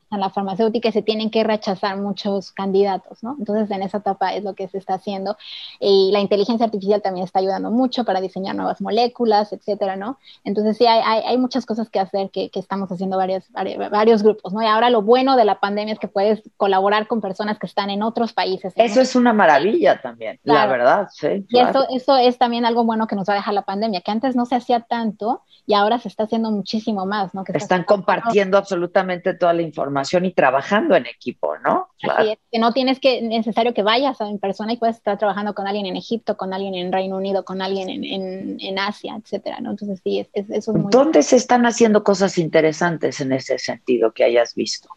en 0.10 0.20
la 0.20 0.30
farmacéutica 0.30 0.92
se 0.92 1.02
tienen 1.02 1.30
que 1.30 1.44
rechazar 1.44 1.98
muchos 1.98 2.52
candidatos, 2.52 3.24
¿no? 3.24 3.36
Entonces, 3.38 3.70
en 3.72 3.84
esa 3.84 3.98
etapa 3.98 4.34
es 4.34 4.44
lo 4.44 4.56
que 4.56 4.68
se 4.70 4.78
está 4.78 4.96
haciendo. 4.96 5.38
Y 5.80 6.12
la 6.14 6.20
inteligencia 6.20 6.66
artificial 6.66 7.02
también 7.02 7.26
está 7.26 7.40
ayudando 7.40 7.72
mucho 7.72 8.06
para 8.06 8.22
diseñar 8.22 8.56
nuevas 8.56 8.80
moléculas, 8.80 9.52
etcétera, 9.52 9.96
¿no? 9.98 10.18
Entonces, 10.46 10.78
sí, 10.78 10.86
hay, 10.86 11.24
hay, 11.26 11.38
muchas 11.38 11.66
cosas 11.66 11.90
que 11.90 12.00
hacer 12.00 12.30
que, 12.30 12.50
que 12.50 12.60
estamos 12.60 12.90
haciendo 12.92 13.18
varios, 13.18 13.44
varios, 13.52 14.24
grupos, 14.24 14.54
¿no? 14.54 14.62
Y 14.62 14.66
ahora 14.66 14.90
lo 14.90 15.02
bueno 15.02 15.36
de 15.36 15.46
la 15.46 15.60
pandemia 15.60 15.94
es 15.94 16.00
que 16.00 16.08
puedes 16.08 16.42
colaborar 16.56 17.08
con 17.08 17.20
personas 17.20 17.60
que 17.60 17.66
están 17.66 17.90
en 17.90 18.02
otros 18.02 18.34
países. 18.34 18.74
Eso 18.78 19.02
es 19.02 19.16
una 19.16 19.34
maravilla 19.34 20.02
también, 20.02 20.40
la 20.44 20.68
verdad, 20.68 21.10
sí. 21.12 21.46
Y 21.50 21.60
eso, 21.60 21.86
eso 21.94 22.18
es 22.18 22.38
también 22.38 22.66
algo 22.66 22.86
bueno 22.86 23.08
que 23.08 23.16
nos 23.16 23.28
va 23.28 23.34
a 23.34 23.38
dejar 23.38 23.54
la 23.54 23.64
pandemia, 23.64 24.02
que 24.02 24.12
antes 24.12 24.36
no 24.36 24.46
se 24.46 24.56
hacía 24.56 24.82
tanto 24.82 25.44
y 25.66 25.74
ahora 25.74 26.00
se 26.00 26.08
está 26.08 26.24
haciendo 26.24 26.50
muchísimo 26.50 27.06
más, 27.06 27.34
¿no? 27.34 27.44
Que 27.44 27.52
están 27.58 27.84
compartiendo 27.84 28.58
absolutamente 28.58 29.34
toda 29.34 29.54
la 29.54 29.62
información 29.62 29.97
y 30.24 30.32
trabajando 30.32 30.96
en 30.96 31.06
equipo, 31.06 31.58
¿no? 31.58 31.90
Así 32.10 32.32
es, 32.32 32.40
que 32.52 32.60
no 32.60 32.74
tienes 32.74 33.00
que 33.00 33.22
necesario 33.22 33.74
que 33.74 33.84
vayas 33.84 34.20
en 34.22 34.40
persona 34.40 34.74
y 34.74 34.78
puedes 34.78 34.98
estar 34.98 35.18
trabajando 35.18 35.54
con 35.54 35.68
alguien 35.68 35.86
en 35.86 35.96
Egipto, 35.96 36.38
con 36.38 36.54
alguien 36.54 36.76
en 36.76 36.92
Reino 36.92 37.18
Unido, 37.18 37.44
con 37.44 37.62
alguien 37.62 37.90
en, 37.90 38.58
en, 38.60 38.80
Asia, 38.80 39.16
etcétera, 39.22 39.60
¿no? 39.60 39.72
Entonces 39.72 40.00
sí, 40.04 40.20
es, 40.20 40.30
eso 40.34 40.72
es 40.72 40.78
muy... 40.78 40.92
¿Dónde 40.92 41.24
se 41.24 41.36
están 41.36 41.66
haciendo 41.66 42.04
cosas 42.04 42.38
interesantes 42.38 43.22
en 43.22 43.32
ese 43.32 43.58
sentido 43.58 44.12
que 44.12 44.24
hayas 44.24 44.54
visto? 44.56 44.90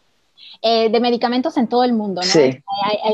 Eh, 0.63 0.89
de 0.89 0.99
medicamentos 0.99 1.57
en 1.57 1.67
todo 1.67 1.83
el 1.83 1.93
mundo, 1.93 2.21
¿no? 2.21 2.27
Sí. 2.27 2.61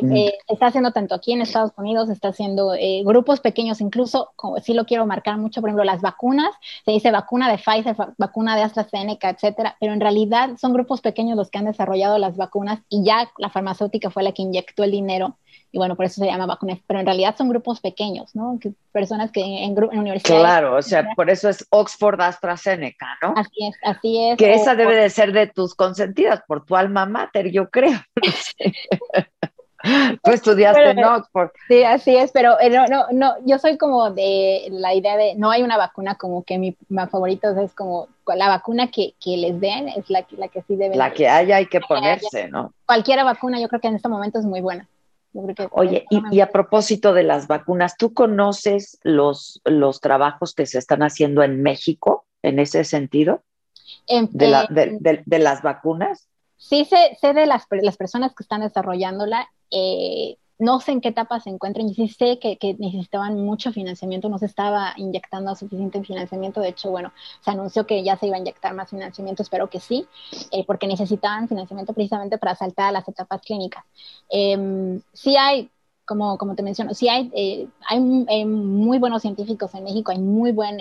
Mm. 0.02 0.16
Eh, 0.18 0.34
está 0.50 0.66
haciendo 0.66 0.92
tanto 0.92 1.16
aquí 1.16 1.32
en 1.32 1.42
Estados 1.42 1.72
Unidos, 1.78 2.10
está 2.10 2.28
haciendo 2.28 2.74
eh, 2.74 3.04
grupos 3.06 3.40
pequeños, 3.40 3.80
incluso, 3.80 4.34
como 4.36 4.60
sí 4.60 4.74
lo 4.74 4.86
quiero 4.86 5.06
marcar 5.06 5.38
mucho, 5.38 5.62
por 5.62 5.70
ejemplo, 5.70 5.86
las 5.86 6.02
vacunas, 6.02 6.54
se 6.84 6.92
dice 6.92 7.10
vacuna 7.10 7.50
de 7.50 7.58
Pfizer, 7.58 7.96
vacuna 8.18 8.58
de 8.58 8.64
AstraZeneca, 8.64 9.30
etcétera, 9.30 9.78
pero 9.80 9.94
en 9.94 10.02
realidad 10.02 10.58
son 10.60 10.74
grupos 10.74 11.00
pequeños 11.00 11.38
los 11.38 11.50
que 11.50 11.60
han 11.60 11.66
desarrollado 11.66 12.18
las 12.18 12.36
vacunas 12.36 12.80
y 12.90 13.06
ya 13.06 13.32
la 13.38 13.50
farmacéutica 13.50 14.10
fue 14.10 14.24
la 14.24 14.34
que 14.34 14.42
inyectó 14.42 14.84
el 14.84 14.92
dinero 14.92 15.38
y 15.72 15.78
bueno, 15.78 15.96
por 15.96 16.06
eso 16.06 16.22
se 16.22 16.28
llama 16.28 16.46
vacunas, 16.46 16.80
pero 16.88 17.00
en 17.00 17.06
realidad 17.06 17.36
son 17.38 17.50
grupos 17.50 17.82
pequeños, 17.82 18.36
¿no? 18.36 18.58
Que 18.60 18.72
personas 18.92 19.32
que 19.32 19.42
en, 19.42 19.78
en 19.78 20.00
universidades... 20.00 20.44
Claro, 20.44 20.76
o 20.76 20.82
sea, 20.82 21.08
por 21.16 21.30
eso 21.30 21.50
es 21.50 21.66
Oxford 21.70 22.20
AstraZeneca, 22.22 23.18
¿no? 23.22 23.34
Así 23.36 23.68
es, 23.68 23.76
así 23.84 24.30
es. 24.30 24.38
Que 24.38 24.54
esa 24.54 24.76
debe 24.76 24.96
de 24.96 25.10
ser 25.10 25.34
de 25.34 25.48
tus 25.48 25.76
consentidas, 25.76 26.42
por 26.48 26.66
tu 26.66 26.76
alma 26.76 27.06
mater, 27.06 27.52
yo 27.52 27.70
creo. 27.70 28.00
Tú 30.24 30.32
estudiaste 30.32 30.90
en 30.90 31.04
Oxford. 31.04 31.50
Sí, 31.68 31.84
así 31.84 32.16
es, 32.16 32.32
pero 32.32 32.60
eh, 32.60 32.70
no, 32.70 32.88
no, 32.88 33.06
no, 33.12 33.36
yo 33.46 33.60
soy 33.60 33.78
como 33.78 34.10
de 34.10 34.68
la 34.72 34.94
idea 34.94 35.16
de, 35.16 35.36
no 35.36 35.52
hay 35.52 35.62
una 35.62 35.78
vacuna 35.78 36.16
como 36.16 36.44
que 36.44 36.58
mi, 36.58 36.76
favorito 37.12 37.50
es 37.60 37.74
como 37.74 38.08
la 38.26 38.48
vacuna 38.50 38.88
que, 38.88 39.14
que, 39.24 39.38
les 39.38 39.60
den 39.62 39.88
es 39.90 40.10
la, 40.10 40.26
la 40.32 40.48
que 40.48 40.62
sí 40.64 40.76
debe. 40.76 40.96
La 40.96 41.14
que 41.14 41.30
haya 41.30 41.58
hay 41.58 41.68
que 41.68 41.80
ponerse, 41.88 42.50
¿no? 42.50 42.74
Cualquier 42.86 43.24
vacuna 43.24 43.60
yo 43.60 43.68
creo 43.68 43.80
que 43.80 43.88
en 43.88 43.96
este 43.96 44.10
momento 44.10 44.40
es 44.40 44.46
muy 44.46 44.62
buena. 44.62 44.88
Oye, 45.72 46.06
y, 46.10 46.40
a 46.40 46.50
propósito 46.50 47.14
de 47.14 47.24
las 47.24 47.48
vacunas, 47.48 47.96
¿tú 47.98 48.14
conoces 48.14 49.00
los, 49.04 49.62
los 49.66 50.02
trabajos 50.02 50.54
que 50.54 50.66
se 50.66 50.80
están 50.80 51.04
haciendo 51.04 51.44
en 51.44 51.62
México 51.62 52.26
en 52.42 52.60
ese 52.60 52.84
sentido? 52.84 53.44
de, 54.32 55.40
las 55.40 55.62
vacunas? 55.62 56.28
Sí, 56.58 56.86
sé, 56.86 57.18
sé 57.20 57.34
de 57.34 57.46
las, 57.46 57.68
las, 57.70 57.98
personas 57.98 58.34
que 58.34 58.44
están 58.44 58.62
desarrollándola. 58.62 59.50
Eh, 59.70 60.38
no 60.60 60.80
sé 60.80 60.92
en 60.92 61.02
qué 61.02 61.10
etapa 61.10 61.40
se 61.40 61.50
encuentran 61.50 61.88
y 61.88 61.94
sí 61.94 62.08
sé 62.08 62.40
que, 62.40 62.58
necesitaban 62.80 63.36
mucho 63.40 63.72
financiamiento, 63.72 64.30
no 64.30 64.40
se 64.40 64.48
estaba 64.48 64.94
inyectando 64.98 65.56
suficiente 65.56 66.04
financiamiento, 66.04 66.62
de 66.62 66.70
hecho, 66.70 66.90
bueno, 66.90 67.14
se 67.42 67.52
anunció 67.52 67.86
que 67.86 68.04
ya 68.04 68.18
se 68.18 68.28
iba 68.28 68.38
a 68.38 68.40
inyectar 68.40 68.74
más 68.74 68.90
financiamiento, 68.90 69.44
espero 69.44 69.70
que 69.70 69.80
sí, 69.80 70.08
eh, 70.52 70.64
porque 70.66 70.88
necesitaban 70.88 71.48
financiamiento 71.48 71.94
precisamente 71.94 72.38
para 72.38 72.56
saltar 72.56 72.90
a 72.90 72.92
las 72.92 73.08
etapas 73.08 73.42
clínicas. 73.42 73.84
Eh, 74.30 75.00
sí 75.14 75.36
hay, 75.38 75.70
como, 76.06 76.38
como 76.38 76.56
te 76.56 76.64
menciono, 76.64 76.94
sí 76.94 77.08
hay, 77.10 77.32
eh, 77.36 77.68
hay 77.88 78.26
eh, 78.30 78.46
muy 78.46 78.98
buenos 78.98 79.22
científicos 79.22 79.74
en 79.76 79.84
México, 79.84 80.12
hay 80.12 80.20
muy 80.20 80.52
buen 80.52 80.80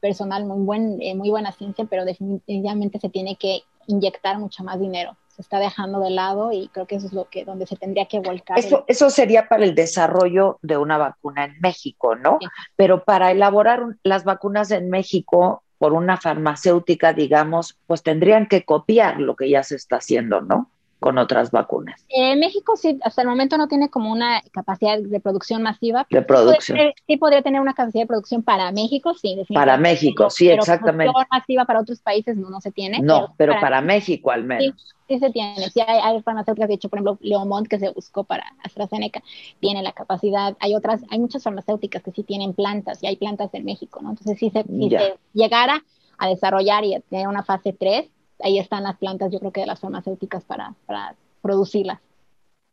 personal, 0.00 0.44
muy, 0.44 0.64
buen, 0.64 0.98
muy 1.16 1.30
buena 1.30 1.52
ciencia, 1.52 1.86
pero 1.86 2.04
definitivamente 2.04 3.00
se 3.00 3.08
tiene 3.08 3.36
que 3.36 3.62
inyectar 3.86 4.38
mucho 4.38 4.62
más 4.64 4.78
dinero 4.78 5.16
se 5.36 5.42
está 5.42 5.58
dejando 5.58 6.00
de 6.00 6.08
lado 6.08 6.50
y 6.50 6.68
creo 6.68 6.86
que 6.86 6.96
eso 6.96 7.06
es 7.06 7.12
lo 7.12 7.28
que 7.28 7.44
donde 7.44 7.66
se 7.66 7.76
tendría 7.76 8.06
que 8.06 8.20
volcar. 8.20 8.58
Eso, 8.58 8.84
eso 8.88 9.10
sería 9.10 9.48
para 9.48 9.64
el 9.64 9.74
desarrollo 9.74 10.58
de 10.62 10.78
una 10.78 10.96
vacuna 10.96 11.44
en 11.44 11.60
México, 11.60 12.16
¿no? 12.16 12.38
Pero 12.74 13.04
para 13.04 13.30
elaborar 13.30 13.82
las 14.02 14.24
vacunas 14.24 14.70
en 14.70 14.88
México 14.88 15.62
por 15.76 15.92
una 15.92 16.16
farmacéutica, 16.16 17.12
digamos, 17.12 17.76
pues 17.86 18.02
tendrían 18.02 18.46
que 18.46 18.64
copiar 18.64 19.20
lo 19.20 19.36
que 19.36 19.50
ya 19.50 19.62
se 19.62 19.76
está 19.76 19.96
haciendo, 19.96 20.40
¿no? 20.40 20.70
Con 21.06 21.18
otras 21.18 21.52
vacunas. 21.52 22.04
Eh, 22.08 22.34
México 22.34 22.74
sí, 22.74 22.98
hasta 23.04 23.22
el 23.22 23.28
momento 23.28 23.56
no 23.56 23.68
tiene 23.68 23.88
como 23.90 24.10
una 24.10 24.42
capacidad 24.50 24.98
de 24.98 25.20
producción 25.20 25.62
masiva. 25.62 26.04
De 26.10 26.20
producción. 26.20 26.76
Sí 27.06 27.16
podría 27.16 27.42
tener 27.42 27.60
una 27.60 27.74
capacidad 27.74 28.02
de 28.02 28.08
producción 28.08 28.42
para 28.42 28.72
México, 28.72 29.14
sí. 29.14 29.40
Para 29.54 29.76
México, 29.76 30.28
sí, 30.30 30.48
pero 30.48 30.62
exactamente. 30.62 31.12
Producción 31.12 31.28
masiva 31.30 31.64
para 31.64 31.78
otros 31.78 32.00
países 32.00 32.36
no, 32.36 32.50
no 32.50 32.60
se 32.60 32.72
tiene. 32.72 32.98
No, 33.02 33.34
pero, 33.36 33.54
para, 33.60 33.80
México 33.80 34.32
al 34.32 34.42
menos. 34.42 34.64
Sí, 35.06 35.14
sí 35.14 35.18
se 35.20 35.30
tiene. 35.30 35.70
Sí 35.70 35.80
hay, 35.86 36.00
hay, 36.02 36.20
farmacéuticas, 36.22 36.66
de 36.66 36.74
hecho, 36.74 36.88
por 36.88 36.98
ejemplo, 36.98 37.18
Leomont, 37.20 37.68
que 37.68 37.78
se 37.78 37.90
buscó 37.90 38.24
para 38.24 38.42
AstraZeneca, 38.64 39.22
tiene 39.60 39.84
la 39.84 39.92
capacidad. 39.92 40.56
Hay 40.58 40.74
otras, 40.74 41.02
hay 41.08 41.20
muchas 41.20 41.44
farmacéuticas 41.44 42.02
que 42.02 42.10
sí 42.10 42.24
tienen 42.24 42.52
plantas 42.52 43.00
y 43.00 43.06
hay 43.06 43.14
plantas 43.14 43.54
en 43.54 43.64
México, 43.64 44.00
¿no? 44.02 44.10
Entonces, 44.10 44.40
si 44.40 44.50
se, 44.50 44.64
si 44.64 44.90
se 44.90 45.14
llegara 45.34 45.84
a 46.18 46.28
desarrollar 46.28 46.84
y 46.84 46.94
a 46.94 47.00
tener 47.00 47.28
una 47.28 47.44
fase 47.44 47.72
3, 47.72 48.10
ahí 48.42 48.58
están 48.58 48.82
las 48.84 48.96
plantas, 48.96 49.32
yo 49.32 49.38
creo 49.38 49.52
que 49.52 49.60
de 49.60 49.66
las 49.66 49.80
farmacéuticas 49.80 50.44
para, 50.44 50.74
para 50.86 51.14
producirlas. 51.42 52.00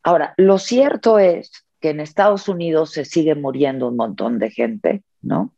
Ahora, 0.04 0.34
lo 0.38 0.58
cierto 0.58 1.20
es 1.20 1.66
que 1.80 1.92
en 1.92 2.00
Estados 2.00 2.48
Unidos 2.48 2.92
se 2.92 3.06
sigue 3.06 3.36
muriendo 3.36 3.88
un 3.88 3.96
montón 3.96 4.40
de 4.40 4.52
gente 4.52 5.04
¿no? 5.24 5.54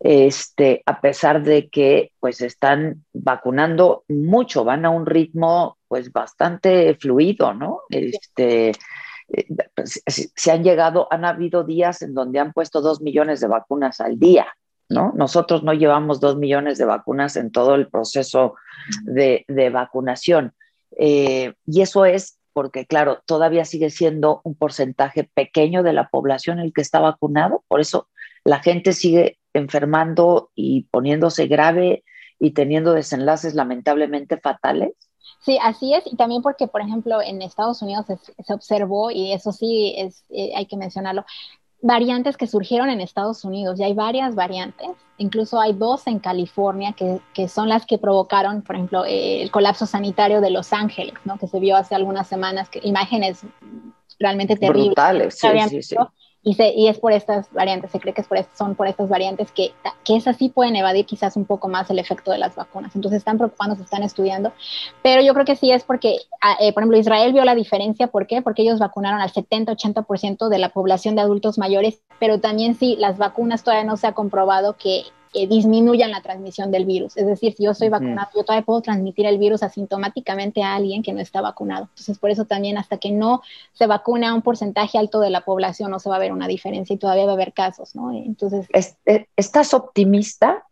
Este, 0.00 0.82
a 0.84 1.00
pesar 1.00 1.42
de 1.42 1.68
que 1.68 2.12
pues 2.20 2.40
están 2.42 3.04
vacunando 3.12 4.04
mucho, 4.08 4.64
van 4.64 4.84
a 4.84 4.90
un 4.90 5.06
ritmo 5.06 5.78
pues 5.88 6.12
bastante 6.12 6.94
fluido, 6.96 7.54
¿no? 7.54 7.80
Este, 7.88 8.70
eh, 8.70 9.46
se 9.86 10.52
han 10.52 10.64
llegado, 10.64 11.08
han 11.10 11.24
habido 11.24 11.64
días 11.64 12.02
en 12.02 12.14
donde 12.14 12.40
han 12.40 12.52
puesto 12.52 12.80
dos 12.80 13.00
millones 13.00 13.40
de 13.40 13.48
vacunas 13.48 14.00
al 14.00 14.18
día, 14.18 14.46
¿no? 14.88 15.12
Nosotros 15.14 15.62
no 15.62 15.72
llevamos 15.72 16.20
dos 16.20 16.36
millones 16.36 16.78
de 16.78 16.84
vacunas 16.84 17.36
en 17.36 17.50
todo 17.50 17.74
el 17.74 17.88
proceso 17.88 18.54
de, 19.02 19.44
vacunación. 19.72 20.54
Eh, 20.96 21.54
y 21.66 21.80
eso 21.80 22.04
es 22.04 22.38
porque, 22.52 22.86
claro, 22.86 23.22
todavía 23.26 23.64
sigue 23.64 23.90
siendo 23.90 24.40
un 24.44 24.54
porcentaje 24.54 25.28
pequeño 25.34 25.82
de 25.82 25.92
la 25.92 26.08
población 26.08 26.60
el 26.60 26.72
que 26.72 26.82
está 26.82 27.00
vacunado, 27.00 27.64
por 27.68 27.80
eso 27.80 28.08
la 28.44 28.60
gente 28.60 28.92
sigue 28.92 29.38
enfermando 29.54 30.50
y 30.54 30.82
poniéndose 30.84 31.46
grave 31.46 32.04
y 32.38 32.52
teniendo 32.52 32.92
desenlaces 32.92 33.54
lamentablemente 33.54 34.38
fatales. 34.38 34.92
Sí, 35.40 35.58
así 35.62 35.94
es, 35.94 36.04
y 36.06 36.16
también 36.16 36.42
porque, 36.42 36.68
por 36.68 36.80
ejemplo, 36.80 37.20
en 37.20 37.42
Estados 37.42 37.82
Unidos 37.82 38.06
se, 38.06 38.54
observó, 38.54 39.10
y 39.10 39.32
eso 39.32 39.52
sí 39.52 39.94
es, 39.96 40.24
eh, 40.30 40.52
hay 40.56 40.66
que 40.66 40.76
mencionarlo, 40.76 41.24
variantes 41.84 42.38
que 42.38 42.46
surgieron 42.46 42.88
en 42.88 43.02
Estados 43.02 43.44
Unidos, 43.44 43.78
ya 43.78 43.84
hay 43.84 43.92
varias 43.92 44.34
variantes, 44.34 44.88
incluso 45.18 45.60
hay 45.60 45.74
dos 45.74 46.06
en 46.06 46.18
California 46.18 46.94
que, 46.94 47.20
que 47.34 47.46
son 47.46 47.68
las 47.68 47.84
que 47.84 47.98
provocaron, 47.98 48.62
por 48.62 48.76
ejemplo, 48.76 49.04
eh, 49.04 49.42
el 49.42 49.50
colapso 49.50 49.84
sanitario 49.84 50.40
de 50.40 50.48
Los 50.48 50.72
Ángeles, 50.72 51.12
¿no? 51.26 51.36
que 51.36 51.46
se 51.46 51.60
vio 51.60 51.76
hace 51.76 51.94
algunas 51.94 52.26
semanas, 52.26 52.70
que, 52.70 52.80
imágenes 52.84 53.42
realmente 54.18 54.56
terribles. 54.56 54.86
Brutales, 54.86 55.38
sí, 55.38 55.48
sí, 55.68 55.82
sí. 55.82 55.96
Y, 56.44 56.56
y, 56.62 56.88
es 56.88 56.98
por 56.98 57.12
estas 57.12 57.50
variantes, 57.52 57.90
se 57.90 57.98
cree 57.98 58.12
que 58.12 58.20
es 58.20 58.28
por, 58.28 58.38
son 58.54 58.74
por 58.74 58.86
estas 58.86 59.08
variantes 59.08 59.50
que, 59.50 59.72
que 60.04 60.16
esas 60.16 60.36
sí 60.36 60.50
pueden 60.50 60.76
evadir 60.76 61.06
quizás 61.06 61.36
un 61.36 61.46
poco 61.46 61.68
más 61.68 61.88
el 61.90 61.98
efecto 61.98 62.30
de 62.30 62.38
las 62.38 62.54
vacunas. 62.54 62.94
Entonces 62.94 63.18
están 63.18 63.38
preocupando, 63.38 63.76
se 63.76 63.82
están 63.82 64.02
estudiando, 64.02 64.52
pero 65.02 65.22
yo 65.22 65.32
creo 65.32 65.46
que 65.46 65.56
sí 65.56 65.72
es 65.72 65.84
porque, 65.84 66.18
ah, 66.42 66.56
eh, 66.60 66.72
por 66.72 66.82
ejemplo, 66.82 66.98
Israel 66.98 67.32
vio 67.32 67.44
la 67.44 67.54
diferencia, 67.54 68.08
¿por 68.08 68.26
qué? 68.26 68.42
Porque 68.42 68.62
ellos 68.62 68.78
vacunaron 68.78 69.20
al 69.20 69.32
70-80% 69.32 70.48
de 70.48 70.58
la 70.58 70.68
población 70.68 71.14
de 71.14 71.22
adultos 71.22 71.58
mayores, 71.58 72.02
pero 72.20 72.40
también 72.40 72.74
sí, 72.74 72.96
las 72.98 73.16
vacunas 73.16 73.64
todavía 73.64 73.84
no 73.84 73.96
se 73.96 74.06
ha 74.06 74.12
comprobado 74.12 74.76
que 74.76 75.04
disminuyan 75.48 76.10
la 76.10 76.22
transmisión 76.22 76.70
del 76.70 76.84
virus. 76.84 77.16
Es 77.16 77.26
decir, 77.26 77.54
si 77.56 77.64
yo 77.64 77.72
estoy 77.72 77.88
vacunado, 77.88 78.28
yo 78.34 78.44
todavía 78.44 78.64
puedo 78.64 78.80
transmitir 78.80 79.26
el 79.26 79.38
virus 79.38 79.62
asintomáticamente 79.62 80.62
a 80.62 80.74
alguien 80.74 81.02
que 81.02 81.12
no 81.12 81.20
está 81.20 81.40
vacunado. 81.40 81.88
Entonces, 81.90 82.18
por 82.18 82.30
eso 82.30 82.44
también 82.44 82.78
hasta 82.78 82.98
que 82.98 83.10
no 83.10 83.42
se 83.72 83.86
vacuna 83.86 84.34
un 84.34 84.42
porcentaje 84.42 84.98
alto 84.98 85.20
de 85.20 85.30
la 85.30 85.40
población 85.42 85.90
no 85.90 85.98
se 85.98 86.08
va 86.08 86.16
a 86.16 86.20
ver 86.20 86.32
una 86.32 86.46
diferencia 86.46 86.94
y 86.94 86.98
todavía 86.98 87.24
va 87.24 87.32
a 87.32 87.34
haber 87.34 87.52
casos, 87.52 87.94
¿no? 87.94 88.12
Entonces... 88.12 88.68
Eh, 89.06 89.26
¿Estás 89.36 89.74
optimista? 89.74 90.64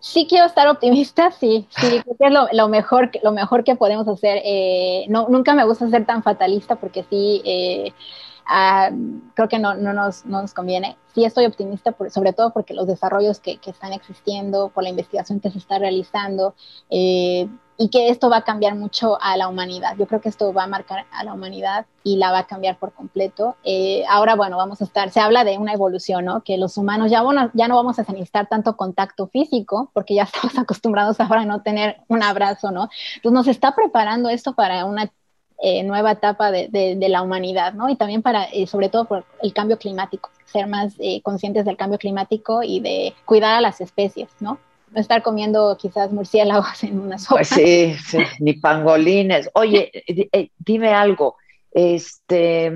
Sí 0.00 0.26
quiero 0.26 0.46
estar 0.46 0.66
optimista, 0.66 1.30
sí, 1.30 1.66
sí, 1.68 2.00
creo 2.02 2.16
que 2.16 2.26
es 2.26 2.32
lo, 2.52 2.68
mejor, 2.68 3.10
lo 3.22 3.32
mejor 3.32 3.64
que 3.64 3.76
podemos 3.76 4.08
hacer. 4.08 4.40
Eh, 4.44 5.04
no, 5.08 5.28
nunca 5.28 5.54
me 5.54 5.64
gusta 5.64 5.88
ser 5.90 6.06
tan 6.06 6.22
fatalista 6.22 6.76
porque 6.76 7.04
sí, 7.10 7.42
eh, 7.44 7.92
Ah, 8.52 8.90
creo 9.34 9.48
que 9.48 9.60
no, 9.60 9.74
no, 9.76 9.92
nos, 9.92 10.26
no, 10.26 10.42
nos, 10.42 10.54
conviene. 10.54 10.96
Sí 11.14 11.24
estoy 11.24 11.46
optimista, 11.46 11.94
sobre 12.10 12.32
todo 12.32 12.52
porque 12.52 12.74
los 12.74 12.88
desarrollos 12.88 13.38
que, 13.38 13.58
que, 13.58 13.70
están 13.70 13.92
existiendo, 13.92 14.70
por 14.70 14.82
la 14.82 14.90
investigación 14.90 15.38
que 15.38 15.52
se 15.52 15.58
está 15.58 15.78
realizando, 15.78 16.56
eh, 16.90 17.48
y 17.82 17.88
que 17.88 18.10
esto 18.10 18.28
va 18.28 18.38
a 18.38 18.44
cambiar 18.44 18.74
mucho 18.74 19.18
a 19.22 19.36
la 19.36 19.48
humanidad. 19.48 19.96
Yo 19.96 20.06
creo 20.08 20.20
que 20.20 20.28
esto 20.28 20.52
va 20.52 20.64
a 20.64 20.66
marcar 20.66 21.06
a 21.12 21.22
la 21.22 21.32
humanidad 21.32 21.86
y 22.02 22.16
la 22.16 22.32
va 22.32 22.40
a 22.40 22.46
cambiar 22.46 22.76
por 22.76 22.92
completo. 22.92 23.56
Eh, 23.62 24.04
ahora, 24.08 24.34
bueno, 24.34 24.56
vamos 24.56 24.82
a 24.82 24.84
estar, 24.84 25.10
se 25.10 25.20
habla 25.20 25.44
de 25.44 25.56
una 25.56 25.72
evolución, 25.72 26.24
¿no? 26.24 26.42
Que 26.42 26.58
los 26.58 26.76
humanos 26.76 27.10
ya, 27.10 27.22
bueno, 27.22 27.50
ya 27.54 27.68
no 27.68 27.76
vamos 27.76 27.98
a 27.98 28.02
necesitar 28.02 28.48
tanto 28.48 28.76
contacto 28.76 29.28
físico, 29.28 29.90
porque 29.94 30.14
ya 30.16 30.24
estamos 30.34 30.58
acostumbrados 30.58 31.20
ahora 31.20 31.42
a 31.42 31.46
no 31.46 31.62
tener 31.62 32.02
un 32.08 32.22
abrazo, 32.22 32.72
¿no? 32.72 32.90
Entonces 33.14 33.32
nos 33.32 33.46
está 33.46 33.74
preparando 33.74 34.28
esto 34.28 34.54
para 34.54 34.84
una 34.84 35.10
eh, 35.62 35.82
nueva 35.82 36.12
etapa 36.12 36.50
de, 36.50 36.68
de, 36.68 37.08
la 37.08 37.22
humanidad, 37.22 37.74
¿no? 37.74 37.90
Y 37.90 37.96
también 37.96 38.22
para, 38.22 38.44
eh, 38.44 38.66
sobre 38.66 38.88
todo 38.88 39.04
por 39.04 39.24
el 39.42 39.52
cambio 39.52 39.78
climático, 39.78 40.30
ser 40.46 40.66
más 40.66 40.94
eh, 40.98 41.20
conscientes 41.22 41.66
del 41.66 41.76
cambio 41.76 41.98
climático 41.98 42.62
y 42.62 42.80
de 42.80 43.14
cuidar 43.26 43.56
a 43.56 43.60
las 43.60 43.80
especies, 43.80 44.28
¿no? 44.40 44.58
No 44.90 45.00
estar 45.00 45.22
comiendo 45.22 45.76
quizás 45.78 46.12
murciélagos 46.12 46.82
en 46.84 46.98
una 46.98 47.18
sopa. 47.18 47.36
Pues 47.36 47.48
sí, 47.48 47.94
sí, 48.06 48.18
ni 48.38 48.54
pangolines. 48.54 49.50
Oye, 49.52 49.92
dime 50.58 50.94
algo, 50.94 51.36
este, 51.72 52.72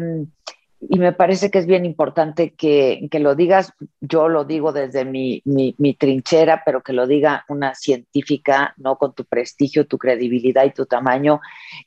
y 0.89 0.99
me 0.99 1.12
parece 1.12 1.51
que 1.51 1.59
es 1.59 1.66
bien 1.66 1.85
importante 1.85 2.55
que, 2.55 3.09
que 3.11 3.18
lo 3.18 3.35
digas, 3.35 3.72
yo 4.01 4.28
lo 4.28 4.45
digo 4.45 4.72
desde 4.72 5.05
mi, 5.05 5.43
mi, 5.45 5.74
mi, 5.78 5.95
trinchera, 5.95 6.62
pero 6.64 6.82
que 6.82 6.93
lo 6.93 7.07
diga 7.07 7.45
una 7.49 7.74
científica, 7.74 8.74
¿no? 8.76 8.97
Con 8.97 9.14
tu 9.14 9.24
prestigio, 9.24 9.87
tu 9.87 9.99
credibilidad 9.99 10.64
y 10.64 10.72
tu 10.72 10.87
tamaño, 10.87 11.41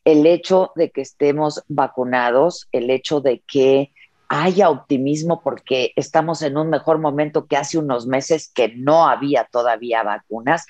el 0.05 0.25
hecho 0.25 0.71
de 0.75 0.91
que 0.91 1.01
estemos 1.01 1.63
vacunados, 1.67 2.67
el 2.71 2.89
hecho 2.89 3.21
de 3.21 3.43
que 3.47 3.91
haya 4.29 4.69
optimismo 4.69 5.41
porque 5.41 5.93
estamos 5.95 6.41
en 6.41 6.57
un 6.57 6.69
mejor 6.69 6.99
momento 6.99 7.45
que 7.45 7.57
hace 7.57 7.77
unos 7.77 8.07
meses 8.07 8.51
que 8.53 8.73
no 8.75 9.07
había 9.07 9.45
todavía 9.45 10.03
vacunas, 10.03 10.65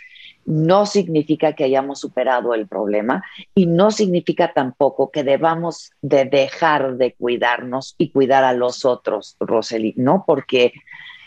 no 0.47 0.85
significa 0.85 1.53
que 1.53 1.65
hayamos 1.65 1.99
superado 1.99 2.53
el 2.53 2.67
problema 2.67 3.23
y 3.53 3.65
no 3.65 3.91
significa 3.91 4.53
tampoco 4.53 5.11
que 5.11 5.23
debamos 5.23 5.91
de 6.01 6.23
dejar 6.23 6.95
de 6.95 7.13
cuidarnos 7.13 7.95
y 7.97 8.11
cuidar 8.11 8.45
a 8.45 8.53
los 8.53 8.85
otros, 8.85 9.35
Roseli, 9.41 9.93
¿no? 9.97 10.23
Porque 10.25 10.71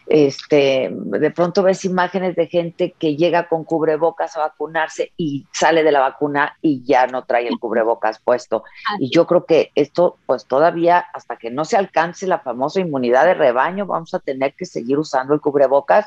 este, 0.07 0.91
de 0.91 1.31
pronto 1.31 1.63
ves 1.63 1.85
imágenes 1.85 2.35
de 2.35 2.49
gente 2.49 2.95
que 2.99 3.15
llega 3.15 3.47
con 3.47 3.63
cubrebocas 3.63 4.37
a 4.37 4.41
vacunarse 4.41 5.13
y 5.19 5.47
sale 5.53 5.85
de 5.85 5.93
la 5.93 6.01
vacuna 6.01 6.57
y 6.63 6.83
ya 6.83 7.07
no 7.07 7.25
trae 7.25 7.47
el 7.47 7.61
cubrebocas 7.61 8.19
puesto. 8.19 8.65
Y 8.99 9.11
yo 9.11 9.27
creo 9.27 9.45
que 9.45 9.71
esto, 9.75 10.17
pues 10.27 10.47
todavía, 10.47 10.99
hasta 11.13 11.37
que 11.37 11.51
no 11.51 11.65
se 11.65 11.77
alcance 11.77 12.27
la 12.27 12.41
famosa 12.41 12.81
inmunidad 12.81 13.27
de 13.27 13.35
rebaño, 13.35 13.87
vamos 13.87 14.13
a 14.15 14.19
tener 14.19 14.55
que 14.55 14.65
seguir 14.65 14.99
usando 14.99 15.35
el 15.35 15.41
cubrebocas 15.41 16.07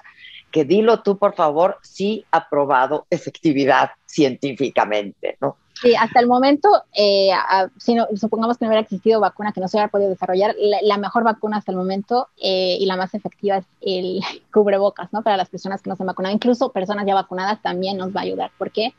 que 0.53 0.65
dilo 0.65 1.01
tú, 1.01 1.17
por 1.17 1.33
favor, 1.33 1.79
sí 1.81 2.25
aprobado 2.29 3.07
efectividad 3.09 3.89
científicamente, 4.05 5.35
¿no? 5.41 5.57
Sí, 5.81 5.95
hasta 5.95 6.19
el 6.19 6.27
momento, 6.27 6.69
eh, 6.95 7.31
si 7.77 7.95
no, 7.95 8.05
supongamos 8.15 8.57
que 8.57 8.63
no 8.63 8.69
hubiera 8.69 8.83
existido 8.83 9.19
vacuna 9.19 9.51
que 9.51 9.59
no 9.59 9.67
se 9.67 9.75
hubiera 9.75 9.89
podido 9.89 10.11
desarrollar, 10.11 10.55
la, 10.59 10.97
mejor 10.97 11.23
vacuna 11.23 11.57
hasta 11.57 11.71
el 11.71 11.77
momento 11.77 12.27
eh, 12.41 12.77
y 12.79 12.85
la 12.85 12.95
más 12.95 13.15
efectiva 13.15 13.57
es 13.57 13.65
el 13.81 14.21
cubrebocas, 14.53 15.11
¿no? 15.11 15.23
Para 15.23 15.37
las 15.37 15.49
personas 15.49 15.81
que 15.81 15.89
no 15.89 15.95
se 15.95 16.03
han 16.03 16.07
vacunado, 16.07 16.35
incluso 16.35 16.71
personas 16.71 17.07
ya 17.07 17.15
vacunadas 17.15 17.59
también 17.63 17.97
nos 17.97 18.15
va 18.15 18.19
a 18.19 18.23
ayudar. 18.23 18.51
¿Por 18.59 18.69
qué? 18.69 18.93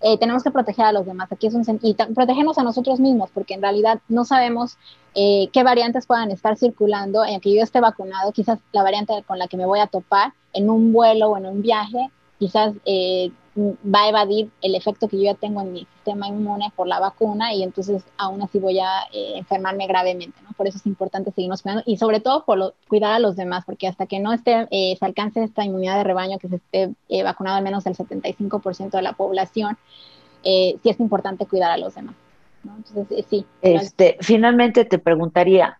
Eh, 0.00 0.18
tenemos 0.18 0.42
que 0.42 0.50
proteger 0.50 0.84
a 0.84 0.92
los 0.92 1.06
demás. 1.06 1.30
Aquí 1.32 1.46
es 1.46 1.54
un 1.54 1.64
y 1.82 1.94
protegernos 1.94 2.58
a 2.58 2.62
nosotros 2.62 3.00
mismos, 3.00 3.30
porque 3.32 3.54
en 3.54 3.62
realidad 3.62 4.00
no 4.08 4.24
sabemos 4.24 4.76
eh, 5.14 5.48
qué 5.52 5.62
variantes 5.62 6.06
puedan 6.06 6.30
estar 6.30 6.56
circulando 6.56 7.24
en 7.24 7.40
que 7.40 7.54
yo 7.54 7.62
esté 7.62 7.80
vacunado. 7.80 8.32
Quizás 8.32 8.58
la 8.72 8.82
variante 8.82 9.22
con 9.26 9.38
la 9.38 9.48
que 9.48 9.56
me 9.56 9.66
voy 9.66 9.80
a 9.80 9.86
topar 9.86 10.32
en 10.52 10.70
un 10.70 10.92
vuelo 10.92 11.30
o 11.30 11.36
en 11.36 11.46
un 11.46 11.62
viaje, 11.62 12.10
quizás 12.38 12.74
eh, 12.84 13.30
va 13.58 14.04
a 14.04 14.08
evadir 14.08 14.50
el 14.62 14.74
efecto 14.74 15.08
que 15.08 15.16
yo 15.16 15.24
ya 15.24 15.34
tengo 15.34 15.60
en 15.62 15.72
mi 15.72 15.80
sistema 15.80 16.28
inmune 16.28 16.72
por 16.76 16.86
la 16.86 17.00
vacuna 17.00 17.52
y 17.52 17.62
entonces 17.62 18.04
aún 18.16 18.40
así 18.42 18.58
voy 18.58 18.78
a 18.78 19.02
eh, 19.12 19.32
enfermarme 19.36 19.86
gravemente, 19.86 20.40
¿no? 20.42 20.50
Por 20.56 20.68
eso 20.68 20.78
es 20.78 20.86
importante 20.86 21.32
seguirnos 21.32 21.62
cuidando 21.62 21.82
y 21.86 21.96
sobre 21.96 22.20
todo 22.20 22.44
por 22.44 22.74
cuidar 22.88 23.12
a 23.12 23.18
los 23.18 23.36
demás, 23.36 23.64
porque 23.64 23.88
hasta 23.88 24.06
que 24.06 24.20
no 24.20 24.32
esté, 24.32 24.68
eh, 24.70 24.96
se 24.98 25.04
alcance 25.04 25.42
esta 25.42 25.64
inmunidad 25.64 25.96
de 25.96 26.04
rebaño, 26.04 26.38
que 26.38 26.48
se 26.48 26.56
esté 26.56 26.94
eh, 27.08 27.22
vacunado 27.22 27.56
al 27.56 27.64
menos 27.64 27.86
el 27.86 27.96
75% 27.96 28.90
de 28.90 29.02
la 29.02 29.12
población, 29.14 29.76
sí 30.42 30.80
es 30.84 31.00
importante 31.00 31.46
cuidar 31.46 31.70
a 31.70 31.78
los 31.78 31.94
demás. 31.94 32.14
¿no? 32.62 32.76
Entonces, 32.76 33.26
sí. 33.28 33.44
Este, 33.60 34.16
finalmente 34.20 34.84
te 34.84 34.98
preguntaría, 34.98 35.78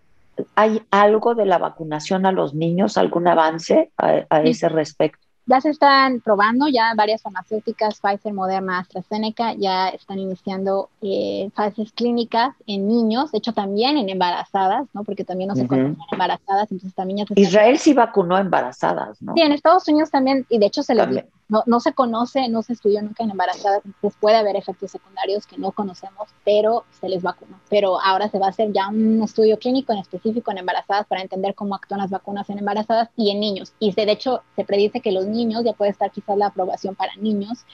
¿hay 0.57 0.83
algo 0.91 1.35
de 1.35 1.47
la 1.47 1.59
vacunación 1.59 2.27
a 2.27 2.33
los 2.33 2.55
niños, 2.55 2.99
algún 2.99 3.29
avance 3.29 3.93
a 3.97 4.43
ese 4.43 4.69
respecto? 4.69 5.28
Ya 5.49 5.63
se 5.63 5.71
están 5.71 6.21
probando, 6.21 6.69
ya 6.69 6.93
varias 6.95 7.23
farmacéuticas, 7.23 8.01
Pfizer, 8.01 8.35
Moderna, 8.35 8.81
AstraZeneca, 8.81 9.55
ya 9.55 9.89
están 9.89 10.19
iniciando 10.19 10.91
eh, 11.01 11.51
fases 11.55 11.91
clínicas 11.93 12.55
en 12.67 12.87
niños, 12.87 13.33
de 13.33 13.39
hecho 13.39 13.55
también 13.55 13.97
en 13.97 14.11
embarazadas, 14.11 14.87
¿no? 14.93 15.05
Porque 15.05 15.25
también 15.25 15.49
no 15.49 15.57
se 15.57 15.67
conocen 15.67 15.97
embarazadas, 16.13 16.71
entonces 16.71 16.95
también 16.95 17.21
ya 17.21 17.27
se 17.27 17.41
Israel 17.41 17.79
sí 17.79 17.95
vacunó 17.95 18.37
embarazadas, 18.37 19.21
¿no? 19.23 19.33
Sí, 19.35 19.41
en 19.41 19.53
Estados 19.53 19.89
Unidos 19.89 20.11
también, 20.11 20.45
y 20.51 20.59
de 20.59 20.67
hecho 20.67 20.83
se 20.83 20.95
les 20.95 21.25
no, 21.49 21.63
no 21.67 21.81
se 21.81 21.95
conoce, 21.95 22.49
no 22.49 22.63
se 22.63 22.75
estudió 22.75 23.01
nunca 23.03 23.25
en 23.25 23.31
embarazadas, 23.31 23.81
entonces 23.85 24.19
puede 24.21 24.37
haber 24.37 24.57
efectos 24.57 24.91
secundarios 24.91 25.47
que 25.47 25.57
no 25.57 25.73
conocemos, 25.73 26.29
pero 26.45 26.85
se 27.01 27.09
les 27.09 27.23
vacunó. 27.23 27.59
Pero 27.71 28.01
ahora 28.01 28.29
se 28.29 28.39
va 28.39 28.47
a 28.47 28.51
hacer 28.51 28.73
ya 28.73 28.89
un 28.89 29.23
estudio 29.23 29.59
clínico 29.59 29.93
en 29.93 29.99
específico 29.99 30.51
en 30.51 30.59
embarazadas 30.59 31.07
para 31.07 31.23
entender 31.23 31.55
cómo 31.55 31.75
actúan 31.75 32.01
las 32.01 32.11
vacunas 32.11 32.51
en 32.51 32.59
embarazadas 32.59 33.09
y 33.17 33.31
en 33.31 33.41
niños. 33.41 33.73
Y 33.79 33.93
de 33.93 34.11
hecho 34.11 34.43
se 34.57 34.65
predice 34.65 35.01
que 35.01 35.13
los 35.13 35.27
niños 35.27 35.65
ya 35.65 35.73
puede 35.73 35.91
estar 35.91 36.11
quizás 36.11 36.37
la 36.37 36.47
aprobación 36.47 36.95
para 36.95 37.15
niños 37.17 37.65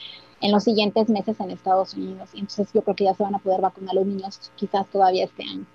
en 0.41 0.51
los 0.51 0.63
siguientes 0.63 1.09
meses 1.09 1.39
en 1.39 1.51
Estados 1.51 1.93
Unidos. 1.95 2.29
Y 2.33 2.39
entonces 2.39 2.69
yo 2.73 2.81
creo 2.81 2.95
que 2.95 3.03
ya 3.03 3.13
se 3.13 3.23
van 3.23 3.35
a 3.35 3.39
poder 3.39 3.61
vacunar 3.61 3.93
los 3.95 4.05
niños 4.05 4.51
quizás 4.55 4.87
todavía 4.87 5.25
este 5.25 5.43
año. 5.43 5.65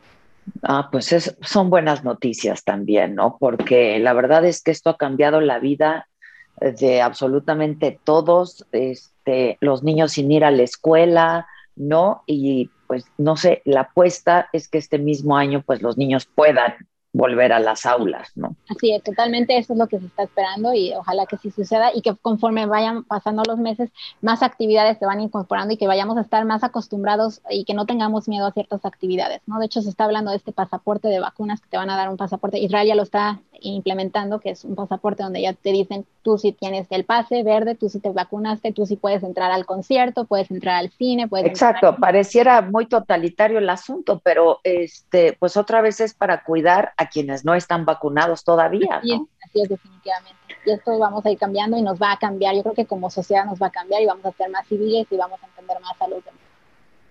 Ah, 0.63 0.89
pues 0.91 1.37
son 1.43 1.71
buenas 1.71 2.03
noticias 2.03 2.65
también, 2.65 3.15
¿no? 3.15 3.37
Porque 3.39 3.99
la 3.99 4.15
verdad 4.15 4.45
es 4.45 4.63
que 4.63 4.71
esto 4.71 4.91
ha 4.91 4.97
cambiado 4.97 5.41
la 5.41 5.59
vida 5.59 6.09
de 6.61 7.01
absolutamente 7.01 7.99
todos, 8.05 8.67
este, 8.73 9.57
los 9.61 9.83
niños 9.83 10.13
sin 10.13 10.31
ir 10.31 10.45
a 10.45 10.51
la 10.51 10.63
escuela, 10.63 11.47
¿no? 11.77 12.23
Y 12.27 12.71
pues 12.87 13.05
no 13.19 13.37
sé, 13.37 13.63
la 13.65 13.83
apuesta 13.83 14.49
es 14.53 14.69
que 14.69 14.79
este 14.79 14.99
mismo 14.99 15.37
año 15.37 15.63
pues 15.65 15.81
los 15.81 15.97
niños 15.97 16.27
puedan 16.27 16.75
volver 17.13 17.53
a 17.53 17.59
las 17.59 17.87
aulas, 17.87 18.31
¿no? 18.37 18.55
Así 18.69 18.93
es, 18.93 19.03
totalmente 19.03 19.57
eso 19.59 19.73
es 19.73 19.79
lo 19.79 19.89
que 19.89 19.99
se 19.99 20.07
está 20.07 20.23
esperando 20.23 20.73
y 20.75 20.93
ojalá 20.95 21.27
que 21.27 21.39
sí 21.39 21.51
suceda 21.51 21.91
y 21.95 22.03
que 22.03 22.15
conforme 22.15 22.67
vayan 22.67 23.03
pasando 23.05 23.43
los 23.47 23.59
meses, 23.59 23.91
más 24.21 24.43
actividades 24.43 24.99
se 24.99 25.07
van 25.07 25.21
incorporando 25.21 25.75
y 25.75 25.77
que 25.77 25.89
vayamos 25.89 26.17
a 26.19 26.21
estar 26.21 26.45
más 26.45 26.63
acostumbrados 26.63 27.41
y 27.51 27.65
que 27.65 27.75
no 27.75 27.87
tengamos 27.87 28.29
miedo 28.29 28.47
a 28.47 28.53
ciertas 28.53 28.85
actividades, 28.85 29.41
¿no? 29.47 29.59
De 29.59 29.67
hecho, 29.67 29.83
se 29.83 29.91
está 29.91 30.05
hablando 30.05 30.31
de 30.31 30.37
este 30.37 30.53
pasaporte 30.53 31.09
de 31.09 31.21
vacunas 31.21 31.61
que 31.61 31.69
te 31.69 31.77
van 31.77 31.91
a 31.91 31.97
dar 31.97 32.09
un 32.09 32.17
pasaporte. 32.17 32.59
Israel 32.59 32.87
ya 32.87 32.95
lo 32.95 33.03
está 33.03 33.41
implementando, 33.61 34.41
que 34.41 34.51
es 34.51 34.65
un 34.65 34.75
pasaporte 34.75 35.23
donde 35.23 35.43
ya 35.43 35.53
te 35.53 35.73
dicen 35.73 36.07
tú 36.23 36.39
si 36.39 36.53
tienes 36.53 36.87
el 36.91 37.05
pase 37.05 37.43
verde, 37.43 37.75
tú 37.75 37.89
si 37.89 38.01
te 38.01 38.11
vacunaste, 38.11 38.73
tú 38.73 38.87
si 38.87 38.97
puedes 38.97 39.23
entrar 39.23 39.51
al 39.51 39.67
concierto, 39.67 40.25
puedes 40.25 40.51
entrar 40.51 40.77
al 40.77 40.91
cine, 40.91 41.29
puedes 41.29 41.47
Exacto, 41.47 41.97
pareciera 41.97 42.63
muy 42.63 42.87
totalitario 42.87 43.59
el 43.59 43.69
asunto, 43.69 44.21
pero 44.23 44.61
este 44.65 45.37
pues 45.39 45.57
otra 45.57 45.81
vez 45.81 46.01
es 46.01 46.15
para 46.15 46.43
cuidar 46.45 46.93
a 47.01 47.09
quienes 47.09 47.47
no 47.47 47.55
están 47.55 47.87
vacunados 47.87 48.45
todavía. 48.45 48.97
Así, 48.97 49.15
es, 49.15 49.21
así 49.49 49.63
es, 49.63 49.69
definitivamente. 49.71 50.39
Y 50.67 50.71
esto 50.71 50.99
vamos 50.99 51.25
a 51.25 51.31
ir 51.31 51.39
cambiando 51.39 51.79
y 51.79 51.83
nos 51.83 51.99
va 51.99 52.13
a 52.13 52.19
cambiar. 52.19 52.55
Yo 52.55 52.63
creo 52.63 52.75
que 52.75 52.85
como 52.85 53.09
sociedad 53.09 53.47
nos 53.47 53.61
va 53.61 53.69
a 53.69 53.71
cambiar 53.71 54.03
y 54.03 54.07
vamos 54.07 54.27
a 54.27 54.33
ser 54.33 54.51
más 54.51 54.67
civiles 54.69 55.07
y 55.11 55.17
vamos 55.17 55.43
a 55.43 55.47
entender 55.47 55.81
más 55.81 56.01
a 56.01 56.09
los 56.09 56.23
demás. 56.23 56.41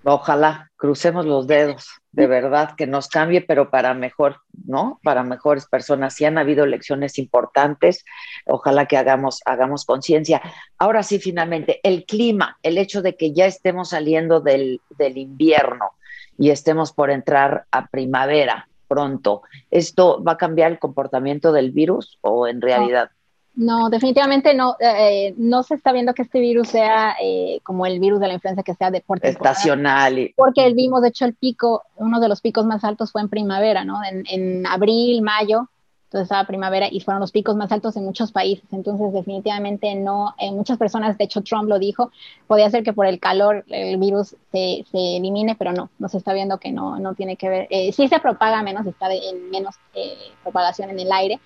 Ojalá, 0.04 0.72
crucemos 0.78 1.26
los 1.26 1.48
dedos, 1.48 1.90
de 2.12 2.28
verdad, 2.28 2.76
que 2.78 2.88
nos 2.88 3.10
cambie, 3.10 3.42
pero 3.42 3.70
para 3.70 3.94
mejor, 3.94 4.38
¿no? 4.66 5.00
Para 5.04 5.24
mejores 5.24 5.66
personas. 5.66 6.14
Si 6.14 6.24
han 6.24 6.38
habido 6.38 6.68
lecciones 6.68 7.18
importantes, 7.18 8.06
ojalá 8.46 8.86
que 8.86 8.96
hagamos, 8.96 9.42
hagamos 9.46 9.86
conciencia. 9.86 10.42
Ahora 10.78 11.02
sí, 11.02 11.20
finalmente, 11.20 11.80
el 11.84 12.06
clima, 12.06 12.60
el 12.62 12.78
hecho 12.78 13.02
de 13.02 13.18
que 13.18 13.34
ya 13.34 13.48
estemos 13.48 13.90
saliendo 13.90 14.40
del, 14.40 14.82
del 14.98 15.18
invierno 15.18 15.92
y 16.38 16.52
estemos 16.52 16.94
por 16.94 17.12
entrar 17.12 17.66
a 17.72 17.88
primavera, 17.88 18.69
pronto. 18.90 19.44
¿Esto 19.72 20.22
va 20.22 20.34
a 20.34 20.38
cambiar 20.38 20.72
el 20.74 20.80
comportamiento 20.80 21.54
del 21.54 21.72
virus 21.72 22.18
o 22.22 22.48
en 22.48 22.60
realidad? 22.60 23.12
No, 23.56 23.90
definitivamente 23.90 24.54
no. 24.54 24.76
Eh, 24.80 25.34
no 25.38 25.64
se 25.64 25.76
está 25.76 25.92
viendo 25.92 26.14
que 26.14 26.22
este 26.22 26.40
virus 26.40 26.70
sea 26.70 27.16
eh, 27.22 27.60
como 27.64 27.86
el 27.86 28.00
virus 28.00 28.20
de 28.20 28.28
la 28.28 28.34
influenza 28.34 28.64
que 28.64 28.74
sea 28.74 28.90
de 28.90 29.04
estacional. 29.22 30.18
Y... 30.18 30.34
Porque 30.36 30.74
vimos, 30.74 31.02
de 31.02 31.10
hecho, 31.10 31.26
el 31.26 31.34
pico, 31.34 31.84
uno 31.98 32.20
de 32.20 32.30
los 32.30 32.42
picos 32.42 32.66
más 32.66 32.84
altos 32.84 33.12
fue 33.12 33.22
en 33.22 33.30
primavera, 33.30 33.84
¿no? 33.84 34.02
En, 34.04 34.24
en 34.30 34.66
abril, 34.66 35.22
mayo, 35.22 35.70
entonces 36.10 36.26
estaba 36.26 36.48
primavera 36.48 36.88
y 36.92 37.02
fueron 37.02 37.22
los 37.22 37.32
picos 37.32 37.56
más 37.56 37.72
altos 37.72 37.96
en 37.96 38.04
muchos 38.04 38.32
países. 38.32 38.66
Entonces, 38.72 39.14
definitivamente 39.14 39.94
no, 39.94 40.34
eh, 40.40 40.52
muchas 40.52 40.80
personas, 40.80 41.16
de 41.20 41.24
hecho 41.24 41.44
Trump 41.44 41.70
lo 41.70 41.78
dijo, 41.78 42.12
podía 42.48 42.68
ser 42.72 42.82
que 42.84 42.94
por 42.94 43.06
el 43.06 43.20
calor 43.20 43.64
el 43.68 43.98
virus 43.98 44.30
se, 44.52 44.86
se 44.92 45.18
elimine, 45.18 45.56
pero 45.56 45.72
no, 45.72 45.92
no 46.00 46.10
se 46.10 46.18
está 46.18 46.34
viendo 46.34 46.58
que 46.58 46.72
no, 46.72 46.98
no 47.00 47.14
tiene 47.14 47.36
que 47.36 47.48
ver. 47.48 47.68
Eh, 47.70 47.92
sí 47.92 48.08
se 48.08 48.20
propaga 48.20 48.64
menos, 48.64 48.88
está 48.88 49.14
en 49.14 49.52
menos 49.52 49.76
eh, 49.94 50.18
propagación 50.42 50.90
en 50.90 51.00
el 51.00 51.12
aire, 51.12 51.40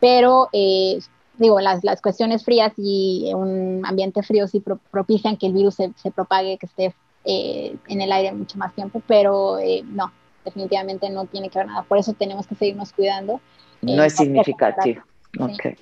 pero 0.00 0.50
eh, 0.52 0.98
digo, 1.38 1.58
las, 1.60 1.82
las 1.82 2.02
cuestiones 2.02 2.44
frías 2.44 2.74
y 2.76 3.32
un 3.34 3.80
ambiente 3.86 4.22
frío 4.22 4.46
sí 4.48 4.62
propician 4.90 5.38
que 5.38 5.46
el 5.46 5.54
virus 5.54 5.76
se, 5.76 5.94
se 5.96 6.10
propague, 6.10 6.58
que 6.58 6.66
esté 6.66 6.94
en 7.24 8.00
el 8.00 8.12
aire 8.12 8.32
mucho 8.32 8.58
más 8.58 8.74
tiempo, 8.74 9.02
pero 9.06 9.58
no, 9.84 10.10
definitivamente 10.44 11.10
no 11.10 11.26
tiene 11.26 11.50
que 11.50 11.58
ver 11.58 11.68
nada. 11.68 11.82
Por 11.82 11.98
eso 11.98 12.14
tenemos 12.14 12.46
que 12.46 12.54
seguirnos 12.54 12.92
cuidando 12.92 13.40
no 13.82 14.04
es 14.04 14.14
significativo. 14.14 15.02
Ok. 15.38 15.76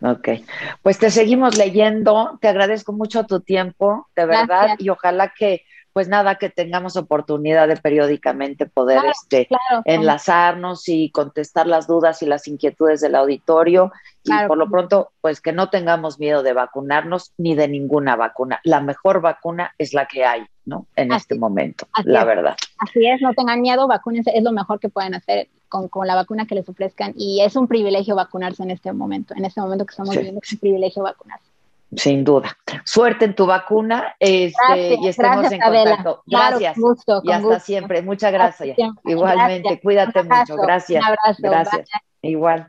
Ok. 0.00 0.28
Pues 0.82 0.98
te 0.98 1.10
seguimos 1.10 1.56
leyendo. 1.56 2.38
Te 2.40 2.48
agradezco 2.48 2.92
mucho 2.92 3.24
tu 3.24 3.40
tiempo, 3.40 4.08
de 4.14 4.26
verdad, 4.26 4.76
y 4.78 4.88
ojalá 4.90 5.32
que 5.36 5.62
pues 5.98 6.06
nada, 6.06 6.36
que 6.36 6.48
tengamos 6.48 6.96
oportunidad 6.96 7.66
de 7.66 7.76
periódicamente 7.76 8.66
poder 8.66 9.00
este, 9.10 9.48
enlazarnos 9.84 10.88
y 10.88 11.10
contestar 11.10 11.66
las 11.66 11.88
dudas 11.88 12.22
y 12.22 12.26
las 12.26 12.46
inquietudes 12.46 13.00
del 13.00 13.16
auditorio. 13.16 13.90
Y 14.22 14.30
por 14.46 14.58
lo 14.58 14.70
pronto, 14.70 15.10
pues 15.20 15.40
que 15.40 15.52
no 15.52 15.70
tengamos 15.70 16.20
miedo 16.20 16.44
de 16.44 16.52
vacunarnos 16.52 17.32
ni 17.36 17.56
de 17.56 17.66
ninguna 17.66 18.14
vacuna. 18.14 18.60
La 18.62 18.80
mejor 18.80 19.20
vacuna 19.20 19.74
es 19.76 19.92
la 19.92 20.06
que 20.06 20.24
hay, 20.24 20.46
¿no? 20.66 20.86
En 20.94 21.10
este 21.10 21.34
momento, 21.34 21.88
la 22.04 22.24
verdad. 22.24 22.54
Así 22.78 23.04
es, 23.04 23.20
no 23.20 23.34
tengan 23.34 23.60
miedo, 23.60 23.88
vacúnense, 23.88 24.30
es 24.32 24.44
lo 24.44 24.52
mejor 24.52 24.78
que 24.78 24.90
pueden 24.90 25.16
hacer 25.16 25.48
con, 25.68 26.06
la 26.06 26.14
vacuna 26.14 26.46
que 26.46 26.54
les 26.54 26.68
ofrezcan. 26.68 27.14
Y 27.16 27.42
es 27.42 27.56
un 27.56 27.68
privilegio 27.68 28.14
vacunarse 28.14 28.62
en 28.62 28.70
este 28.70 28.92
momento, 28.92 29.34
en 29.36 29.44
este 29.44 29.60
momento 29.60 29.86
que 29.86 29.92
estamos 29.92 30.14
viviendo, 30.14 30.40
es 30.42 30.52
un 30.52 30.58
privilegio 30.58 31.02
vacunarse. 31.02 31.48
Sin 31.96 32.22
duda. 32.22 32.56
Suerte 32.84 33.24
en 33.24 33.34
tu 33.34 33.46
vacuna 33.46 34.14
este, 34.18 34.98
y 35.00 35.08
estemos 35.08 35.50
en 35.50 35.60
contacto. 35.60 36.22
Gracias. 36.26 36.76
y 37.22 37.32
hasta 37.32 37.60
siempre. 37.60 38.02
Muchas 38.02 38.32
gracias. 38.32 38.76
Igualmente, 39.04 39.80
cuídate 39.80 40.22
mucho. 40.22 40.56
Gracias. 40.56 41.02
gracias. 41.38 41.88
Igual. 42.20 42.68